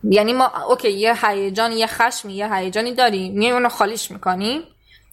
[0.04, 4.60] یعنی ما اوکی یه هیجان یه خشمی یه هیجانی داریم میایم اونو خالیش می‌کنیم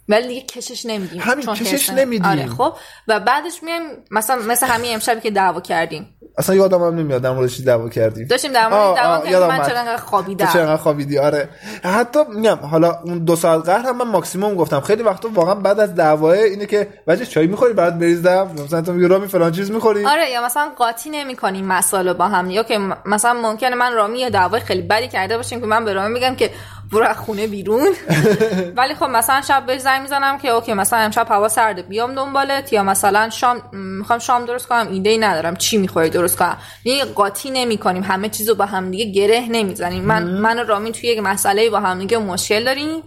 [0.08, 2.26] ولی دیگه کشش نمیدیم همین کشش نمیدیم.
[2.26, 2.76] آره خب
[3.08, 6.13] و بعدش میایم مثلا مثل همین امشبی که دعوا کردیم.
[6.38, 9.48] اصلا یادم هم نمیاد در موردش دعوا کردیم داشتیم در مورد دعوا کردیم.
[9.48, 9.66] من.
[9.66, 10.46] چرا انقدر خوابیدم.
[10.46, 11.48] چقدر خوابیدی؟ آره.
[11.82, 14.80] حتی میگم حالا اون دو ساعت قهر هم من ماکسیموم گفتم.
[14.80, 18.92] خیلی وقتا واقعا بعد از دعواه اینه که وجه چای می‌خوری بعد بریزدم مثلا تو
[18.92, 20.06] میگی رامی فلان چیز می‌خوری.
[20.06, 22.50] آره یا مثلا قاطی نمی کنیم مسائل با هم.
[22.50, 25.92] یا که مثلا ممکنه من رامی یا دعوای خیلی بدی کرده باشیم که من به
[25.92, 26.50] رامی میگم که
[26.92, 27.88] برو از خونه بیرون.
[28.76, 32.72] ولی خب مثلا شب بهش زنگ می‌زنم که اوکی مثلا امشب هوا سرده بیام دنبالت.
[32.72, 35.56] یا مثلا شام می‌خوام شام درست کنم ایده ای ندارم.
[35.56, 40.04] چی می‌خوای درست کنم؟ یعنی قاطی نمی کنیم همه چیزو با هم دیگه گره نمی‌زنیم.
[40.04, 43.02] من من و رامی توی یک مسئله با هم دیگه مشکل داریم.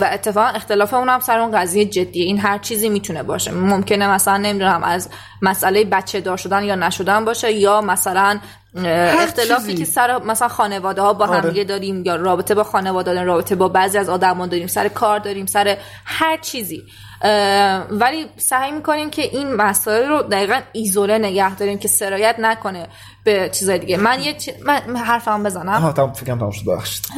[0.00, 2.24] و اتفاقا اختلاف اون هم سر اون قضیه جدیه.
[2.24, 3.50] این هر چیزی می‌تونه باشه.
[3.50, 5.08] ممکنه مثلا نمی‌دونم از
[5.42, 8.38] مسئله بچه دار شدن یا نشدن باشه یا مثلا
[8.84, 9.76] اختلافی چیزی.
[9.76, 11.50] که سر مثلا خانواده ها با هم آره.
[11.50, 15.18] دیگه داریم یا رابطه با خانواده داریم رابطه با بعضی از آدما داریم سر کار
[15.18, 16.82] داریم سر هر چیزی.
[17.90, 22.86] ولی سعی می‌کنیم که این مسائل رو دقیقا ایزوله نگه داریم که سرایت نکنه
[23.24, 23.96] به چیزای دیگه.
[23.96, 24.52] من یه چی...
[24.66, 25.92] من حرفم بزنم.
[25.92, 26.68] تمام فکرم تمام شد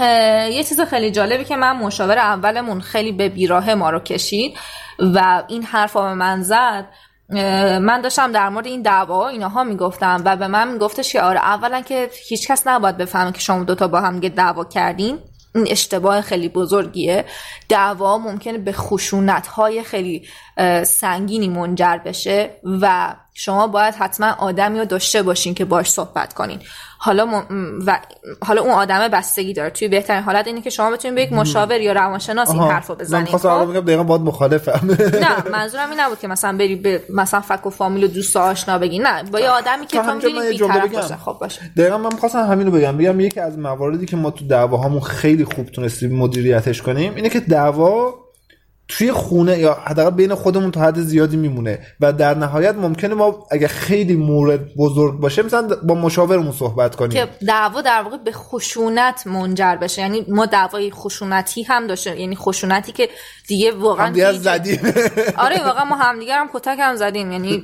[0.00, 4.58] اه، یه چیز خیلی جالبی که من مشاور اولمون خیلی به بیراه ما رو کشید
[4.98, 6.86] و این حرفا به من زد.
[7.30, 11.80] من داشتم در مورد این دعوا اینها می‌گفتم و به من میگفتش که آره اولا
[11.80, 15.18] که هیچکس نباید بفهمه که شما دوتا با هم دعوا کردین.
[15.54, 17.24] این اشتباه خیلی بزرگیه.
[17.68, 20.28] دعوا ممکنه به خشونت های خیلی
[20.84, 26.58] سنگینی منجر بشه و شما باید حتما آدمی رو داشته باشین که باش صحبت کنین.
[27.00, 27.44] حالا م...
[27.86, 28.00] و
[28.46, 29.70] حالا اون آدم بستگی داره.
[29.70, 32.98] توی بهترین حالت اینه که شما بتونین به یک مشاور یا روانشناس این حرفو من
[32.98, 34.90] بزنین می‌خواستم الان خب؟ بگم دقیقا باید مخالفم.
[35.20, 38.38] نه منظورم این نبود که مثلا بری به مثلا فک و فامیل و دوست و
[38.38, 40.92] آشنا بگی نه با یه آدمی که تو من می‌دونی بی‌طرف.
[40.92, 41.16] باشه.
[41.16, 41.60] خب باشه.
[41.76, 42.96] دقیقا من می‌خواستم همین رو بگم.
[42.96, 47.40] بگم یکی از مواردی که ما تو دعواهامون خیلی خوب تونستیم مدیریتش کنیم اینه که
[47.40, 48.14] دعوا
[48.88, 51.78] توی خونه یا حداقل بین خودمون تا حد زیادی میمونه.
[52.00, 57.10] و در نهایت ممکنه ما اگه خیلی مورد بزرگ باشه مثلا با مشاورمون صحبت کنیم.
[57.10, 60.02] که دعوا در واقع به خشونت منجر بشه.
[60.02, 63.08] یعنی ما دعوای خشونتی هم داشته یعنی خشونتی که
[63.48, 64.80] دیگه واقعا هم دیگه زدیم.
[65.44, 67.32] آره واقعا ما همدیگه هم کتک هم زدیم.
[67.32, 67.62] یعنی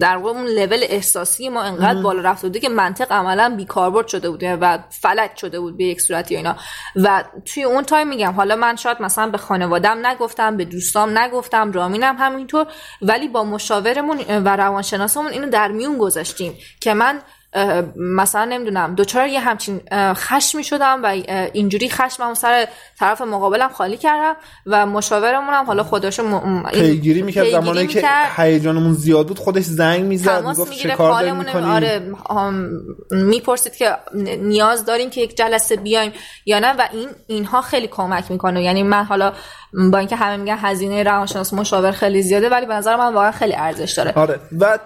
[0.01, 4.31] در واقع اون لول احساسی ما انقدر بالا رفته بوده که منطق عملا بیکاربرد شده
[4.31, 6.57] بوده و فلج شده بود به یک صورتی اینا.
[6.97, 11.73] و توی اون تایم میگم حالا من شاید مثلا به خانوادم نگفتم به دوستام نگفتم
[11.73, 12.67] رامینم همینطور
[13.03, 17.21] ولی با مشاورمون و روانشناسمون اینو در میون گذاشتیم که من
[17.97, 21.07] مثلا نمی‌دونم دوچار یه همچین خشمی شدم و
[21.53, 22.69] اینجوری خشمم سر
[22.99, 24.37] طرف مقابلم خالی کردم
[24.67, 26.21] و مشاورمون هم حالا خودش
[26.73, 32.03] پیگیری می‌کرد زمانی که هیجانمون زیاد بود خودش زنگ می‌زد می‌گفت چه کار آره
[33.11, 33.97] می‌پرسید که
[34.39, 36.13] نیاز داریم که یک جلسه بیایم
[36.47, 38.63] یا نه؟ و این اینها خیلی کمک می‌کنه.
[38.63, 39.33] یعنی من حالا
[39.93, 43.55] با اینکه همه میگن هزینه روانشناس مشاور خیلی زیاده ولی به نظر من واقعا خیلی
[43.55, 44.13] ارزش داره.
[44.13, 44.41] آره.
[44.61, 44.79] و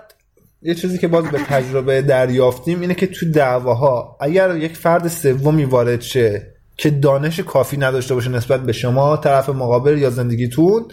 [0.63, 5.65] یه چیزی که باز به تجربه دریافتیم اینه که تو دعواها اگر یک فرد سومی
[5.65, 10.85] وارد شه که دانش کافی نداشته باشه نسبت به شما طرف مقابل یا زندگیتون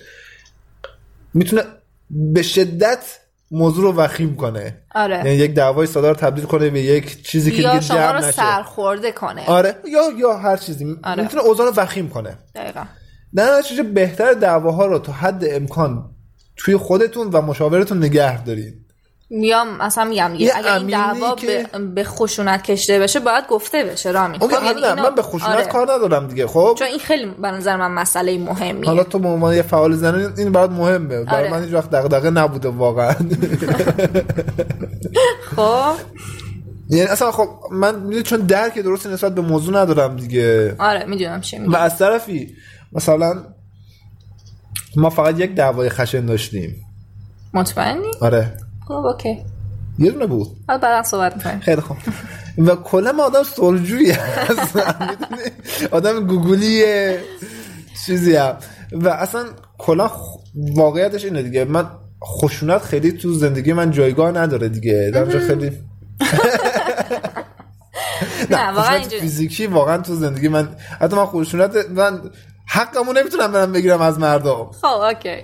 [1.34, 1.64] می‌تونه
[2.10, 3.20] به شدت
[3.52, 4.78] موضوع رو وخیم کنه.
[4.96, 5.16] آره.
[5.16, 8.18] یعنی یک دعوای ساده رو تبدیل کنه به یک چیزی که یا دیگه شما رو
[8.18, 8.32] نشه.
[8.32, 9.46] سرخورده کنه.
[9.46, 10.96] آره یا یا هر چیزی.
[11.04, 11.24] آره.
[11.24, 12.38] می‌تونه اوضاع رو وخیم کنه.
[12.56, 12.84] دقیقا.
[13.36, 16.10] در نتیجه بهتر دعواها رو تا حد امکان
[16.58, 18.85] توی خودتون و مشاورتون نگه دارین.
[19.30, 24.42] میام مثلا میگم اگر این دعوا که- به, خشونت کشیده بشه باید گفته بشه رامین
[24.44, 25.66] اون خب، یعنی همین اینو- من به خشونت آره.
[25.66, 28.86] کار ندارم دیگه خب؟ چون این خیلی به نظر من مسئله مهمیه.
[28.90, 31.24] حالا تو به عنوان یه فعال زنه این برات مهمه.
[31.24, 31.52] برای آره.
[31.52, 33.14] من هیچ وقت دغدغه نبوده واقعا.
[35.56, 35.94] خب.
[36.90, 40.76] یعنی اصلا خب من چون درک درستی نسبت به موضوع ندارم دیگه.
[40.80, 42.56] آره می‌دونم چی و میگی از طرفی
[42.94, 43.44] مثلا
[44.96, 46.86] ما فقط یک دعوای خشن داشتیم.
[47.54, 48.58] مطمئنی؟ آره.
[48.88, 49.46] خب اوکی.
[50.00, 50.48] یه دونه بود.
[50.68, 51.60] حالا بعدا صحبت می‌کنیم.
[51.60, 51.98] خیلی خوب.
[52.58, 54.14] و کلا ما آدم سلجویی
[55.00, 55.42] می‌دونی؟
[55.92, 57.20] آدم گوگلیه
[58.06, 58.58] چیزی هم
[58.92, 59.46] و اصلا
[59.78, 60.12] کلا
[60.56, 61.66] واقعیتش اینه دیگه.
[61.66, 61.86] من
[62.24, 65.12] خشونت خیلی تو زندگی من جایگاه نداره دیگه.
[65.14, 65.72] در خیلی
[68.52, 72.22] نه واقعا فیزیکی واقعا تو زندگی من حتی من خشونت من
[72.68, 75.42] حقمو نمی‌تونم برم بگیرم از مردم خب اوکی.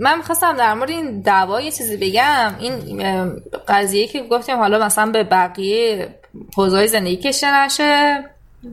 [0.00, 2.54] من می‌خواستم در مورد این دعوا یه چیزی بگم.
[2.60, 3.32] این
[3.68, 6.08] قضیه که گفتیم حالا مثلا به بقیه
[6.56, 8.24] حوزه‌های زندگی کشته نشه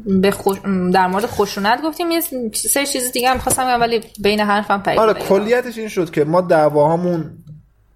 [0.06, 0.57] به خوش...
[0.94, 2.11] در مورد خشونت گفتیم.
[2.11, 2.22] یه
[2.53, 5.14] سه چیز دیگه هم می‌خواستم بگم ولی بین حرفم پرید آره.
[5.14, 7.38] کلیتش این شد که ما دعواهامون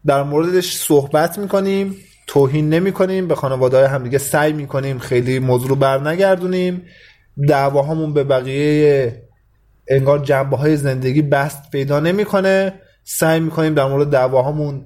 [0.05, 1.95] در موردش صحبت می‌کنیم
[2.27, 6.85] توهین نمی‌کنیم به خانواده های همدیگه سعی می‌کنیم خیلی موضوع رو بر نگردونیم
[7.47, 9.26] دعواهامون به بقیه
[9.89, 12.73] انگار جنبه های زندگی بست پیدا نمی‌کنه.
[13.03, 14.85] سعی می‌کنیم در مورد دعواهامون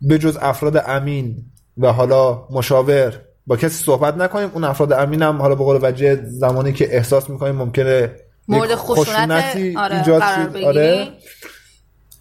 [0.00, 1.36] به جز افراد امین
[1.78, 4.50] و حالا مشاور با کسی صحبت نکنیم.
[4.54, 8.10] اون افراد امین هم حالا به قول وجه زمانی که احساس می‌کنیم ممکنه
[8.48, 10.56] مورد یک خشونت آره ایجاد شد.
[10.56, 11.08] آره.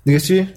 [0.05, 0.49] دیگه چی؟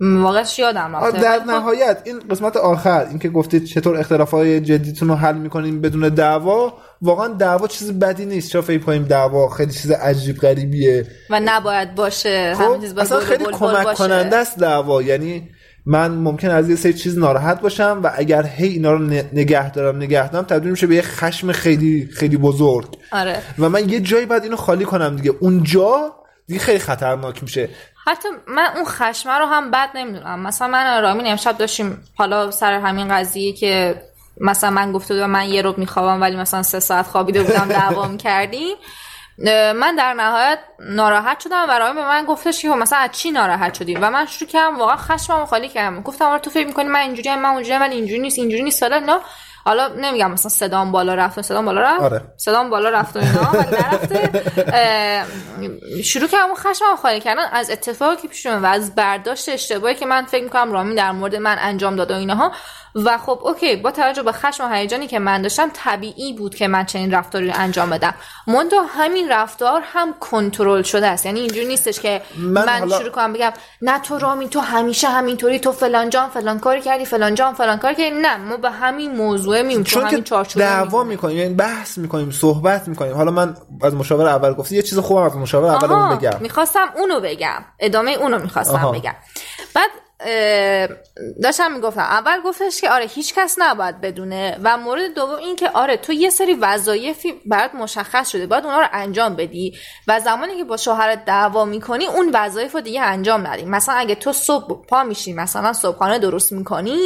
[0.00, 1.20] واقعش یادم رفته.
[1.20, 6.08] در خب، نهایت این قسمت آخر اینکه گفتید چطور اختلافات جدیتون رو حل می‌کنیم بدون
[6.08, 8.50] دعوا واقعا دعوا چیز بدی نیست.
[8.50, 12.50] چرا فکر کنیم دعوا خیلی چیز عجیب غریبیه؟ و نباید باشه.
[12.50, 13.98] چیز خب باید اصلا خیلی بلبل کمک باشه.
[13.98, 15.02] کننده است دعوا.
[15.02, 15.50] یعنی
[15.86, 18.98] من ممکن از یه سری چیز ناراحت باشم و اگر هی اینا رو
[19.32, 22.96] نگه دارم نگه دارم تبدیل میشه به یه خشم خیلی خیلی بزرگ.
[23.12, 23.42] آره.
[23.58, 25.32] و من یه جایی بعد اینو خالی کنم دیگه.
[25.40, 26.14] اونجا
[26.46, 27.68] دیگه خیلی خطرناک میشه.
[28.06, 30.40] حتی من اون خشمه رو هم بد نمی‌دونم.
[30.40, 34.02] مثلا من رامین امشب داشتیم حالا سر همین قضیه که
[34.40, 38.08] مثلا من گفته بودم من یه رو میخوابم ولی مثلا سه ساعت خوابیده بودم دعوا
[38.08, 38.76] می‌کردیم
[39.74, 43.30] من در نهایت ناراحت شدم و رامین به من گفتش که خب مثلا از چی
[43.30, 46.00] ناراحت شدی؟ و من شروع کردم واقعا خشممو خالی کردم.
[46.00, 48.98] گفتم آره تو فکر می‌کنی من اینجوری من اونجوری ولی اینجوری نیست اینجوری نیست حالا
[48.98, 49.18] نه
[49.64, 52.02] حالا نمیگم مثلا صدام بالا رفت و صدام بالا رفت.
[52.02, 52.22] آره.
[52.36, 54.30] صدام بالا رفت و اینا ولی نرفته.
[56.02, 57.44] شروع کردم خشمم خالی کردن.
[57.52, 61.36] از اتفاقی که پیش و از برداشت اشتباهی که من فکر می‌کنم رامین در مورد
[61.36, 62.52] من انجام داده و اینها
[62.94, 66.68] و خب اوکی با توجه به خشم و هیجانی که من داشتم طبیعی بود که
[66.68, 68.14] من چنین رفتاری رو انجام بدم.
[68.46, 71.26] منتها همین رفتار هم کنترل شده است.
[71.26, 73.52] یعنی اینجوری نیستش که من من, حالا- شروع کنم بگم
[73.82, 77.78] نه تو رامین تو همیشه همینطوری تو فلان جان فلان کاری کردی فلان جان فلان
[77.78, 78.10] کار کردی.
[78.10, 81.36] نه ما به همین موضوع میم تو چون همین چارچوب دعوا می‌کنیم.
[81.36, 83.14] یعنی بحث می‌کنیم صحبت می‌کنیم.
[83.14, 86.30] حالا من از مشاور اول گفتی یه چیز خوبم از مشاور اولمون بگم.
[86.40, 87.64] می‌خواستم اونو بگم.
[87.78, 88.92] ادامه اونو می‌خواستم.
[88.92, 89.14] بگم.
[89.74, 89.90] بعد
[91.42, 95.70] داشتم می‌گفتم اول گفتش که آره هیچ کس نباید بدونه و مورد دوم این که
[95.70, 99.76] آره تو یه سری وظایفی برات مشخص شده باید اونا رو انجام بدی
[100.08, 103.64] و زمانی که با شوهرت دعوا می‌کنی اون وظایف رو دیگه انجام ندی.
[103.64, 106.98] مثلا اگه تو صبح پا میشی مثلا صبحانه درست می‌کنی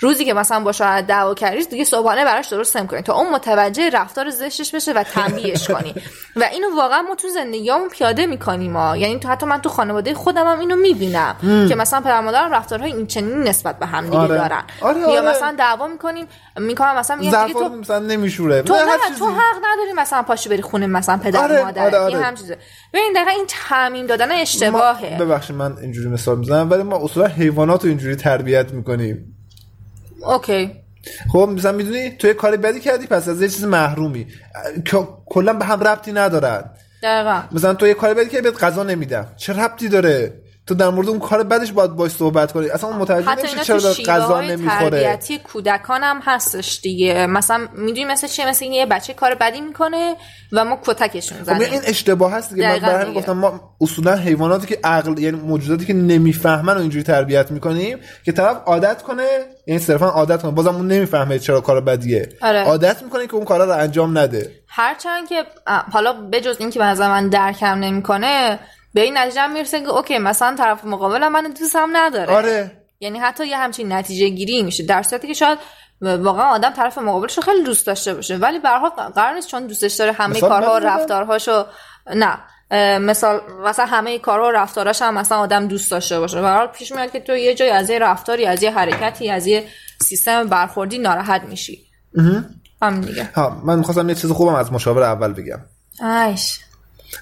[0.00, 3.90] روزی که مثلا با شوهرت دعوا کردی دیگه صبحانه براش درست نمی‌کنی تا اون متوجه
[3.90, 5.94] رفتار زشتش بشه و تنبیهش کنی.
[6.36, 10.14] و اینو واقعا ما تو زندگیامون پیاده می‌کنیم ما یعنی تو حتی من تو خانواده
[10.14, 11.36] خودم هم اینو می‌بینم
[11.68, 12.20] که مثلا پدر
[12.56, 14.36] رفتارهای این چنین نسبت به هم دیگه آره.
[14.36, 14.62] دارن.
[14.80, 15.30] آره، یا آره.
[15.30, 16.26] مثلا دعوا می‌کنیم
[16.56, 18.62] می‌کنم مثلا دیگه ظرفا تو مثلا نمیشوره.
[18.62, 19.18] تو نه، نه چیزی.
[19.18, 21.82] تو حق نداری مثلا پاشو بری خونه مثلا پدر آره، مادر.
[21.84, 22.14] آره، آره.
[22.14, 22.58] این هم چیزه.
[22.94, 25.18] ببین دقیقا این تعمیم دادن اشتباهه.
[25.18, 29.36] ما ببخشید من اینجوری مثال می‌زنم ولی ما اصولا حیوانات رو اینجوری تربیت می‌کنیم.
[30.22, 30.72] اوکی.
[31.32, 34.26] خب مثلا می‌دونی تو یه کاری بدی کردی پس از یه چیز محرومی.
[35.26, 36.70] کلا به هم ربطی ندارن.
[37.02, 37.42] دقیقا.
[37.52, 41.08] مثلا تو یه کاری بدی که بهت غذا نمیدم چه ربطی داره؟ تو در مورد
[41.08, 42.68] اون کار بدش باید باش صحبت کنی.
[42.68, 45.02] اصلا متوجه نمیشه چرا غذا نمی‌خوره.
[45.02, 47.26] تربیتی کودکان هم هستش دیگه.
[47.26, 50.16] مثلا می‌دونی مثل چیه؟ مثل یه بچه کار بدی می‌کنه
[50.52, 52.72] و ما کتکشون خب زنیم این اشتباه هست دیگه.
[52.72, 53.14] من برای.
[53.14, 58.32] گفتم ما اصولا حیواناتی که عقل یعنی موجوداتی که نمی‌فهمن و اینجوری تربیت می‌کنیم که
[58.32, 59.26] طرف عادت کنه
[59.66, 60.50] یعنی صرفا عادت کنه.
[60.50, 62.28] بازم اون نمی‌فهمه چرا کار بدیه.
[62.42, 62.62] آره.
[62.64, 64.50] عادت می‌کنه که اون کارا رو انجام نده.
[64.68, 65.44] هرچند که
[65.92, 68.58] حالا بجز اینکه به نظر من درکم نمی‌کنه
[68.96, 72.34] به این نتیجه هم می‌رسه که اوکی مثلا طرف مقابل من دوستم نداره.
[72.34, 72.82] آره.
[73.00, 74.82] یعنی حتی یه همچین نتیجه گیری میشه.
[74.82, 75.58] در صورتی که شاید
[76.00, 78.36] واقعا آدم طرف مقابلش رو خیلی دوست داشته باشه.
[78.36, 81.64] ولی حال قرار نیست چون دوستش داره همه کارها و؟ رفتارهاشو
[82.14, 82.38] نه.
[82.98, 86.40] مثال مثلا همه کارها و رفتاراش هم مثلا آدم دوست داشته باشه.
[86.40, 89.46] و حال پیش میاد که تو یه جای از یه رفتاری از یه حرکتی از
[89.46, 89.64] یه
[90.02, 91.84] سیستم برخوردی ناراحت میشی.
[92.82, 93.30] همین دیگه.
[93.34, 95.60] ها من می‌خواستم یه چیز خوبم از مشاور اول بگم.
[96.28, 96.60] ایش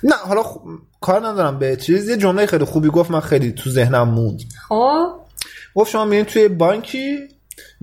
[0.02, 0.56] نه حالا خ...
[1.00, 2.08] کار ندارم به چیز.
[2.08, 4.40] یه جمله خیلی خوبی گفت من خیلی تو ذهنم موند.
[4.68, 5.06] خب.
[5.74, 7.18] گفت شما میرین توی بانکی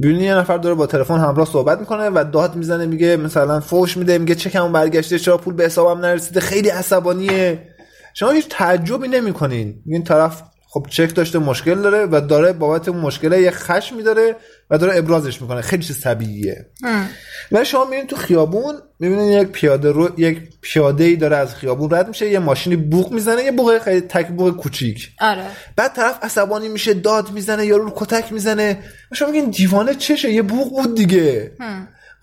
[0.01, 3.97] ببینید یه نفر داره با تلفن همراه صحبت می‌کنه و داد می‌زنه میگه مثلا فوش
[3.97, 7.67] میده میگه چکمون برگشته چرا پول به حسابم نرسیده خیلی عصبانیه.
[8.13, 9.81] شما هیچ تعجبی نمی‌کنین.
[9.85, 10.43] این طرف
[10.73, 14.35] خب چک داشته مشکل داره و داره بابت اون مشکل یه خشمی داره
[14.69, 15.61] و داره ابرازش می‌کنه.
[15.61, 16.65] خیلی چیز طبیعیه.
[17.51, 21.89] ولی شما میرین تو خیابون می‌بینین یک پیاده رو یک پیاده ای داره از خیابون
[21.91, 25.09] رد میشه یه ماشینی بوق می‌زنه یه بوق خیلی تک بوق کوچیک.
[25.19, 25.45] آره.
[25.75, 28.77] بعد طرف عصبانی میشه داد می‌زنه یارو رو کتک می‌زنه.
[29.11, 31.51] و شما میگین دیوانه چشه؟ یه بوق بود دیگه.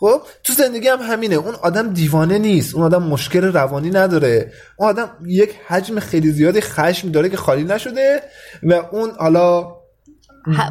[0.01, 1.35] خب تو زندگی هم همینه.
[1.35, 2.75] اون آدم دیوانه نیست.
[2.75, 4.53] اون آدم مشکل روانی نداره.
[4.77, 8.23] اون آدم یک حجم خیلی زیادی خشم داره که خالی نشده
[8.63, 9.79] و اون حالا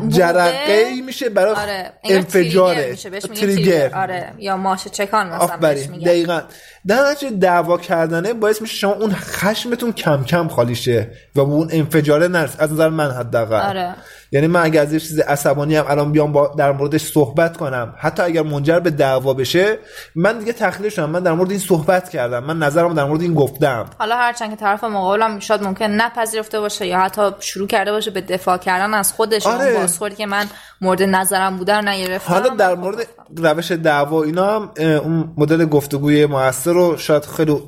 [0.07, 3.95] جرقه ای میشه برای آره انفجاره تریگر تریگر.
[3.95, 6.41] آره یا ماشه چکان مثلا بهش میگه دقیقا.
[6.87, 11.69] در نتیجه دعوا کردنه باعث میشه شما اون خشمتون کم کم خالی شه و اون
[11.71, 12.55] انفجاره نرس.
[12.59, 13.69] از نظر من حداقل.
[13.69, 13.95] آره.
[14.31, 17.93] یعنی من اگر از یه چیز عصبانی هم الان بیام با در موردش صحبت کنم.
[17.97, 19.77] حتی اگر منجر به دعوا بشه
[20.15, 21.09] من دیگه تخلیه شدم.
[21.09, 22.43] من در مورد این صحبت کردم.
[22.43, 23.85] من نظرم در مورد این گفتم.
[23.99, 28.21] حالا هرچند که طرف مقابلم شاید ممکن نپذیرفته باشه یا حتی شروع کرده باشه به
[28.21, 29.47] دفاع کردن از خودش.
[29.47, 29.65] آره.
[29.65, 30.45] اون بازخوردی که من
[30.81, 36.25] مورد نظرم بوده رو نگرفتم حالا در مورد روش دعوا اینا هم اون مدل گفتگوی
[36.25, 37.63] موثر رو شاید خیلی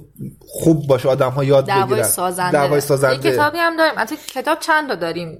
[0.47, 2.03] خوب باشه آدم ها یاد دعوای بگیرن.
[2.03, 2.51] سازنده.
[2.51, 4.17] دعوای یه سازنده کتابی هم داریم.
[4.35, 5.39] کتاب چند تا داریم؟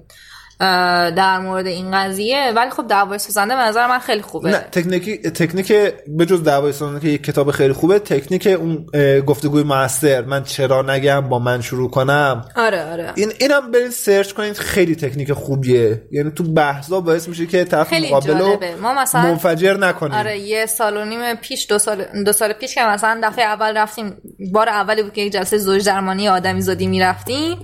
[1.16, 2.52] در مورد این قضیه.
[2.56, 4.50] ولی خب دعوای سازنده به نظر من خیلی خوبه.
[4.50, 5.72] نه تکنیکی تکنیک
[6.08, 8.86] به جز دعوای سازنده که یک کتاب خیلی خوبه تکنیک اون
[9.20, 10.22] گفتگوی موثر.
[10.22, 12.44] من چرا نگم؟ با من شروع کنم.
[12.56, 13.12] آره آره.
[13.14, 16.02] این اینم برید سرچ کنید خیلی تکنیک خوبیه.
[16.12, 18.74] یعنی تو بحثا باعث میشه که طرف خیلی مقابل رو جالبه.
[18.76, 22.74] ما مثلا- منفجر نکنید آره یه سال و نیم پیش دو سال دو سال پیش
[22.74, 24.16] که مثلا دفعه اول رفتیم
[24.52, 27.58] بار اولی بود که یک جلسه زوج درمانی آدمی زادی می‌رفتیم.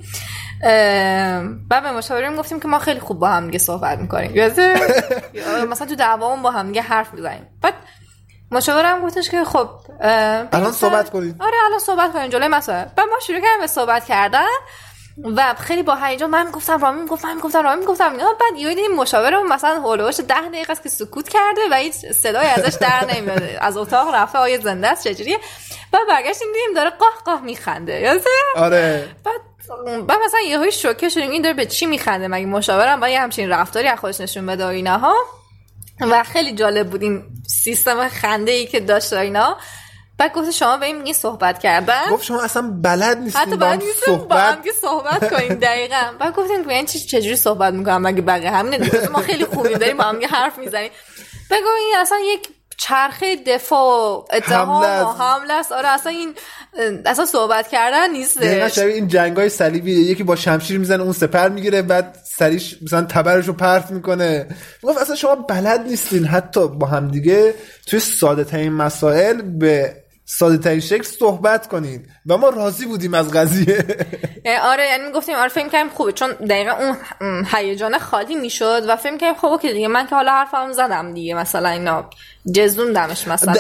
[1.71, 4.37] بعد به مشاورین گفتیم که ما خیلی خوب با هم دیگه صحبت می‌کنیم.
[4.37, 4.81] یادته
[5.35, 7.47] یا مثلا تو دعوامون با هم دیگه حرف می‌زنیم.
[7.63, 7.75] بعد
[8.51, 9.69] مشاورم گفتش که خب
[10.53, 11.37] الان صحبت کنید.
[11.41, 12.29] آره الان صحبت کنیم.
[12.29, 14.47] جلوی مسائل بعد ما شروع کردیم به صحبت کردن.
[15.25, 18.13] و خیلی با هیجان من می‌گفتم رامی می‌گفتم من می‌گفتم رامی می‌گفتم.
[18.13, 21.95] اینا بعد یهو دیدیم مشاورمون مثلا هولوش ده دقیقه است که سکوت کرده و هیچ
[21.95, 23.43] صدای ازش در نمیاد.
[23.61, 25.39] از اتاق رفته آیه زنده است چجوریه؟
[25.93, 28.01] بعد برگشتیم دیدیم داره قاه قاه میخنده.
[28.01, 29.09] یادته؟ آره.
[29.25, 29.41] بعد
[30.07, 31.31] بعد مثلا یهو شوکه شدیم.
[31.31, 34.67] این داره به چی میخنده؟ مگه مشاورم با یه همچین رفتاری از خودش نشون بده
[34.67, 35.15] اینها
[36.01, 39.57] و خیلی جالب بود این سیستم خنده ای که داشت اینا.
[40.19, 42.11] بعد گفت شما به این میگی صحبت کردن.
[42.11, 45.31] گفت شما اصلا بلد نیستین حتی با هم بعد نیستم با هم صحبت که صحبت
[45.31, 46.13] کنیم دقیقا.
[46.21, 49.79] بعد گفتیم که این چی چجوری صحبت می‌کنم؟ مگه بقیه همینه دیگه ما خیلی خوبیم
[49.79, 50.91] داریم با هم حرف می‌زنیم.
[51.51, 52.49] بگو این اصلا یک
[52.79, 55.13] چرخه دفاع اتهام و.
[55.13, 55.73] حمله است.
[55.73, 56.35] آره اصلا این
[57.07, 58.75] اصلا صحبت کردن نیستش.
[58.75, 63.03] شبیه این جنگ های صلیبی یکی با شمشیر می‌زنه اون سپر می‌گیره بعد سریش مثلا
[63.03, 64.49] تبرش رو پرت می‌کنه.
[64.83, 66.25] گفت اصلا شما بلد نیستین.
[66.25, 67.55] حتی با همدیگه
[67.87, 69.97] توی ساده ترین مسائل به
[70.29, 73.85] ساده ترین شکل صحبت کنین و ما راضی بودیم از قضیه.
[74.63, 79.17] آره یعنی می‌گفتیم آره فکر کنیم خوبه چون دقیقا اون هیجان خالی می‌شد و فکر
[79.19, 82.11] کنیم خب اوکی دیگه من که حالا حرفم زدم دیگه مثلا اینا
[82.53, 83.55] جزوندمش مثلا.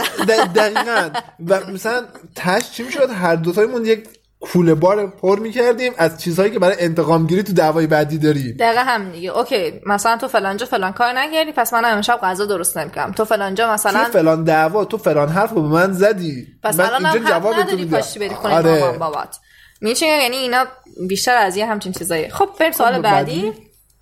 [0.54, 1.10] دقیقا.
[1.46, 4.08] و مثلا تش چی می‌شد؟ هر دوتایمون یک
[4.40, 8.56] کوله بار پر می‌کردیم از چیزهایی که برای انتقام گیری تو دعوای بعدی داریم.
[8.58, 9.30] دقیقا هم دیگه.
[9.30, 13.66] اوکی مثلا تو فلانجا فلان کار نکردی پس من امشب غذا درست نمی‌کنم تو فلانجا
[13.66, 16.46] تو مثلا فلان دعوا تو فلان حرف به من زدی.
[16.62, 17.96] پس من الان اینجا نداری میدم.
[17.96, 18.80] پاشی بری خونه آره.
[18.80, 19.36] مامان بابات.
[19.80, 20.64] میشه یعنی اینا
[21.08, 22.28] بیشتر از یه همچین چیزایی.
[22.28, 23.42] خب بریم سوال خب، بعدی.
[23.42, 23.52] بعدی.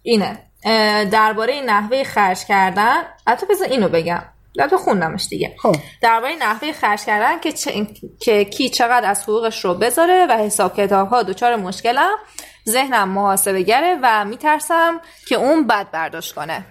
[0.03, 0.39] اینه.
[1.11, 2.97] درباره نحوه خرج کردن.
[3.27, 4.23] البته بذار اینو بگم.
[4.59, 5.57] البته خوندمش دیگه.
[5.63, 5.77] خب.
[6.03, 7.87] درباره نحوه خرج کردن که, چه...
[8.21, 12.17] که کی چقدر از حقوقش رو بذاره و حساب کتاب ها دچار مشکلم
[12.69, 16.67] ذهنم محاسبه گره و میترسم که اون بد برداشت کنه.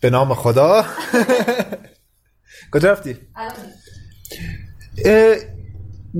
[0.00, 0.84] به نام خدا.
[2.72, 3.16] کجا رفتی؟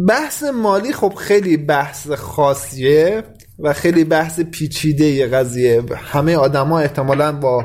[0.08, 3.22] بحث مالی خب خیلی بحث خاصیه
[3.58, 5.82] و خیلی بحث پیچیده یه قضیه.
[5.96, 7.64] همه آدما احتمالا با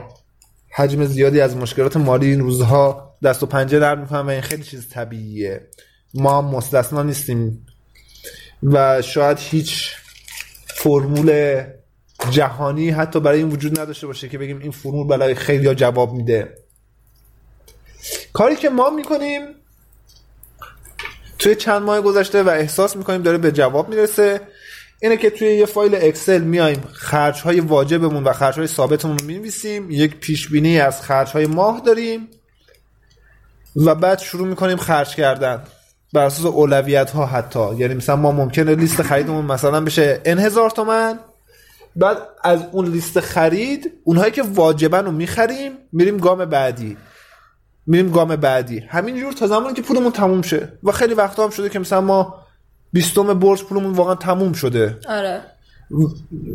[0.75, 4.63] حجم زیادی از مشکلات مالی این روزها دست و پنجه نرم می‌کنن و این خیلی
[4.63, 5.67] چیز طبیعیه.
[6.13, 7.67] ما مستثنا نیستیم
[8.63, 9.91] و شاید هیچ
[10.67, 11.63] فرمول
[12.29, 16.57] جهانی حتی برای این وجود نداشته باشه که بگیم این فرمول برای خیلی جواب میده.
[18.33, 19.41] کاری که ما می‌کنیم
[21.39, 24.41] توی چند ماه گذشته و احساس می‌کنیم داره به جواب می‌رسه
[25.01, 29.25] اینه که توی یه فایل اکسل میایم خرج های واجبمون و خرج های ثابتمون رو
[29.25, 32.27] می‌نویسیم یک پیش بینی از خرج های ماه داریم.
[33.75, 35.63] و بعد شروع می‌کنیم خرج کردن.
[36.13, 37.75] بر اساس اولویت ها حتی.
[37.75, 41.19] یعنی مثلا ما ممکنه لیست خریدمون مثلا بشه ان هزار تومن.
[41.95, 46.97] بعد از اون لیست خرید اونهایی که واجبن رو می‌خریم میریم گام بعدی.
[47.87, 48.79] میریم گام بعدی.
[48.79, 50.69] همینجور تا زمانی که پولمون تموم شه.
[50.83, 52.45] و خیلی وقتا هم شده که مثلا ما
[52.93, 54.99] بیستم برج پولمون واقعا تموم شده.
[55.09, 55.41] آره.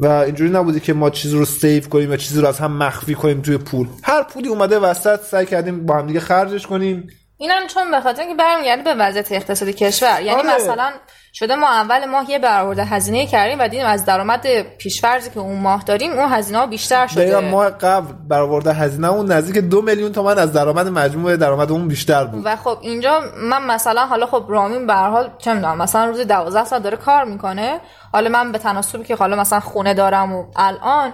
[0.02, 3.14] و اینجوری نبوده که ما چیزی رو سیو کنیم و چیزی رو از هم مخفی
[3.14, 3.86] کنیم توی پول.
[4.02, 7.08] هر پولی اومده وسط سعی کردیم با هم دیگه خرجش کنیم.
[7.40, 10.20] اینم چون به خاطر اینکه برمیگرده به وضعیت اقتصادی کشور.
[10.22, 10.54] یعنی آره.
[10.54, 10.90] مثلا
[11.32, 15.60] شده ما اول ماه یه برآورده هزینه کردیم و دیدیم از درآمد پیشفرضی که اون
[15.60, 19.82] ماه داریم اون هزینه ها بیشتر دقیقا شده ماه قبل برآورده هزینه اون نزدیک دو
[19.82, 22.42] میلیون تومن از درآمد مجموع درآمد اون بیشتر بود.
[22.44, 26.24] و خب اینجا من مثلا حالا خب رامین به هر حال چه می‌دونم مثلا روزی
[26.24, 27.80] 12 ساعت داره کار می‌کنه.
[28.12, 31.12] حالا من به تناسبی که حالا مثلا خونه دارم و الان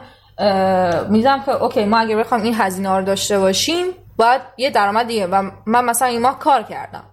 [1.11, 3.87] می‌دونم که اوکی ما اگه بخوام این هزینه ها رو داشته باشیم
[4.17, 5.27] باید یه درآمد دیگه.
[5.27, 7.05] و من مثلا این ماه کار کردم.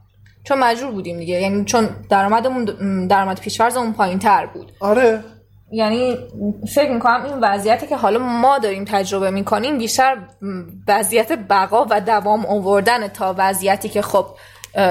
[0.43, 1.41] چون مجبور بودیم دیگه.
[1.41, 2.65] یعنی چون درآمدمون
[3.07, 4.71] درآمد پیشفرضمون پایین تر بود.
[4.79, 5.23] آره.
[5.71, 6.17] یعنی
[6.75, 10.17] فکر می‌کنم این وضعیتی که حالا ما داریم تجربه می‌کنیم بیشتر
[10.87, 14.25] وضعیت بقا و دوام آوردن تا وضعیتی که خب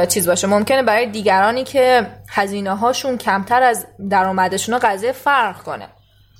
[0.09, 0.47] چیز باشه.
[0.47, 5.89] ممکنه برای دیگرانی که هزینه هاشون کمتر از درآمدشون قضیه فرق کنه.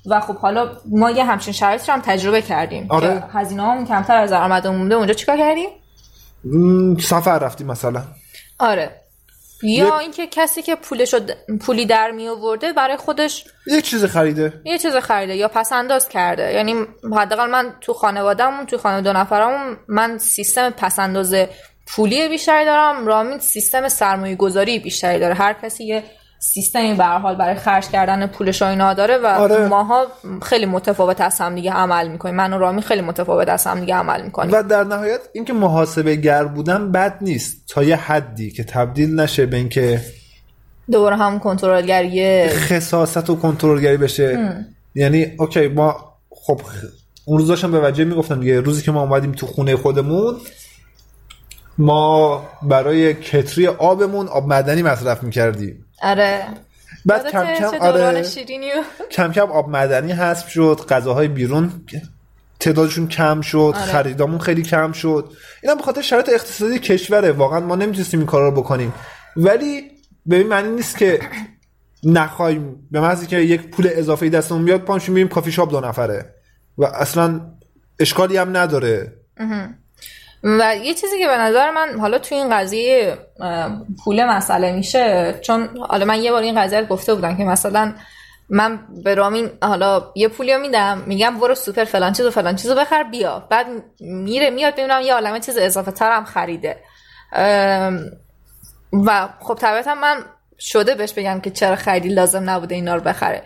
[0.05, 3.07] و خب حالا ما یه همچین شرایطی رو هم تجربه کردیم آره.
[3.07, 5.69] که هزینه هامون کمتر از درآمدمون بوده اونجا چیکار کردیم؟
[6.99, 8.03] سفر رفتیم مثلا.
[8.59, 8.91] آره.
[9.63, 14.61] یا اینکه کسی که پولشو د- پولی در می آورده برای خودش یک چیز خریده.
[14.65, 16.53] یه چیز خریده یا پس انداز کرده.
[16.53, 16.75] یعنی
[17.17, 21.35] حداقل من تو خانوادهمون تو خانواده دو نفرمون من سیستم پس انداز
[21.87, 23.07] پولی بیشتری دارم.
[23.07, 25.33] رامین سیستم سرمایه گذاری بیشتری داره.
[25.33, 26.03] هر کسی یه
[26.43, 29.67] سیستمی به حال برای خرج کردن پولش و اینا داره و آره.
[29.67, 30.05] ماها
[30.41, 32.35] خیلی متفاوت از هم دیگه عمل می‌کنیم.
[32.35, 34.51] من و رامین خیلی متفاوت از هم دیگه عمل می‌کنیم.
[34.53, 37.57] و در نهایت اینکه محاسبه گر بودن بد نیست.
[37.67, 40.01] تا یه حدی که تبدیل نشه به اینکه
[40.91, 44.55] دوباره هم کنترلگری خصاصت و کنترلگری بشه.
[44.95, 46.61] یعنی اوکی ما خب
[47.25, 50.35] اون روز داشتم به وجه می‌گفتم دیگه روزی که ما اومدیم تو خونه خودمون
[51.77, 55.85] ما برای کتری آبمون آب معدنی مصرف می‌کردیم.
[56.03, 56.47] آره.
[57.05, 58.23] بعد کم کم آره.
[59.11, 61.71] کم کم آب معدنی حذف شد غذاهای بیرون
[62.59, 63.91] تعدادشون کم شد آره.
[63.91, 65.31] خریدامون خیلی کم شد.
[65.63, 68.93] اینا به خاطر شرایط اقتصادی کشوره واقعا ما نمی‌تونستیم این کارا رو بکنیم.
[69.37, 69.91] ولی
[70.25, 71.19] به این معنی نیست که
[72.03, 76.35] نخوایم به محضی که یک پول اضافه دستمون بیاد پانشون میریم کافی شاپ دو نفره.
[76.77, 77.41] و اصلا
[77.99, 79.13] اشکالی هم نداره.
[80.43, 83.17] و یه چیزی که به نظر من حالا تو این قضیه
[84.03, 87.93] پول مسئله میشه چون حالا من یه بار این قضیه رو گفته بودم که مثلا
[88.49, 92.55] من به رامین حالا یه پولی رو میدم میگم برو سوپر فلان چیز و فلان
[92.55, 93.47] چیز رو بخر بیا.
[93.49, 93.67] بعد
[93.99, 96.77] میره میاد ببینم یه عالمه چیز اضافه تر هم خریده.
[99.05, 100.17] و خب طبیعتا من
[100.59, 103.43] شده بهش بگم که چرا خریدی لازم نبوده اینا رو بخره.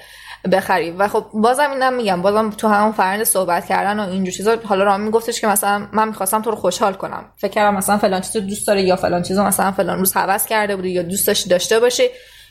[0.47, 4.57] بخری و خب بازم اینم میگم بازم تو همون فرند صحبت کردن و اینجور چیزا
[4.65, 7.25] حالا رامین گفتش که مثلا من می‌خواستم تو رو خوشحال کنم.
[7.37, 10.45] فکر کردم مثلا فلان چیز رو دوست داره یا فلان چیزو مثلا فلان روز هوس
[10.45, 12.03] کرده بودی یا دوست داشتی داشته باشی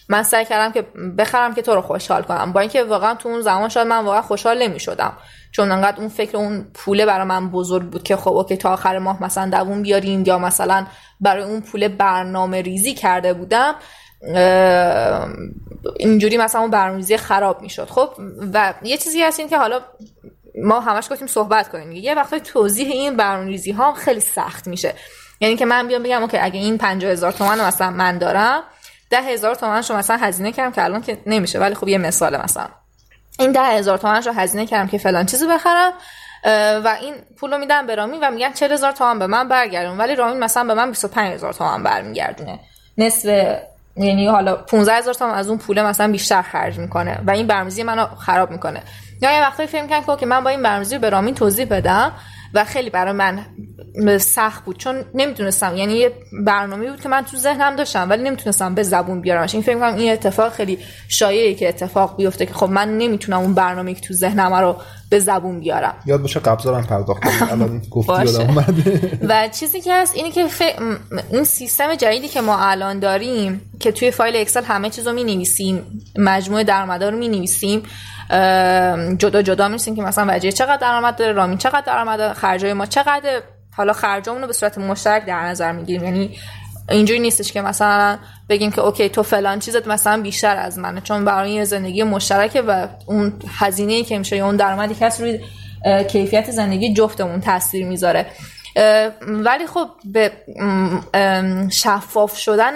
[0.09, 0.82] من سعی کردم که
[1.18, 2.52] بخرم که تو رو خوشحال کنم.
[2.52, 5.12] با اینکه واقعا تو اون زمان شاید من واقعا خوشحال نمی‌شدم.
[5.52, 8.98] چون انقدر اون فکر اون پوله برای من بزرگ بود که خب اوکی تا آخر
[8.98, 10.86] ماه مثلا دووم بیاریم یا مثلا
[11.20, 13.74] برای اون پول برنامه ریزی کرده بودم.
[15.97, 17.89] اینجوری مثلا اون برنامه‌ریزی خراب می‌شد.
[17.90, 18.11] خب
[18.53, 19.81] و یه چیزی هست این که حالا
[20.62, 21.93] ما همش گفتیم صحبت کنیم.
[21.93, 24.94] یه وقتی توضیح این برنامه‌ریزی ها خیلی سخت میشه.
[25.40, 28.62] یعنی که من بیام بگم اوکی اگه این 50000 تومان مثلا من دارم
[29.11, 31.59] ده هزار تومنش رو مثلا هزینه کردم که الان که نمیشه.
[31.59, 32.69] ولی خب یه مثال مثلا.
[33.39, 35.93] این ده هزار تومنش رو هزینه کردم که فلان چیزی بخرم
[36.85, 39.98] و این پول رو میدم به رامین و میگن 40 هزار تومن به من برگردون.
[39.98, 42.61] ولی رامین مثلا به من 25 هزار تومن برمیگردونه.
[42.98, 43.57] نصف
[43.97, 47.82] یعنی حالا 15 هزار تومن از اون پوله مثلا بیشتر خرج می‌کنه و این برنامه‌ریزی
[47.82, 48.82] منو خراب می‌کنه.
[49.23, 52.12] یا یه وقتی فکر می‌کنم که من با این برنامه‌ریزی به رامین توضیح بدم
[52.55, 53.47] و خیلی برای من
[54.18, 56.12] سخت بود چون نمی‌تونستم یعنی یه
[56.47, 59.94] برنامه بود که من تو ذهنم داشتم ولی نمی‌تونستم به زبون بیارمش این فکر می‌کنم
[59.94, 60.78] این اتفاق خیلی
[61.09, 64.77] شایعه که اتفاق بیفته که خب من نمی‌تونم اون برنامه که تو ذهنم رو
[65.10, 65.94] به زبون بیارم.
[66.06, 67.50] یادت باشه قبضارم پرداخت کنیم.
[67.50, 68.12] الان گفتی
[69.28, 70.62] و چیزی که هست اینه که ف...
[71.30, 75.24] این سیستم جدیدی که ما الان داریم که توی فایل اکسل همه چیز رو می
[75.24, 77.82] نویسیم مجموعه درآمدا رو می نویسیم
[79.18, 82.86] جدا جدا می که مثلا وجیه چقدر درآمد داره رامین چقدر درآمد داره خرجای ما
[82.86, 83.42] چقدر
[83.76, 86.04] حالا خرجامون رو به صورت مشترک در نظر می‌گیریم.
[86.04, 86.36] یعنی
[86.90, 88.18] اینجوری نیستش که مثلا
[88.48, 92.62] بگیم که OK تو فلان چیزت مثلا بیشتر از منه چون برای یه زندگی مشترکه
[92.62, 95.40] و اون هزینه ای که میشه یا اون درآمدی که روی
[96.08, 98.26] کیفیت زندگی جفتمون تاثیر می‌ذاره.
[99.20, 100.32] ولی خب به
[101.70, 102.74] شفاف شدن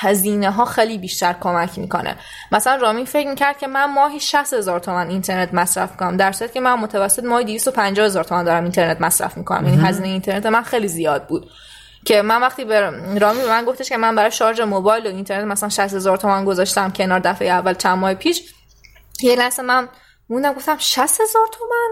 [0.00, 2.16] هزینه ها خیلی بیشتر کمک می‌کنه.
[2.52, 6.54] مثلا رامی فکر می‌کرد که من ماهی 60 هزار تومن اینترنت مصرف کنم در صورتی
[6.54, 9.68] که من متوسط ماهی 250 هزار تومن دارم اینترنت مصرف می‌کنم.
[9.68, 11.50] یعنی هزینه اینترنت من خیلی زیاد بود.
[12.06, 12.80] که من وقتی به
[13.18, 16.44] رامی به من گفتش که من برای شارژ موبایل و اینترنت مثلا 60 هزار تومن
[16.44, 18.54] گذاشتم کنار دفعه اول چند ماه پیش
[19.22, 19.88] یه لحظه من
[20.28, 21.88] موندم گفتم 60 هزار تومن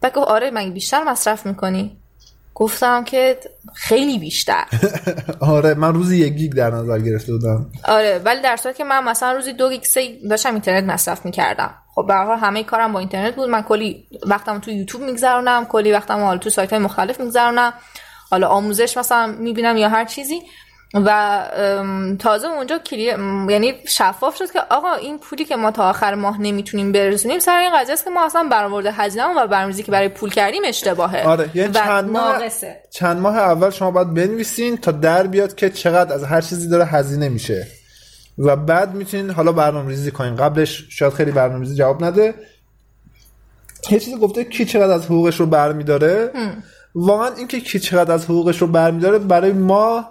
[0.00, 1.96] بعد گفت آره من بیشتر مصرف می‌کنی؟
[2.54, 3.38] گفتم که
[3.74, 4.64] خیلی بیشتر.
[5.40, 7.66] آره من روزی یک گیگ در نظر گرفته بودم.
[7.84, 11.74] آره ولی در صورتی که من مثلا روزی دو گیگ سه داشتم اینترنت مصرف می‌کردم.
[11.94, 13.48] خب به همه کارم با اینترنت بود.
[13.48, 17.72] من کلی وقتم تو یوتیوب میگذرونم کلی وقتم حالا تو سایت های مختلف میگذرونم.
[18.30, 20.42] حالا آموزش مثلا می‌بینم یا هر چیزی.
[20.94, 21.42] و
[22.18, 26.14] تازه اونجا کلی ام، یعنی شفاف شد که آقا این پولی که ما تا آخر
[26.14, 29.92] ماه نمی‌تونیم برسونیم سر این قضیه است که ما اصلا برآورد هزینه و برنامه‌ریزی که
[29.92, 31.28] برای پول کردیم اشتباهه.
[31.28, 32.82] آره یعنی و چند ماه ناقصه.
[32.90, 36.84] چند ماه اول شما باید بنویسین تا در بیاد که چقدر از هر چیزی داره
[36.84, 37.66] هزینه میشه.
[38.38, 40.36] و بعد می‌تونین حالا برنامه ریزی کنین.
[40.36, 42.34] قبلش شاید خیلی برنامه ریزی جواب نده.
[43.90, 46.30] یه چیزی گفته کی چقدر از حقوقش رو برمیداره؟
[46.98, 50.04] واقعا اینکه کی چقدر از حقوقش رو برمیداره برای ما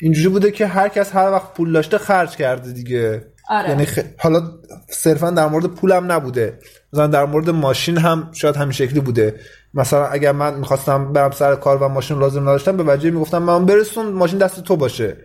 [0.00, 3.26] اینجوری بوده که هر کس هر وقت پول داشته خرج کرده دیگه.
[3.50, 3.68] آره.
[3.68, 3.98] یعنی خ...
[4.18, 4.42] حالا
[4.88, 6.58] صرفا در مورد پولم نبوده.
[6.92, 9.40] مثلا در مورد ماشین هم شاید همین شکلی بوده.
[9.74, 13.66] مثلا اگر من می‌خواستم برم سر کار و ماشین لازم نداشتم به وجه می‌گفتم من
[13.66, 15.16] برسون ماشین دست تو باشه.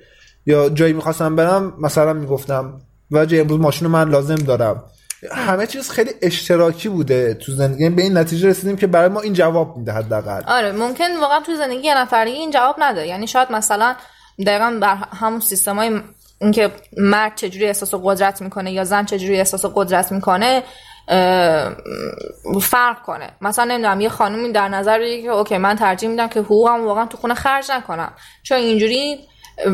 [0.45, 4.83] یا جایی می‌خواستم برم مثلا می‌گفتم وجه امروز ماشین رو من لازم دارم.
[5.31, 7.83] همه چیز خیلی اشتراکی بوده تو زندگی.
[7.83, 10.41] یعنی به این نتیجه رسیدیم که برای ما این جواب میده حداقل.
[10.47, 13.07] آره ممکن واقعا تو زندگی یه نفرگی این جواب نده.
[13.07, 13.95] یعنی شاید مثلا
[14.45, 16.01] دقیقا بر همون سیستم های
[16.41, 20.63] اینکه مرد چجوری احساس قدرت می‌کنه یا زن چجوری احساس قدرت می‌کنه
[22.61, 23.29] فرق کنه.
[23.41, 27.05] مثلا نمی‌دونم یه خانومی در نظر بگیره که اوکی من ترجیح میدم که حقوقم واقعا
[27.05, 28.13] تو خونه خرج نکنم.
[28.43, 29.19] چون اینجوری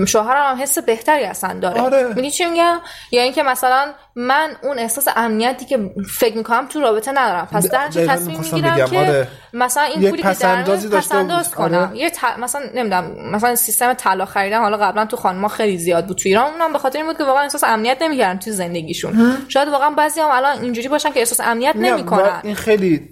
[0.07, 2.07] شوهرم هم حس بهتری اصلا داره آره.
[2.07, 2.79] می‌دونی چی میگم
[3.11, 5.79] یا اینکه مثلا من اون احساس امنیتی که
[6.09, 9.27] فکر می‌کنم تو رابطه ندارم پس در دقیقاً تصمیم می‌گیرم که آره.
[9.53, 11.51] مثلا این پولی که در پسنداز.
[11.51, 11.97] کنم آره.
[11.97, 16.17] یه ت- مثلا نمی‌دونم مثلا سیستم طلا خریدن حالا قبلا تو خانم‌ها خیلی زیاد بود
[16.17, 19.67] تو ایران اونم به خاطر این بود که واقعا احساس امنیت نمی‌کردن تو زندگیشون شاید
[19.69, 23.09] واقعا بعضی هم الان اینجوری باشن که احساس امنیت نمی‌کنن این خیلی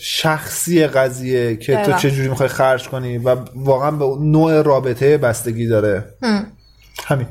[0.00, 1.98] شخصی قضیه که تو دقیقاً.
[1.98, 6.04] چجوری می‌خوای خرج کنی و واقعا به نوع رابطه بستگی داره
[7.06, 7.26] همین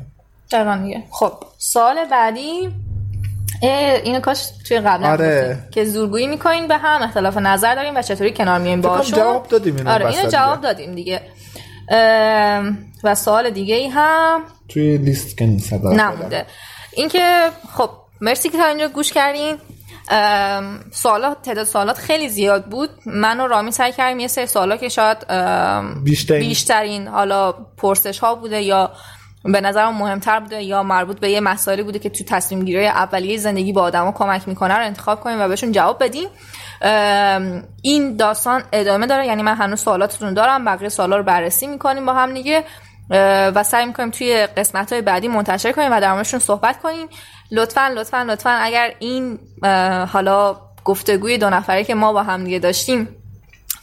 [0.52, 2.70] دقیقاً دیگه خب سوال بعدی
[3.62, 5.58] اینو کاش توی قبلا آره.
[5.70, 9.76] که زورگویی می‌کنین به هم اختلاف نظر داریم و چطوری کنار میایم باشون جواب دادیم
[9.76, 10.30] اینو آره اینو دیگه.
[10.30, 11.20] جواب دادیم دیگه
[13.04, 15.44] و سوال دیگه ای هم توی لیست که.
[15.82, 16.44] نمونده
[16.92, 17.90] اینکه خب
[18.20, 19.56] مرسی که تا اینجا گوش کردین
[20.90, 22.90] سوالات تعداد سوالات خیلی زیاد بود.
[23.06, 25.18] من و رامی سعی کردیم یه سری سوالا که شاید
[26.04, 28.90] بیشترین- بیشترین حالا پرسش ها بوده یا
[29.44, 33.36] به نظرم مهمتر بوده یا مربوط به یه مسائلی بوده که تو تصمیم گیری اولیه
[33.36, 36.28] زندگی با آدما کمک می‌کنه رو انتخاب کنیم و بهشون جواب بدیم.
[37.82, 39.26] این داستان ادامه داره.
[39.26, 42.64] یعنی من هنوز سوالاتتون دارم بقیه سوالا رو بررسی می‌کنیم با هم دیگه.
[43.10, 47.08] و سعی می‌کنیم توی قسمت های بعدی منتشر کنیم و در موردشون صحبت کنیم.
[47.50, 49.38] لطفا لطفا لطفا اگر این
[50.12, 53.08] حالا گفتگوی دو نفره که ما با هم دیگه داشتیم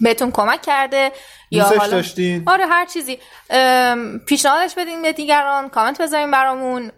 [0.01, 1.11] بهتون کمک کرده
[1.51, 3.17] یا حالا داشتین؟ آره هر چیزی.
[4.25, 6.91] پیشنهادش بدین به دیگران کامنت بذارین برامون.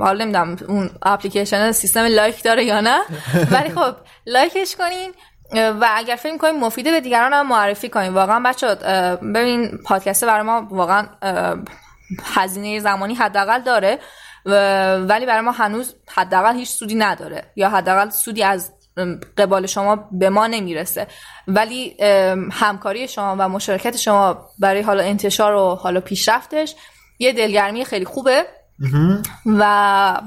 [0.00, 2.98] حالا نمی‌دونم اون اپلیکیشن سیستم like داره یا نه.
[3.52, 3.94] ولی خب
[4.26, 5.12] like ش کنین.
[5.52, 8.74] و اگر فکر کنین مفیده به دیگران هم معرفی کنین واقعا بچه
[9.34, 11.06] ببین پادکست برای ما واقعا
[12.24, 13.98] هزینه زمانی حداقل داره
[15.08, 18.72] ولی برای ما هنوز حداقل هیچ سودی نداره یا حداقل سودی از
[19.38, 21.06] قبال شما به ما نمی‌رسه.
[21.48, 21.96] ولی
[22.52, 26.74] همکاری شما و مشارکت شما برای حالا انتشار و حالا پیشرفتش
[27.18, 28.46] یه دلگرمی خیلی خوبه.
[29.46, 29.62] و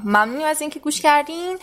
[0.03, 1.57] ممنون از اینکه گوش کردین.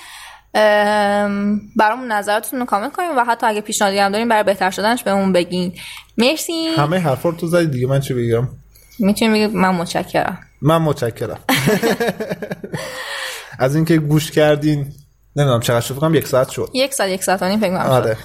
[1.76, 5.32] برامون نظراتتون رو کامنت کنین و حتی اگه پیشنهادی هم دارین برای بهتر شدنش بهمون
[5.32, 5.72] بگین.
[6.18, 6.66] مرسی.
[6.66, 8.48] همه حرفا تو زدی دیگه من چی بگم؟
[8.98, 10.38] می‌تونیم بگید من متشکرم.
[10.62, 11.38] من متشکرم.
[13.58, 14.92] از اینکه گوش کردین
[15.36, 16.70] نمی‌دونم چقدر شد فکر کنم یک ساعت شد.
[16.74, 17.90] یک ساعت یک ساعت و نیم فکر کنم.
[17.90, 18.16] آره.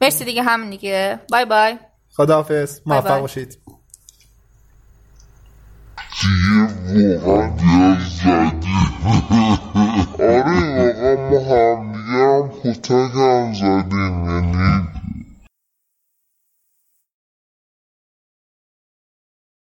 [0.00, 1.18] مرسی دیگه همین دیگه.
[1.32, 1.76] بای بای.
[2.12, 2.80] خداحافظ.
[2.86, 3.20] موفق.
[3.20, 3.58] باشید.
[6.20, 8.90] diye واقعا نیاز زدیم
[10.20, 14.99] آره واقعا ما هم دیگه هم کتک هم زدیم یعنی